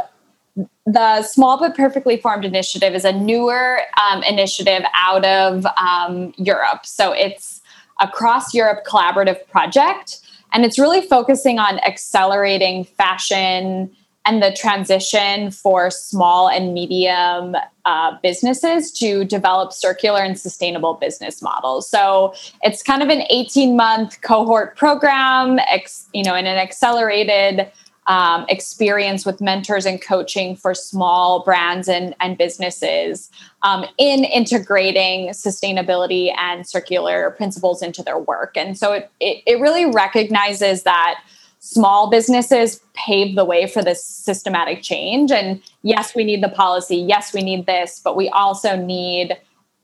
the 0.87 1.23
Small 1.23 1.59
but 1.59 1.77
Perfectly 1.77 2.17
Formed 2.17 2.45
initiative 2.45 2.95
is 2.95 3.05
a 3.05 3.13
newer 3.13 3.81
um, 4.11 4.23
initiative 4.25 4.83
out 4.95 5.25
of 5.25 5.67
um, 5.77 6.33
Europe. 6.37 6.85
So 6.85 7.13
it's 7.13 7.61
a 8.01 8.09
cross 8.09 8.55
Europe 8.55 8.85
collaborative 8.87 9.47
project, 9.49 10.21
and 10.53 10.65
it's 10.65 10.79
really 10.79 11.01
focusing 11.03 11.59
on 11.59 11.79
accelerating 11.81 12.85
fashion 12.85 13.91
and 14.25 14.43
the 14.43 14.53
transition 14.53 15.51
for 15.51 15.91
small 15.91 16.49
and 16.49 16.73
medium 16.73 17.57
uh, 17.85 18.17
businesses 18.23 18.93
to 18.93 19.25
develop 19.25 19.73
circular 19.73 20.21
and 20.21 20.39
sustainable 20.39 20.95
business 20.95 21.43
models. 21.43 21.89
So 21.89 22.33
it's 22.63 22.83
kind 22.83 23.03
of 23.03 23.09
an 23.09 23.23
18 23.31 23.77
month 23.77 24.21
cohort 24.21 24.77
program, 24.77 25.59
ex, 25.69 26.09
you 26.13 26.23
know, 26.23 26.37
in 26.37 26.47
an 26.47 26.57
accelerated 26.57 27.71
um, 28.07 28.45
experience 28.49 29.25
with 29.25 29.41
mentors 29.41 29.87
and 29.87 30.03
coaching 30.03 30.57
for 30.57 30.75
small 30.75 31.45
brands 31.45 31.89
and, 31.89 32.15
and 32.21 32.37
businesses 32.37 33.31
um, 33.63 33.85
in 33.97 34.25
integrating 34.25 35.29
sustainability 35.29 36.33
and 36.37 36.67
circular 36.67 37.31
principles 37.33 37.83
into 37.83 38.03
their 38.03 38.19
work. 38.19 38.57
And 38.57 38.77
so 38.77 38.93
it, 38.93 39.11
it, 39.21 39.43
it 39.47 39.61
really 39.61 39.87
recognizes 39.87 40.83
that 40.83 41.21
small 41.61 42.11
businesses 42.11 42.81
pave 42.95 43.37
the 43.37 43.45
way 43.45 43.69
for 43.69 43.85
this 43.85 44.05
systematic 44.05 44.83
change. 44.83 45.31
And 45.31 45.63
yes, 45.83 46.13
we 46.15 46.25
need 46.25 46.43
the 46.43 46.49
policy. 46.49 46.97
Yes, 46.97 47.33
we 47.33 47.41
need 47.41 47.67
this, 47.67 48.01
but 48.03 48.17
we 48.17 48.29
also 48.31 48.75
need 48.75 49.39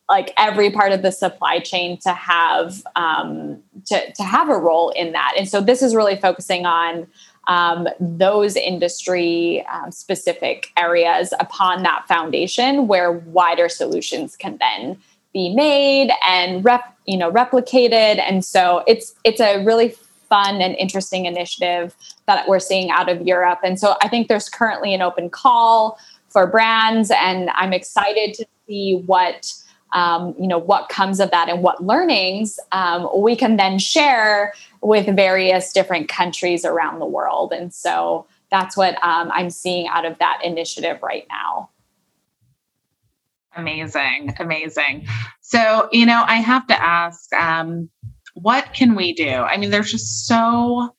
like 0.09 0.33
every 0.39 0.71
part 0.71 0.93
of 0.93 1.03
the 1.03 1.13
supply 1.13 1.59
chain 1.61 1.99
to 1.99 2.13
have 2.13 2.83
um, 2.97 3.63
to, 3.87 4.13
to 4.13 4.23
have 4.23 4.49
a 4.49 4.57
role 4.57 4.91
in 4.91 5.13
that 5.13 5.35
and 5.37 5.49
so 5.49 5.61
this 5.61 5.83
is 5.83 5.95
really 5.95 6.17
focusing 6.17 6.67
on 6.67 7.07
um, 7.49 7.89
those 7.99 8.57
industry 8.57 9.67
um, 9.73 9.91
specific 9.91 10.71
areas 10.77 11.33
upon 11.41 11.83
that 11.83 12.07
foundation 12.07 12.87
where 12.87 13.11
wider 13.13 13.69
solutions 13.69 14.37
can 14.37 14.59
then 14.59 14.99
be 15.33 15.55
made 15.55 16.11
and 16.27 16.65
rep, 16.65 16.97
you 17.07 17.17
know 17.17 17.33
replicated. 17.33 18.21
And 18.21 18.45
so 18.45 18.85
it's 18.87 19.15
it's 19.25 19.41
a 19.41 19.65
really 19.65 19.95
fun 20.29 20.61
and 20.61 20.77
interesting 20.77 21.25
initiative 21.25 21.97
that 22.27 22.47
we're 22.49 22.61
seeing 22.61 22.91
out 22.91 23.09
of 23.09 23.23
Europe. 23.27 23.61
And 23.65 23.79
so 23.79 23.97
I 24.03 24.09
think 24.09 24.29
there's 24.29 24.49
currently 24.49 24.93
an 24.93 25.01
open 25.01 25.31
call 25.31 25.99
for 26.29 26.47
brands 26.47 27.11
and 27.11 27.49
I'm 27.55 27.73
excited 27.73 28.35
to 28.35 28.47
see 28.67 29.03
what 29.07 29.55
um, 29.93 30.35
you 30.39 30.47
know 30.47 30.59
what 30.59 30.89
comes 30.89 31.21
of 31.21 31.31
that 31.31 31.49
and 31.49 31.63
what 31.63 31.83
learnings 31.83 32.59
um, 32.73 33.09
we 33.17 33.37
can 33.37 33.57
then 33.57 33.79
share 33.79 34.53
with 34.83 35.15
various 35.17 35.73
different 35.73 36.09
countries 36.09 36.65
around 36.65 36.99
the 36.99 37.07
world. 37.07 37.53
And 37.53 37.73
so 37.73 38.27
that's 38.51 38.77
what 38.77 38.95
um, 39.05 39.31
i'm 39.33 39.51
seeing 39.51 39.89
out 39.89 40.05
of 40.05 40.19
that 40.19 40.41
initiative 40.45 41.03
right 41.03 41.27
now. 41.29 41.71
Amazing. 43.57 44.35
Amazing. 44.39 45.07
So 45.41 45.89
you 45.93 46.07
know 46.07 46.25
i 46.27 46.37
have 46.37 46.67
to 46.69 46.83
ask 46.83 47.33
um, 47.35 47.89
what 48.35 48.73
can 48.73 48.95
we 48.95 49.13
do? 49.15 49.29
I 49.29 49.57
mean 49.57 49.71
there's 49.71 49.91
just 49.91 50.27
so 50.27 50.95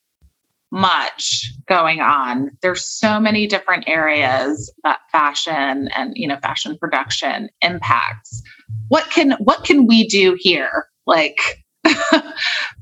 much 0.72 1.52
going 1.68 2.00
on. 2.00 2.52
There's 2.62 2.86
so 2.86 3.20
many 3.20 3.48
different 3.48 3.86
areas 3.88 4.72
that 4.84 5.00
fashion 5.12 5.90
and 5.96 6.14
you 6.16 6.28
know 6.28 6.38
fashion 6.38 6.78
production 6.78 7.50
impacts 7.62 8.44
what 8.90 9.10
can 9.12 9.32
what 9.40 9.64
can 9.64 9.88
we 9.88 10.08
do 10.08 10.36
here? 10.40 10.88
Like 11.06 11.64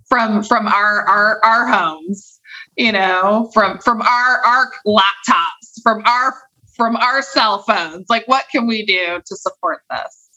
from 0.09 0.43
from 0.43 0.67
our 0.67 1.01
our 1.01 1.43
our 1.43 1.67
homes 1.67 2.39
you 2.77 2.91
know 2.91 3.49
from 3.53 3.79
from 3.79 4.01
our 4.01 4.45
our 4.45 4.71
laptops 4.85 5.81
from 5.83 6.03
our 6.05 6.33
from 6.75 6.95
our 6.95 7.21
cell 7.21 7.63
phones. 7.63 8.05
Like 8.09 8.27
what 8.27 8.45
can 8.51 8.67
we 8.67 8.85
do 8.85 9.19
to 9.25 9.35
support 9.35 9.81
this? 9.89 10.29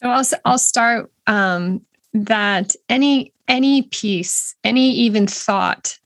So 0.00 0.08
i'll, 0.08 0.24
I'll 0.44 0.58
start 0.58 1.10
um, 1.26 1.84
that 2.14 2.74
any 2.88 3.32
any 3.48 3.82
piece 3.82 4.54
any 4.64 4.92
even 4.92 5.26
thought 5.26 5.98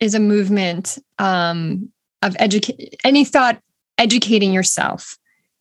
is 0.00 0.14
a 0.14 0.20
movement 0.20 0.98
um, 1.18 1.90
of 2.22 2.36
educate 2.38 2.96
any 3.04 3.24
thought 3.24 3.60
educating 3.98 4.52
yourself 4.52 5.16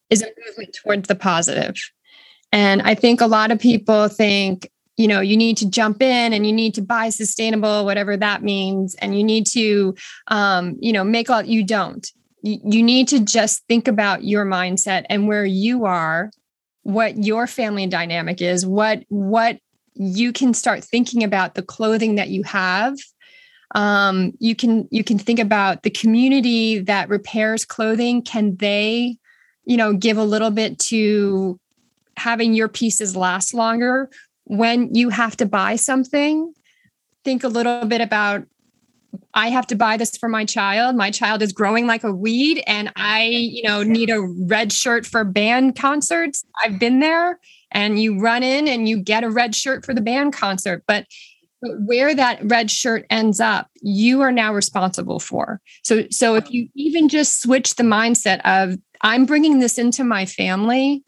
is 0.09 0.23
a 0.23 0.27
movement 0.45 0.75
towards 0.83 1.07
the 1.07 1.15
positive 1.15 1.75
and 2.51 2.81
I 2.81 2.95
think 2.95 3.21
a 3.21 3.27
lot 3.27 3.51
of 3.51 3.59
people 3.59 4.07
think, 4.07 4.69
you 4.95 5.07
know, 5.07 5.21
you 5.21 5.37
need 5.37 5.57
to 5.57 5.69
jump 5.69 6.01
in 6.01 6.33
and 6.33 6.45
you 6.45 6.53
need 6.53 6.73
to 6.75 6.81
buy 6.81 7.09
sustainable, 7.09 7.85
whatever 7.85 8.17
that 8.17 8.41
means. 8.41 8.95
And 8.95 9.17
you 9.17 9.23
need 9.23 9.45
to, 9.47 9.95
um, 10.27 10.75
you 10.79 10.91
know, 10.91 11.03
make 11.03 11.29
all, 11.29 11.43
you 11.43 11.63
don't. 11.63 12.07
You 12.41 12.81
need 12.81 13.09
to 13.09 13.19
just 13.19 13.63
think 13.67 13.87
about 13.87 14.23
your 14.23 14.45
mindset 14.45 15.05
and 15.09 15.27
where 15.27 15.45
you 15.45 15.85
are, 15.85 16.31
what 16.83 17.17
your 17.23 17.45
family 17.45 17.87
dynamic 17.87 18.41
is, 18.41 18.65
what, 18.65 19.03
what 19.09 19.59
you 19.93 20.31
can 20.31 20.53
start 20.53 20.83
thinking 20.83 21.23
about 21.23 21.55
the 21.55 21.61
clothing 21.61 22.15
that 22.15 22.29
you 22.29 22.43
have 22.43 22.95
um, 23.75 24.31
you 24.39 24.55
can 24.55 24.87
you 24.91 25.03
can 25.03 25.19
think 25.19 25.39
about 25.39 25.83
the 25.83 25.89
community 25.89 26.79
that 26.79 27.09
repairs 27.09 27.65
clothing 27.65 28.21
can 28.21 28.55
they 28.55 29.17
you 29.65 29.77
know 29.77 29.93
give 29.93 30.17
a 30.17 30.23
little 30.23 30.51
bit 30.51 30.79
to 30.79 31.59
having 32.17 32.53
your 32.53 32.67
pieces 32.67 33.15
last 33.15 33.53
longer 33.53 34.09
when 34.45 34.93
you 34.93 35.09
have 35.09 35.37
to 35.37 35.45
buy 35.45 35.75
something 35.75 36.53
think 37.27 37.43
a 37.43 37.49
little 37.49 37.85
bit 37.85 37.99
about 37.99 38.45
I 39.33 39.49
have 39.49 39.67
to 39.67 39.75
buy 39.75 39.97
this 39.97 40.15
for 40.15 40.29
my 40.29 40.45
child. 40.45 40.95
My 40.95 41.11
child 41.11 41.41
is 41.41 41.51
growing 41.51 41.85
like 41.87 42.05
a 42.05 42.11
weed 42.11 42.63
and 42.65 42.91
I, 42.95 43.23
you 43.23 43.63
know, 43.63 43.83
need 43.83 44.09
a 44.09 44.21
red 44.21 44.71
shirt 44.71 45.05
for 45.05 45.25
band 45.25 45.75
concerts. 45.75 46.45
I've 46.63 46.79
been 46.79 47.01
there 47.01 47.37
and 47.71 48.01
you 48.01 48.19
run 48.19 48.43
in 48.43 48.67
and 48.67 48.87
you 48.87 48.97
get 48.97 49.25
a 49.25 49.29
red 49.29 49.55
shirt 49.55 49.85
for 49.85 49.93
the 49.93 50.01
band 50.01 50.33
concert, 50.33 50.83
but 50.87 51.05
where 51.61 52.15
that 52.15 52.39
red 52.43 52.71
shirt 52.71 53.05
ends 53.09 53.41
up, 53.41 53.67
you 53.81 54.21
are 54.21 54.31
now 54.31 54.53
responsible 54.53 55.19
for. 55.19 55.59
So 55.83 56.05
so 56.09 56.35
if 56.35 56.49
you 56.49 56.69
even 56.75 57.09
just 57.09 57.41
switch 57.41 57.75
the 57.75 57.83
mindset 57.83 58.39
of 58.45 58.79
I'm 59.01 59.25
bringing 59.25 59.59
this 59.59 59.77
into 59.77 60.05
my 60.05 60.25
family 60.25 61.03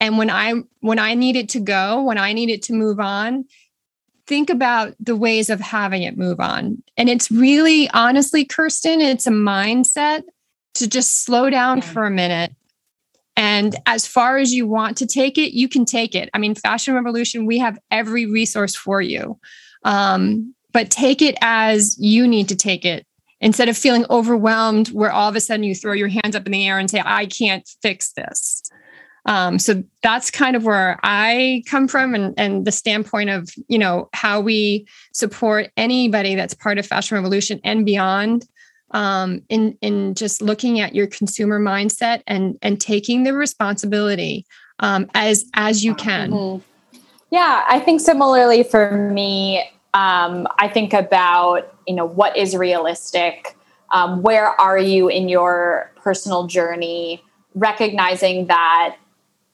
and 0.00 0.18
when 0.18 0.30
i 0.30 0.54
when 0.80 0.98
i 0.98 1.14
need 1.14 1.36
it 1.36 1.48
to 1.48 1.60
go 1.60 2.02
when 2.02 2.18
i 2.18 2.32
need 2.32 2.50
it 2.50 2.62
to 2.62 2.72
move 2.72 2.98
on 2.98 3.44
think 4.30 4.48
about 4.48 4.94
the 5.00 5.16
ways 5.16 5.50
of 5.50 5.58
having 5.60 6.04
it 6.04 6.16
move 6.16 6.38
on. 6.38 6.80
And 6.96 7.08
it's 7.08 7.32
really 7.32 7.90
honestly 7.90 8.44
kirsten 8.44 9.00
it's 9.00 9.26
a 9.26 9.30
mindset 9.30 10.22
to 10.74 10.86
just 10.86 11.24
slow 11.24 11.50
down 11.50 11.78
yeah. 11.78 11.84
for 11.84 12.04
a 12.04 12.12
minute. 12.12 12.54
And 13.36 13.74
as 13.86 14.06
far 14.06 14.38
as 14.38 14.54
you 14.54 14.68
want 14.68 14.96
to 14.98 15.06
take 15.06 15.36
it 15.36 15.52
you 15.52 15.68
can 15.68 15.84
take 15.84 16.14
it. 16.14 16.30
I 16.32 16.38
mean 16.38 16.54
fashion 16.54 16.94
revolution 16.94 17.44
we 17.44 17.58
have 17.58 17.76
every 17.90 18.26
resource 18.26 18.76
for 18.76 19.02
you. 19.02 19.36
Um, 19.84 20.54
but 20.72 20.90
take 20.90 21.20
it 21.20 21.36
as 21.40 21.98
you 21.98 22.28
need 22.28 22.48
to 22.50 22.56
take 22.56 22.84
it. 22.84 23.04
Instead 23.40 23.68
of 23.68 23.76
feeling 23.76 24.06
overwhelmed 24.10 24.92
where 24.92 25.10
all 25.10 25.28
of 25.28 25.34
a 25.34 25.40
sudden 25.40 25.64
you 25.64 25.74
throw 25.74 25.94
your 25.94 26.06
hands 26.06 26.36
up 26.36 26.46
in 26.46 26.52
the 26.52 26.68
air 26.68 26.78
and 26.78 26.88
say 26.88 27.02
i 27.04 27.26
can't 27.26 27.68
fix 27.82 28.12
this 28.12 28.62
Um, 29.26 29.58
so 29.58 29.82
that's 30.02 30.30
kind 30.30 30.56
of 30.56 30.64
where 30.64 30.98
I 31.02 31.62
come 31.66 31.88
from 31.88 32.14
and, 32.14 32.34
and 32.38 32.64
the 32.64 32.72
standpoint 32.72 33.30
of, 33.30 33.50
you 33.68 33.78
know, 33.78 34.08
how 34.14 34.40
we 34.40 34.86
support 35.12 35.70
anybody 35.76 36.34
that's 36.34 36.54
part 36.54 36.78
of 36.78 36.86
Fashion 36.86 37.16
Revolution 37.16 37.60
and 37.62 37.84
beyond 37.84 38.48
um, 38.92 39.42
in, 39.48 39.76
in 39.82 40.14
just 40.14 40.40
looking 40.40 40.80
at 40.80 40.94
your 40.94 41.06
consumer 41.06 41.60
mindset 41.60 42.22
and, 42.26 42.58
and 42.62 42.80
taking 42.80 43.24
the 43.24 43.34
responsibility 43.34 44.46
um, 44.78 45.10
as, 45.14 45.44
as 45.54 45.84
you 45.84 45.94
can. 45.94 46.30
Mm-hmm. 46.30 46.98
Yeah, 47.30 47.64
I 47.68 47.78
think 47.78 48.00
similarly 48.00 48.64
for 48.64 49.10
me, 49.12 49.70
um, 49.94 50.48
I 50.58 50.68
think 50.68 50.92
about, 50.92 51.72
you 51.86 51.94
know, 51.94 52.06
what 52.06 52.36
is 52.36 52.56
realistic? 52.56 53.56
Um, 53.92 54.22
where 54.22 54.48
are 54.60 54.78
you 54.78 55.08
in 55.08 55.28
your 55.28 55.92
personal 55.96 56.46
journey? 56.46 57.22
Recognizing 57.54 58.46
that 58.46 58.96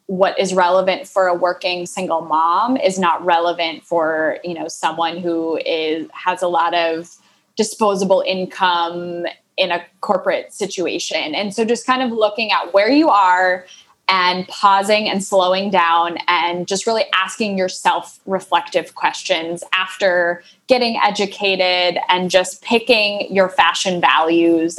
what 0.06 0.38
is 0.38 0.54
relevant 0.54 1.06
for 1.06 1.26
a 1.26 1.34
working 1.34 1.84
single 1.84 2.20
mom 2.20 2.76
is 2.76 2.98
not 2.98 3.24
relevant 3.24 3.84
for 3.84 4.38
you 4.44 4.54
know 4.54 4.68
someone 4.68 5.18
who 5.18 5.58
is 5.66 6.08
has 6.12 6.42
a 6.42 6.48
lot 6.48 6.74
of 6.74 7.16
disposable 7.56 8.22
income 8.26 9.26
in 9.56 9.72
a 9.72 9.84
corporate 10.00 10.52
situation 10.52 11.34
and 11.34 11.54
so 11.54 11.64
just 11.64 11.86
kind 11.86 12.02
of 12.02 12.12
looking 12.12 12.52
at 12.52 12.72
where 12.72 12.90
you 12.90 13.08
are 13.08 13.66
and 14.08 14.46
pausing 14.46 15.08
and 15.08 15.24
slowing 15.24 15.68
down 15.68 16.16
and 16.28 16.68
just 16.68 16.86
really 16.86 17.04
asking 17.12 17.58
yourself 17.58 18.20
reflective 18.26 18.94
questions 18.94 19.64
after 19.72 20.44
getting 20.68 20.96
educated 21.02 22.00
and 22.08 22.30
just 22.30 22.62
picking 22.62 23.26
your 23.34 23.48
fashion 23.48 24.00
values 24.00 24.78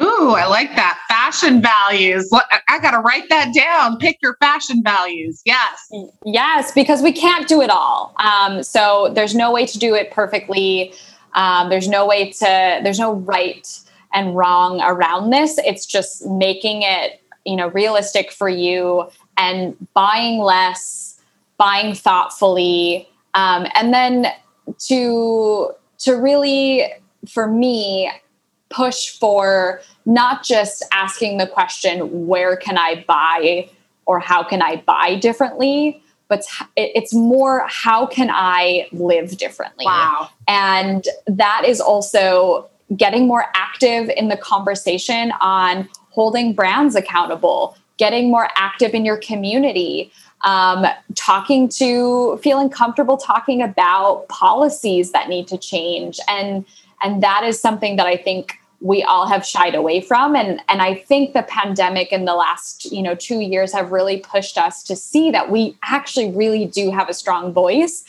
Ooh, 0.00 0.30
I 0.30 0.46
like 0.46 0.74
that. 0.74 0.98
Fashion 1.32 1.62
values. 1.62 2.30
I 2.68 2.78
got 2.78 2.90
to 2.90 2.98
write 2.98 3.30
that 3.30 3.54
down. 3.54 3.96
Pick 3.96 4.18
your 4.20 4.36
fashion 4.36 4.82
values. 4.82 5.40
Yes. 5.46 5.90
Yes, 6.26 6.72
because 6.72 7.00
we 7.00 7.10
can't 7.10 7.48
do 7.48 7.62
it 7.62 7.70
all. 7.70 8.14
Um, 8.22 8.62
so 8.62 9.10
there's 9.14 9.34
no 9.34 9.50
way 9.50 9.64
to 9.64 9.78
do 9.78 9.94
it 9.94 10.10
perfectly. 10.10 10.92
Um, 11.32 11.70
there's 11.70 11.88
no 11.88 12.06
way 12.06 12.30
to, 12.32 12.80
there's 12.84 12.98
no 12.98 13.14
right 13.14 13.66
and 14.12 14.36
wrong 14.36 14.82
around 14.82 15.30
this. 15.30 15.56
It's 15.64 15.86
just 15.86 16.26
making 16.26 16.82
it, 16.82 17.22
you 17.46 17.56
know, 17.56 17.68
realistic 17.68 18.30
for 18.30 18.50
you 18.50 19.08
and 19.38 19.74
buying 19.94 20.38
less, 20.38 21.18
buying 21.56 21.94
thoughtfully. 21.94 23.08
Um, 23.32 23.66
and 23.74 23.94
then 23.94 24.26
to, 24.80 25.70
to 26.00 26.12
really, 26.12 26.92
for 27.26 27.48
me, 27.48 28.12
push 28.72 29.10
for 29.10 29.80
not 30.06 30.42
just 30.42 30.84
asking 30.90 31.38
the 31.38 31.46
question, 31.46 32.26
where 32.26 32.56
can 32.56 32.78
I 32.78 33.04
buy 33.06 33.68
or 34.06 34.18
how 34.18 34.42
can 34.42 34.62
I 34.62 34.76
buy 34.76 35.16
differently? 35.16 36.02
But 36.28 36.44
it's 36.76 37.12
more, 37.12 37.66
how 37.68 38.06
can 38.06 38.30
I 38.32 38.88
live 38.90 39.36
differently? 39.36 39.84
Wow. 39.84 40.30
And 40.48 41.06
that 41.26 41.64
is 41.66 41.80
also 41.80 42.68
getting 42.96 43.26
more 43.26 43.46
active 43.54 44.10
in 44.16 44.28
the 44.28 44.36
conversation 44.36 45.32
on 45.40 45.88
holding 46.10 46.54
brands 46.54 46.94
accountable, 46.94 47.76
getting 47.98 48.30
more 48.30 48.48
active 48.56 48.94
in 48.94 49.04
your 49.04 49.18
community, 49.18 50.10
um, 50.44 50.86
talking 51.14 51.68
to, 51.68 52.38
feeling 52.42 52.70
comfortable 52.70 53.16
talking 53.16 53.62
about 53.62 54.26
policies 54.28 55.12
that 55.12 55.28
need 55.28 55.46
to 55.48 55.58
change. 55.58 56.18
And, 56.28 56.64
and 57.02 57.22
that 57.22 57.44
is 57.44 57.60
something 57.60 57.96
that 57.96 58.06
I 58.06 58.16
think 58.16 58.58
we 58.82 59.02
all 59.04 59.28
have 59.28 59.46
shied 59.46 59.74
away 59.74 60.00
from. 60.00 60.34
And 60.34 60.60
and 60.68 60.82
I 60.82 60.94
think 60.94 61.32
the 61.32 61.44
pandemic 61.44 62.12
in 62.12 62.24
the 62.24 62.34
last 62.34 62.90
you 62.90 63.02
know 63.02 63.14
2 63.14 63.40
years 63.40 63.72
have 63.72 63.92
really 63.92 64.18
pushed 64.18 64.58
us 64.58 64.82
to 64.84 64.96
see 64.96 65.30
that 65.30 65.50
we 65.50 65.76
actually 65.84 66.30
really 66.32 66.66
do 66.66 66.90
have 66.90 67.08
a 67.08 67.14
strong 67.14 67.52
voice. 67.52 68.04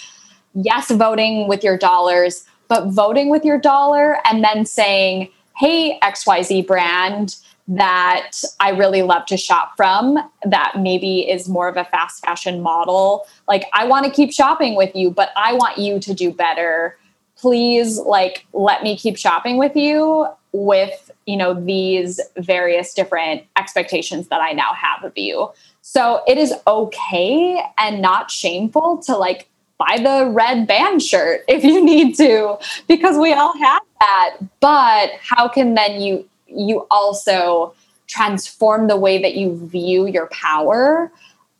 Yes 0.55 0.91
voting 0.91 1.47
with 1.47 1.63
your 1.63 1.77
dollars 1.77 2.45
but 2.67 2.87
voting 2.87 3.29
with 3.29 3.45
your 3.45 3.59
dollar 3.59 4.17
and 4.25 4.43
then 4.43 4.65
saying 4.65 5.29
hey 5.57 5.99
XYZ 6.01 6.65
brand 6.65 7.35
that 7.67 8.31
I 8.59 8.71
really 8.71 9.03
love 9.03 9.25
to 9.27 9.37
shop 9.37 9.77
from 9.77 10.17
that 10.43 10.73
maybe 10.77 11.29
is 11.29 11.47
more 11.47 11.69
of 11.69 11.77
a 11.77 11.85
fast 11.85 12.25
fashion 12.25 12.61
model. 12.61 13.25
Like 13.47 13.65
I 13.73 13.85
want 13.85 14.05
to 14.05 14.11
keep 14.11 14.33
shopping 14.33 14.75
with 14.75 14.95
you 14.95 15.11
but 15.11 15.29
I 15.35 15.53
want 15.53 15.77
you 15.77 15.99
to 15.99 16.13
do 16.13 16.31
better 16.31 16.97
please 17.43 17.99
like 17.99 18.45
let 18.53 18.83
me 18.83 18.95
keep 18.95 19.17
shopping 19.17 19.57
with 19.57 19.75
you 19.75 20.25
with 20.53 21.11
you 21.25 21.35
know 21.35 21.53
these 21.53 22.21
various 22.37 22.93
different 22.93 23.43
expectations 23.57 24.29
that 24.29 24.39
i 24.39 24.53
now 24.53 24.71
have 24.73 25.03
of 25.03 25.17
you. 25.17 25.51
So 25.81 26.21
it 26.25 26.37
is 26.37 26.53
okay 26.65 27.61
and 27.77 28.01
not 28.01 28.31
shameful 28.31 28.99
to 28.99 29.17
like 29.17 29.49
buy 29.77 29.97
the 29.97 30.29
red 30.31 30.67
band 30.67 31.03
shirt 31.03 31.43
if 31.49 31.65
you 31.65 31.83
need 31.83 32.15
to 32.15 32.57
because 32.87 33.17
we 33.17 33.33
all 33.33 33.57
have 33.57 33.81
that. 33.99 34.37
But 34.61 35.11
how 35.19 35.49
can 35.49 35.73
then 35.73 35.99
you 35.99 36.29
you 36.47 36.87
also 36.89 37.73
transform 38.07 38.87
the 38.87 38.95
way 38.95 39.21
that 39.21 39.35
you 39.35 39.67
view 39.67 40.07
your 40.07 40.27
power 40.27 41.11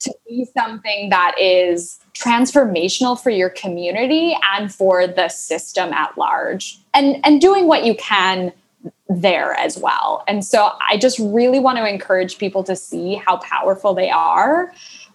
to 0.04 0.16
be 0.28 0.46
something 0.56 1.10
that 1.10 1.36
is 1.40 2.00
transformational 2.14 3.22
for 3.22 3.30
your 3.30 3.50
community 3.50 4.38
and 4.56 4.74
for 4.74 5.08
the 5.08 5.28
system 5.30 5.92
at 5.94 6.18
large 6.18 6.80
and 6.94 7.20
and 7.26 7.42
doing 7.42 7.68
what 7.68 7.84
you 7.84 7.96
can 7.96 8.54
there 9.10 9.54
as 9.54 9.78
well. 9.78 10.24
And 10.28 10.44
so 10.44 10.72
I 10.88 10.98
just 10.98 11.20
really 11.20 11.60
want 11.60 11.78
to 11.78 11.88
encourage 11.88 12.38
people 12.38 12.64
to 12.66 12.76
see 12.76 13.16
how 13.16 13.38
powerful 13.38 13.94
they 13.94 14.10
are 14.10 14.74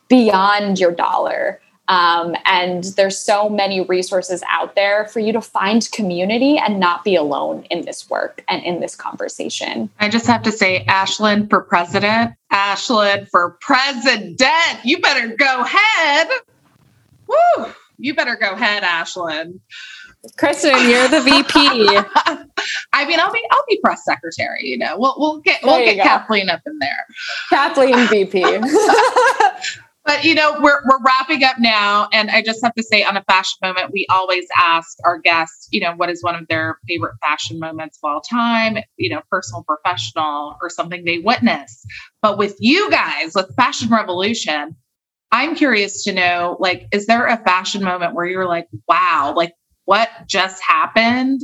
beyond 0.09 0.79
your 0.79 0.93
dollar. 0.93 1.61
Um, 1.89 2.37
and 2.45 2.85
there's 2.97 3.19
so 3.19 3.49
many 3.49 3.81
resources 3.81 4.43
out 4.49 4.75
there 4.75 5.07
for 5.07 5.21
you 5.21 5.33
to 5.33 5.41
find 5.41 5.91
community 5.91 6.59
and 6.59 6.79
not 6.79 7.03
be 7.03 7.17
alone 7.17 7.65
in 7.71 7.85
this 7.87 8.09
work 8.11 8.45
and 8.49 8.63
in 8.63 8.81
this 8.81 8.95
conversation. 8.95 9.89
I 9.99 10.11
just 10.11 10.27
have 10.27 10.43
to 10.43 10.53
say, 10.53 10.85
Ashleyn 10.87 11.49
for 11.49 11.63
president, 11.63 12.35
Ashleyn 12.53 13.29
for 13.31 13.57
president. 13.61 14.41
You 14.85 15.01
better 15.01 15.35
go 15.35 15.63
ahead. 15.63 16.29
Woo! 17.27 17.67
You 17.99 18.15
better 18.15 18.37
go 18.37 18.53
ahead, 18.53 18.83
Ashleyn. 18.83 19.61
Kristen, 20.37 20.73
you're 20.89 21.09
the 21.09 21.21
VP. 21.21 21.49
I 22.93 23.07
mean, 23.07 23.21
I'll 23.21 23.33
be 23.33 23.41
I'll 23.51 23.65
be 23.69 23.79
press 23.83 24.05
secretary. 24.05 24.67
You 24.67 24.79
know, 24.79 24.99
we'll 24.99 25.15
we'll 25.17 25.39
get 25.39 25.61
we'll 25.63 25.85
get 25.85 25.97
go. 25.97 26.03
Kathleen 26.03 26.51
up 26.51 26.61
in 26.67 26.79
there. 26.79 27.07
Kathleen 27.51 28.07
VP. 28.09 28.43
but 30.09 30.25
you 30.25 30.35
know, 30.35 30.59
we're 30.63 30.81
we're 30.87 31.03
wrapping 31.05 31.45
up 31.45 31.57
now, 31.59 32.09
and 32.15 32.31
I 32.31 32.41
just 32.41 32.65
have 32.65 32.73
to 32.77 32.83
say, 32.83 33.05
on 33.05 33.19
a 33.19 33.23
fashion 33.25 33.59
moment, 33.63 33.93
we 33.93 34.07
always 34.09 34.47
ask 34.57 34.97
our 35.05 35.19
guests, 35.19 35.69
you 35.71 35.81
know, 35.81 35.93
what 35.95 36.09
is 36.09 36.23
one 36.23 36.35
of 36.35 36.49
their 36.49 36.79
favorite 36.89 37.15
fashion 37.23 37.61
moments 37.61 37.99
of 38.03 38.11
all 38.11 38.23
time? 38.23 38.79
You 38.97 39.11
know, 39.11 39.21
personal, 39.31 39.65
professional, 39.65 40.57
or 40.63 40.71
something 40.71 41.05
they 41.05 41.19
witness. 41.19 41.85
But 42.23 42.39
with 42.39 42.57
you 42.59 42.91
guys, 42.91 43.33
with 43.35 43.55
Fashion 43.55 43.91
Revolution. 43.91 44.75
I'm 45.31 45.55
curious 45.55 46.05
to 46.05 46.15
know, 46.15 46.57
like, 46.59 46.87
is 46.91 47.05
there 47.05 47.27
a 47.27 47.37
fashion 47.45 47.85
moment 47.85 48.15
where 48.15 48.25
you're 48.25 48.49
like, 48.49 48.67
wow, 48.89 49.35
like 49.37 49.53
what 49.85 50.09
just 50.27 50.63
happened 50.63 51.43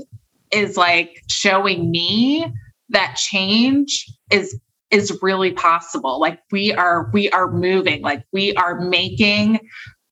is 0.50 0.78
like 0.78 1.20
showing 1.28 1.90
me 1.90 2.46
that 2.88 3.16
change 3.16 4.06
is 4.30 4.58
is 4.94 5.18
really 5.20 5.52
possible. 5.52 6.20
Like 6.20 6.40
we 6.52 6.72
are 6.72 7.10
we 7.12 7.28
are 7.30 7.50
moving. 7.50 8.00
Like 8.02 8.24
we 8.32 8.54
are 8.54 8.80
making 8.80 9.58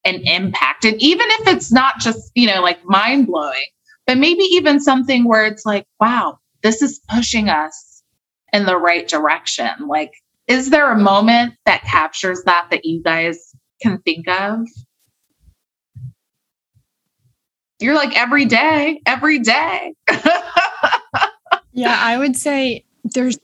an 0.04 0.16
impact. 0.26 0.84
And 0.84 1.00
even 1.00 1.26
if 1.30 1.48
it's 1.48 1.70
not 1.70 2.00
just 2.00 2.32
you 2.34 2.48
know 2.48 2.60
like 2.60 2.84
mind 2.84 3.28
blowing 3.28 3.64
but 4.06 4.18
maybe 4.18 4.42
even 4.42 4.80
something 4.80 5.24
where 5.24 5.46
it's 5.46 5.64
like 5.64 5.86
wow 6.00 6.38
this 6.62 6.82
is 6.82 7.00
pushing 7.08 7.48
us 7.48 8.02
in 8.52 8.66
the 8.66 8.76
right 8.76 9.08
direction. 9.08 9.70
Like 9.86 10.12
is 10.48 10.70
there 10.70 10.90
a 10.90 10.98
moment 10.98 11.54
that 11.66 11.82
captures 11.82 12.42
that 12.44 12.66
that 12.70 12.84
you 12.84 13.02
guys 13.02 13.54
can 13.80 13.98
think 13.98 14.28
of? 14.28 14.66
You're 17.80 17.94
like 17.94 18.16
every 18.16 18.44
day, 18.44 19.00
every 19.06 19.40
day. 19.40 19.94
yeah, 21.72 21.96
I 21.98 22.16
would 22.16 22.36
say 22.36 22.84
there's 23.04 23.38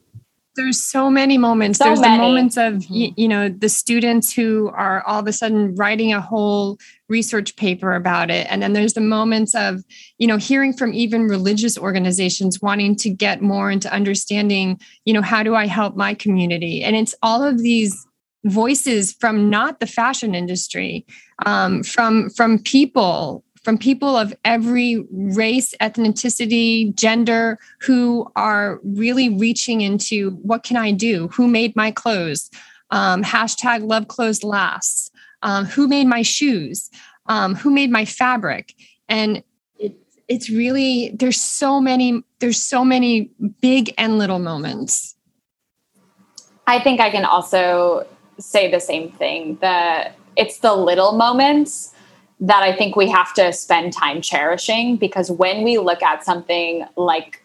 there's 0.59 0.82
so 0.82 1.09
many 1.09 1.38
moments. 1.38 1.78
So 1.78 1.84
there's 1.84 2.00
many. 2.00 2.16
the 2.16 2.22
moments 2.22 2.56
of 2.56 2.74
mm-hmm. 2.74 2.92
you, 2.92 3.12
you 3.16 3.28
know 3.28 3.48
the 3.48 3.68
students 3.68 4.32
who 4.32 4.70
are 4.74 5.02
all 5.06 5.20
of 5.20 5.26
a 5.26 5.32
sudden 5.32 5.74
writing 5.76 6.12
a 6.12 6.20
whole 6.20 6.78
research 7.09 7.56
paper 7.56 7.94
about 7.94 8.30
it, 8.30 8.46
and 8.50 8.61
then 8.62 8.72
there's 8.72 8.92
the 8.92 9.00
moments 9.00 9.54
of 9.54 9.82
you 10.18 10.26
know 10.26 10.36
hearing 10.36 10.72
from 10.72 10.92
even 10.92 11.28
religious 11.28 11.78
organizations 11.78 12.61
wanting 12.61 12.96
to 12.96 13.09
get 13.09 13.40
more 13.40 13.70
into 13.70 13.90
understanding. 13.92 14.78
You 15.04 15.14
know, 15.14 15.22
how 15.22 15.42
do 15.42 15.54
I 15.54 15.66
help 15.66 15.96
my 15.96 16.12
community? 16.12 16.82
And 16.82 16.96
it's 16.96 17.14
all 17.22 17.42
of 17.42 17.59
these 17.62 18.06
voices 18.44 19.12
from 19.12 19.50
not 19.50 19.80
the 19.80 19.86
fashion 19.86 20.34
industry, 20.34 21.06
um, 21.46 21.82
from 21.82 22.30
from 22.30 22.59
people 22.59 23.44
from 23.62 23.78
people 23.78 24.16
of 24.16 24.34
every 24.44 25.06
race, 25.11 25.74
ethnicity, 25.80 26.94
gender 26.94 27.59
who 27.80 28.30
are 28.36 28.80
really 28.82 29.28
reaching 29.28 29.80
into 29.80 30.30
what 30.42 30.62
can 30.62 30.76
I 30.76 30.92
do? 30.92 31.28
Who 31.28 31.48
made 31.48 31.74
my 31.76 31.90
clothes? 31.90 32.50
um, 32.90 33.22
hashtag 33.22 33.86
love 33.86 34.09
clothes 34.09 34.42
lasts, 34.42 35.11
um, 35.42 35.64
who 35.66 35.88
made 35.88 36.06
my 36.06 36.22
shoes, 36.22 36.90
um, 37.26 37.54
who 37.54 37.70
made 37.70 37.90
my 37.90 38.04
fabric, 38.04 38.74
and 39.09 39.42
it, 39.78 39.94
it's 40.26 40.50
really 40.50 41.12
there's 41.14 41.40
so 41.40 41.80
many 41.80 42.22
there's 42.40 42.62
so 42.62 42.84
many 42.84 43.30
big 43.61 43.92
and 43.98 44.18
little 44.18 44.38
moments. 44.38 45.16
I 46.66 46.80
think 46.80 47.00
I 47.00 47.11
can 47.11 47.24
also 47.24 48.06
say 48.38 48.70
the 48.70 48.80
same 48.80 49.11
thing. 49.12 49.59
that 49.61 50.14
it's 50.36 50.59
the 50.61 50.74
little 50.74 51.12
moments 51.12 51.92
that 52.41 52.62
I 52.62 52.74
think 52.74 52.95
we 52.97 53.09
have 53.09 53.34
to 53.34 53.53
spend 53.53 53.93
time 53.93 54.22
cherishing 54.22 54.97
because 54.97 55.30
when 55.30 55.64
we 55.64 55.78
look 55.78 56.03
at 56.03 56.24
something 56.24 56.86
like 56.97 57.43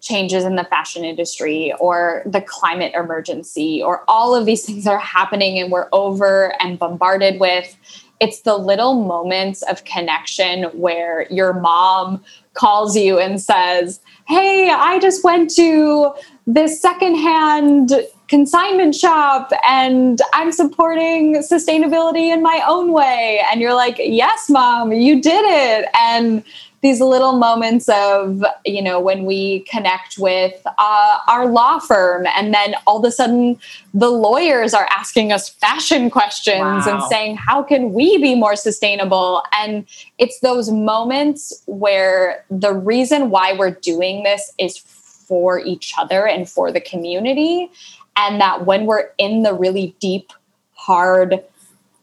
changes 0.00 0.44
in 0.44 0.54
the 0.54 0.64
fashion 0.64 1.04
industry 1.04 1.72
or 1.80 2.22
the 2.26 2.40
climate 2.42 2.92
emergency 2.94 3.82
or 3.82 4.04
all 4.06 4.34
of 4.34 4.44
these 4.44 4.64
things 4.66 4.86
are 4.86 4.98
happening 4.98 5.58
and 5.58 5.72
we're 5.72 5.88
over 5.92 6.52
and 6.60 6.78
bombarded 6.78 7.40
with 7.40 7.76
it's 8.20 8.42
the 8.42 8.56
little 8.56 9.02
moments 9.02 9.62
of 9.62 9.84
connection 9.84 10.64
where 10.78 11.26
your 11.32 11.52
mom 11.52 12.22
calls 12.52 12.96
you 12.96 13.18
and 13.18 13.40
says 13.40 14.00
hey 14.28 14.70
i 14.70 14.98
just 15.00 15.24
went 15.24 15.50
to 15.50 16.12
this 16.46 16.80
secondhand 16.80 17.92
consignment 18.28 18.94
shop 18.94 19.52
and 19.68 20.20
I'm 20.32 20.52
supporting 20.52 21.36
sustainability 21.36 22.32
in 22.32 22.42
my 22.42 22.62
own 22.66 22.92
way. 22.92 23.42
And 23.50 23.60
you're 23.60 23.74
like, 23.74 23.96
yes, 23.98 24.48
mom, 24.48 24.92
you 24.92 25.20
did 25.20 25.44
it. 25.44 25.88
And 25.94 26.42
these 26.84 27.00
little 27.00 27.38
moments 27.38 27.88
of, 27.88 28.44
you 28.66 28.82
know, 28.82 29.00
when 29.00 29.24
we 29.24 29.60
connect 29.60 30.18
with 30.18 30.54
uh, 30.66 31.18
our 31.28 31.46
law 31.46 31.78
firm, 31.78 32.26
and 32.36 32.52
then 32.52 32.74
all 32.86 32.98
of 32.98 33.04
a 33.04 33.10
sudden 33.10 33.58
the 33.94 34.10
lawyers 34.10 34.74
are 34.74 34.86
asking 34.94 35.32
us 35.32 35.48
fashion 35.48 36.10
questions 36.10 36.60
wow. 36.60 36.84
and 36.86 37.02
saying, 37.04 37.36
how 37.36 37.62
can 37.62 37.94
we 37.94 38.18
be 38.18 38.34
more 38.34 38.54
sustainable? 38.54 39.42
And 39.56 39.86
it's 40.18 40.40
those 40.40 40.70
moments 40.70 41.62
where 41.64 42.44
the 42.50 42.74
reason 42.74 43.30
why 43.30 43.54
we're 43.54 43.70
doing 43.70 44.22
this 44.22 44.52
is 44.58 44.76
for 44.76 45.58
each 45.60 45.94
other 45.96 46.26
and 46.26 46.46
for 46.46 46.70
the 46.70 46.82
community 46.82 47.70
and 48.16 48.40
that 48.40 48.66
when 48.66 48.86
we're 48.86 49.10
in 49.18 49.42
the 49.42 49.54
really 49.54 49.94
deep, 50.00 50.32
hard, 50.74 51.42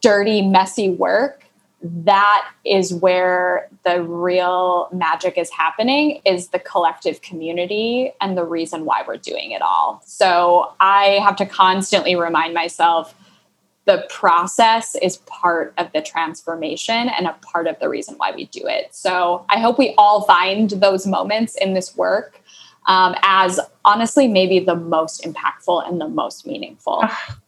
dirty, 0.00 0.42
messy 0.42 0.90
work, 0.90 1.44
that 1.82 2.48
is 2.64 2.94
where 2.94 3.68
the 3.84 4.02
real 4.02 4.88
magic 4.92 5.36
is 5.36 5.50
happening 5.50 6.20
is 6.24 6.48
the 6.48 6.58
collective 6.58 7.20
community 7.22 8.12
and 8.20 8.36
the 8.38 8.44
reason 8.44 8.84
why 8.84 9.02
we're 9.06 9.16
doing 9.16 9.50
it 9.50 9.62
all. 9.62 10.00
So 10.04 10.72
I 10.78 11.18
have 11.24 11.34
to 11.36 11.46
constantly 11.46 12.14
remind 12.14 12.54
myself 12.54 13.14
the 13.84 14.06
process 14.08 14.94
is 15.02 15.16
part 15.18 15.74
of 15.76 15.90
the 15.92 16.00
transformation 16.00 17.08
and 17.08 17.26
a 17.26 17.32
part 17.42 17.66
of 17.66 17.78
the 17.80 17.88
reason 17.88 18.14
why 18.16 18.30
we 18.30 18.44
do 18.46 18.60
it. 18.64 18.94
So 18.94 19.44
I 19.48 19.58
hope 19.58 19.76
we 19.76 19.94
all 19.98 20.22
find 20.22 20.70
those 20.70 21.04
moments 21.04 21.56
in 21.56 21.74
this 21.74 21.96
work 21.96 22.40
um, 22.86 23.16
as 23.22 23.58
honestly 23.84 24.28
maybe 24.28 24.60
the 24.60 24.76
most 24.76 25.24
impactful 25.24 25.88
and 25.88 26.00
the 26.00 26.08
most 26.08 26.46
meaningful. 26.46 27.00
Ah, 27.02 27.38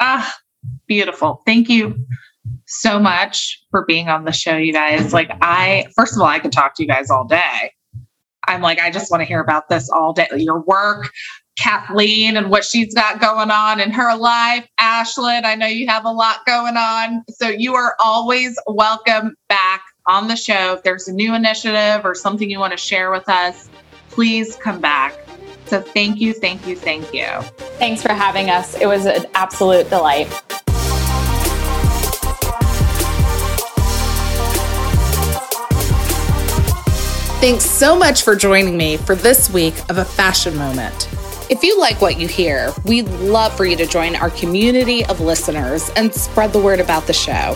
ah, 0.00 0.38
beautiful. 0.86 1.42
Thank 1.46 1.68
you 1.68 2.06
so 2.66 2.98
much 2.98 3.62
for 3.70 3.84
being 3.86 4.08
on 4.08 4.24
the 4.24 4.32
show, 4.32 4.56
you 4.56 4.72
guys. 4.72 5.12
Like, 5.12 5.30
I, 5.40 5.86
first 5.94 6.14
of 6.14 6.20
all, 6.20 6.26
I 6.26 6.38
could 6.38 6.52
talk 6.52 6.74
to 6.76 6.82
you 6.82 6.88
guys 6.88 7.10
all 7.10 7.24
day. 7.24 7.72
I'm 8.48 8.60
like, 8.60 8.80
I 8.80 8.90
just 8.90 9.10
want 9.10 9.20
to 9.22 9.24
hear 9.24 9.40
about 9.40 9.68
this 9.68 9.90
all 9.90 10.12
day. 10.12 10.28
Your 10.36 10.60
work, 10.60 11.10
Kathleen, 11.58 12.36
and 12.36 12.50
what 12.50 12.64
she's 12.64 12.94
got 12.94 13.20
going 13.20 13.50
on 13.50 13.80
in 13.80 13.90
her 13.90 14.16
life. 14.16 14.68
Ashleyn, 14.78 15.44
I 15.44 15.54
know 15.56 15.66
you 15.66 15.86
have 15.88 16.04
a 16.04 16.10
lot 16.10 16.46
going 16.46 16.76
on. 16.76 17.24
So 17.28 17.48
you 17.48 17.74
are 17.74 17.96
always 17.98 18.58
welcome 18.66 19.34
back 19.48 19.82
on 20.06 20.28
the 20.28 20.36
show. 20.36 20.74
If 20.74 20.82
there's 20.84 21.08
a 21.08 21.12
new 21.12 21.34
initiative 21.34 22.04
or 22.04 22.14
something 22.14 22.48
you 22.48 22.60
want 22.60 22.72
to 22.72 22.76
share 22.76 23.10
with 23.10 23.28
us, 23.28 23.68
please 24.10 24.56
come 24.56 24.80
back. 24.80 25.25
So 25.66 25.80
thank 25.80 26.20
you, 26.20 26.32
thank 26.32 26.66
you, 26.66 26.76
thank 26.76 27.12
you. 27.12 27.26
Thanks 27.78 28.02
for 28.02 28.12
having 28.12 28.50
us. 28.50 28.74
It 28.80 28.86
was 28.86 29.06
an 29.06 29.26
absolute 29.34 29.90
delight. 29.90 30.28
Thanks 37.38 37.64
so 37.64 37.96
much 37.96 38.22
for 38.22 38.34
joining 38.34 38.76
me 38.76 38.96
for 38.96 39.14
this 39.14 39.50
week 39.50 39.74
of 39.90 39.98
a 39.98 40.04
fashion 40.04 40.56
moment. 40.56 41.08
If 41.48 41.62
you 41.62 41.78
like 41.78 42.00
what 42.00 42.18
you 42.18 42.26
hear, 42.26 42.72
we'd 42.84 43.08
love 43.08 43.56
for 43.56 43.64
you 43.64 43.76
to 43.76 43.86
join 43.86 44.16
our 44.16 44.30
community 44.30 45.04
of 45.04 45.20
listeners 45.20 45.90
and 45.94 46.12
spread 46.12 46.52
the 46.52 46.58
word 46.58 46.80
about 46.80 47.06
the 47.06 47.12
show. 47.12 47.54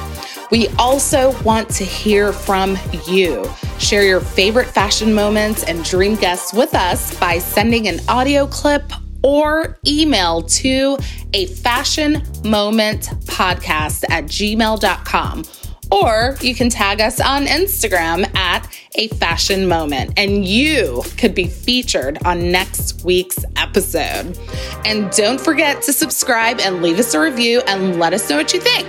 We 0.51 0.69
also 0.79 1.41
want 1.43 1.69
to 1.71 1.85
hear 1.85 2.33
from 2.33 2.77
you. 3.07 3.49
Share 3.79 4.03
your 4.03 4.21
favorite 4.21 4.67
fashion 4.67 5.15
moments 5.15 5.65
and 5.65 5.85
dream 5.85 6.17
guests 6.17 6.53
with 6.53 6.75
us 6.75 7.19
by 7.19 7.39
sending 7.39 7.89
an 7.89 8.01
audio 8.09 8.47
clip 8.47 8.93
or 9.23 9.79
email 9.87 10.43
to 10.43 10.99
a 11.35 11.47
fashion 11.47 12.23
moment 12.45 13.11
podcast 13.27 14.05
at 14.11 14.25
gmail.com. 14.25 15.45
Or 15.93 16.37
you 16.41 16.55
can 16.55 16.69
tag 16.69 17.01
us 17.01 17.21
on 17.21 17.47
Instagram 17.47 18.33
at 18.37 18.69
a 18.95 19.09
fashion 19.09 19.67
moment, 19.67 20.13
and 20.17 20.45
you 20.45 21.03
could 21.19 21.35
be 21.35 21.49
featured 21.49 22.19
on 22.25 22.53
next 22.53 23.03
week's 23.05 23.45
episode. 23.57 24.39
And 24.85 25.11
don't 25.11 25.41
forget 25.41 25.83
to 25.83 25.93
subscribe 25.93 26.61
and 26.61 26.81
leave 26.81 27.01
us 27.01 27.13
a 27.15 27.21
review 27.21 27.63
and 27.67 27.99
let 27.99 28.13
us 28.13 28.31
know 28.31 28.37
what 28.37 28.55
you 28.55 28.61
think. 28.61 28.87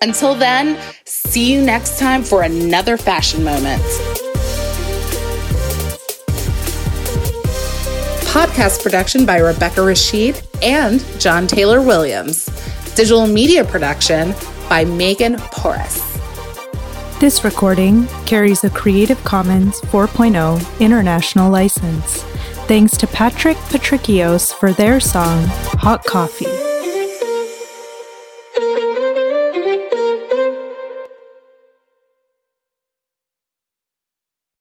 Until 0.00 0.34
then, 0.34 0.80
see 1.28 1.52
you 1.52 1.62
next 1.62 1.98
time 1.98 2.22
for 2.22 2.42
another 2.42 2.96
fashion 2.96 3.44
moment. 3.44 3.82
Podcast 8.28 8.82
production 8.82 9.26
by 9.26 9.38
Rebecca 9.38 9.82
Rashid 9.82 10.40
and 10.62 11.04
John 11.18 11.46
Taylor 11.46 11.82
Williams. 11.82 12.46
Digital 12.94 13.26
media 13.26 13.64
production 13.64 14.34
by 14.68 14.84
Megan 14.84 15.36
Porras. 15.36 16.04
This 17.20 17.42
recording 17.44 18.06
carries 18.26 18.64
a 18.64 18.70
Creative 18.70 19.22
Commons 19.24 19.80
4.0 19.82 20.80
international 20.80 21.50
license. 21.50 22.22
Thanks 22.68 22.96
to 22.98 23.06
Patrick 23.06 23.56
Patrikios 23.56 24.52
for 24.52 24.72
their 24.72 25.00
song, 25.00 25.44
Hot 25.80 26.04
Coffee. 26.04 26.77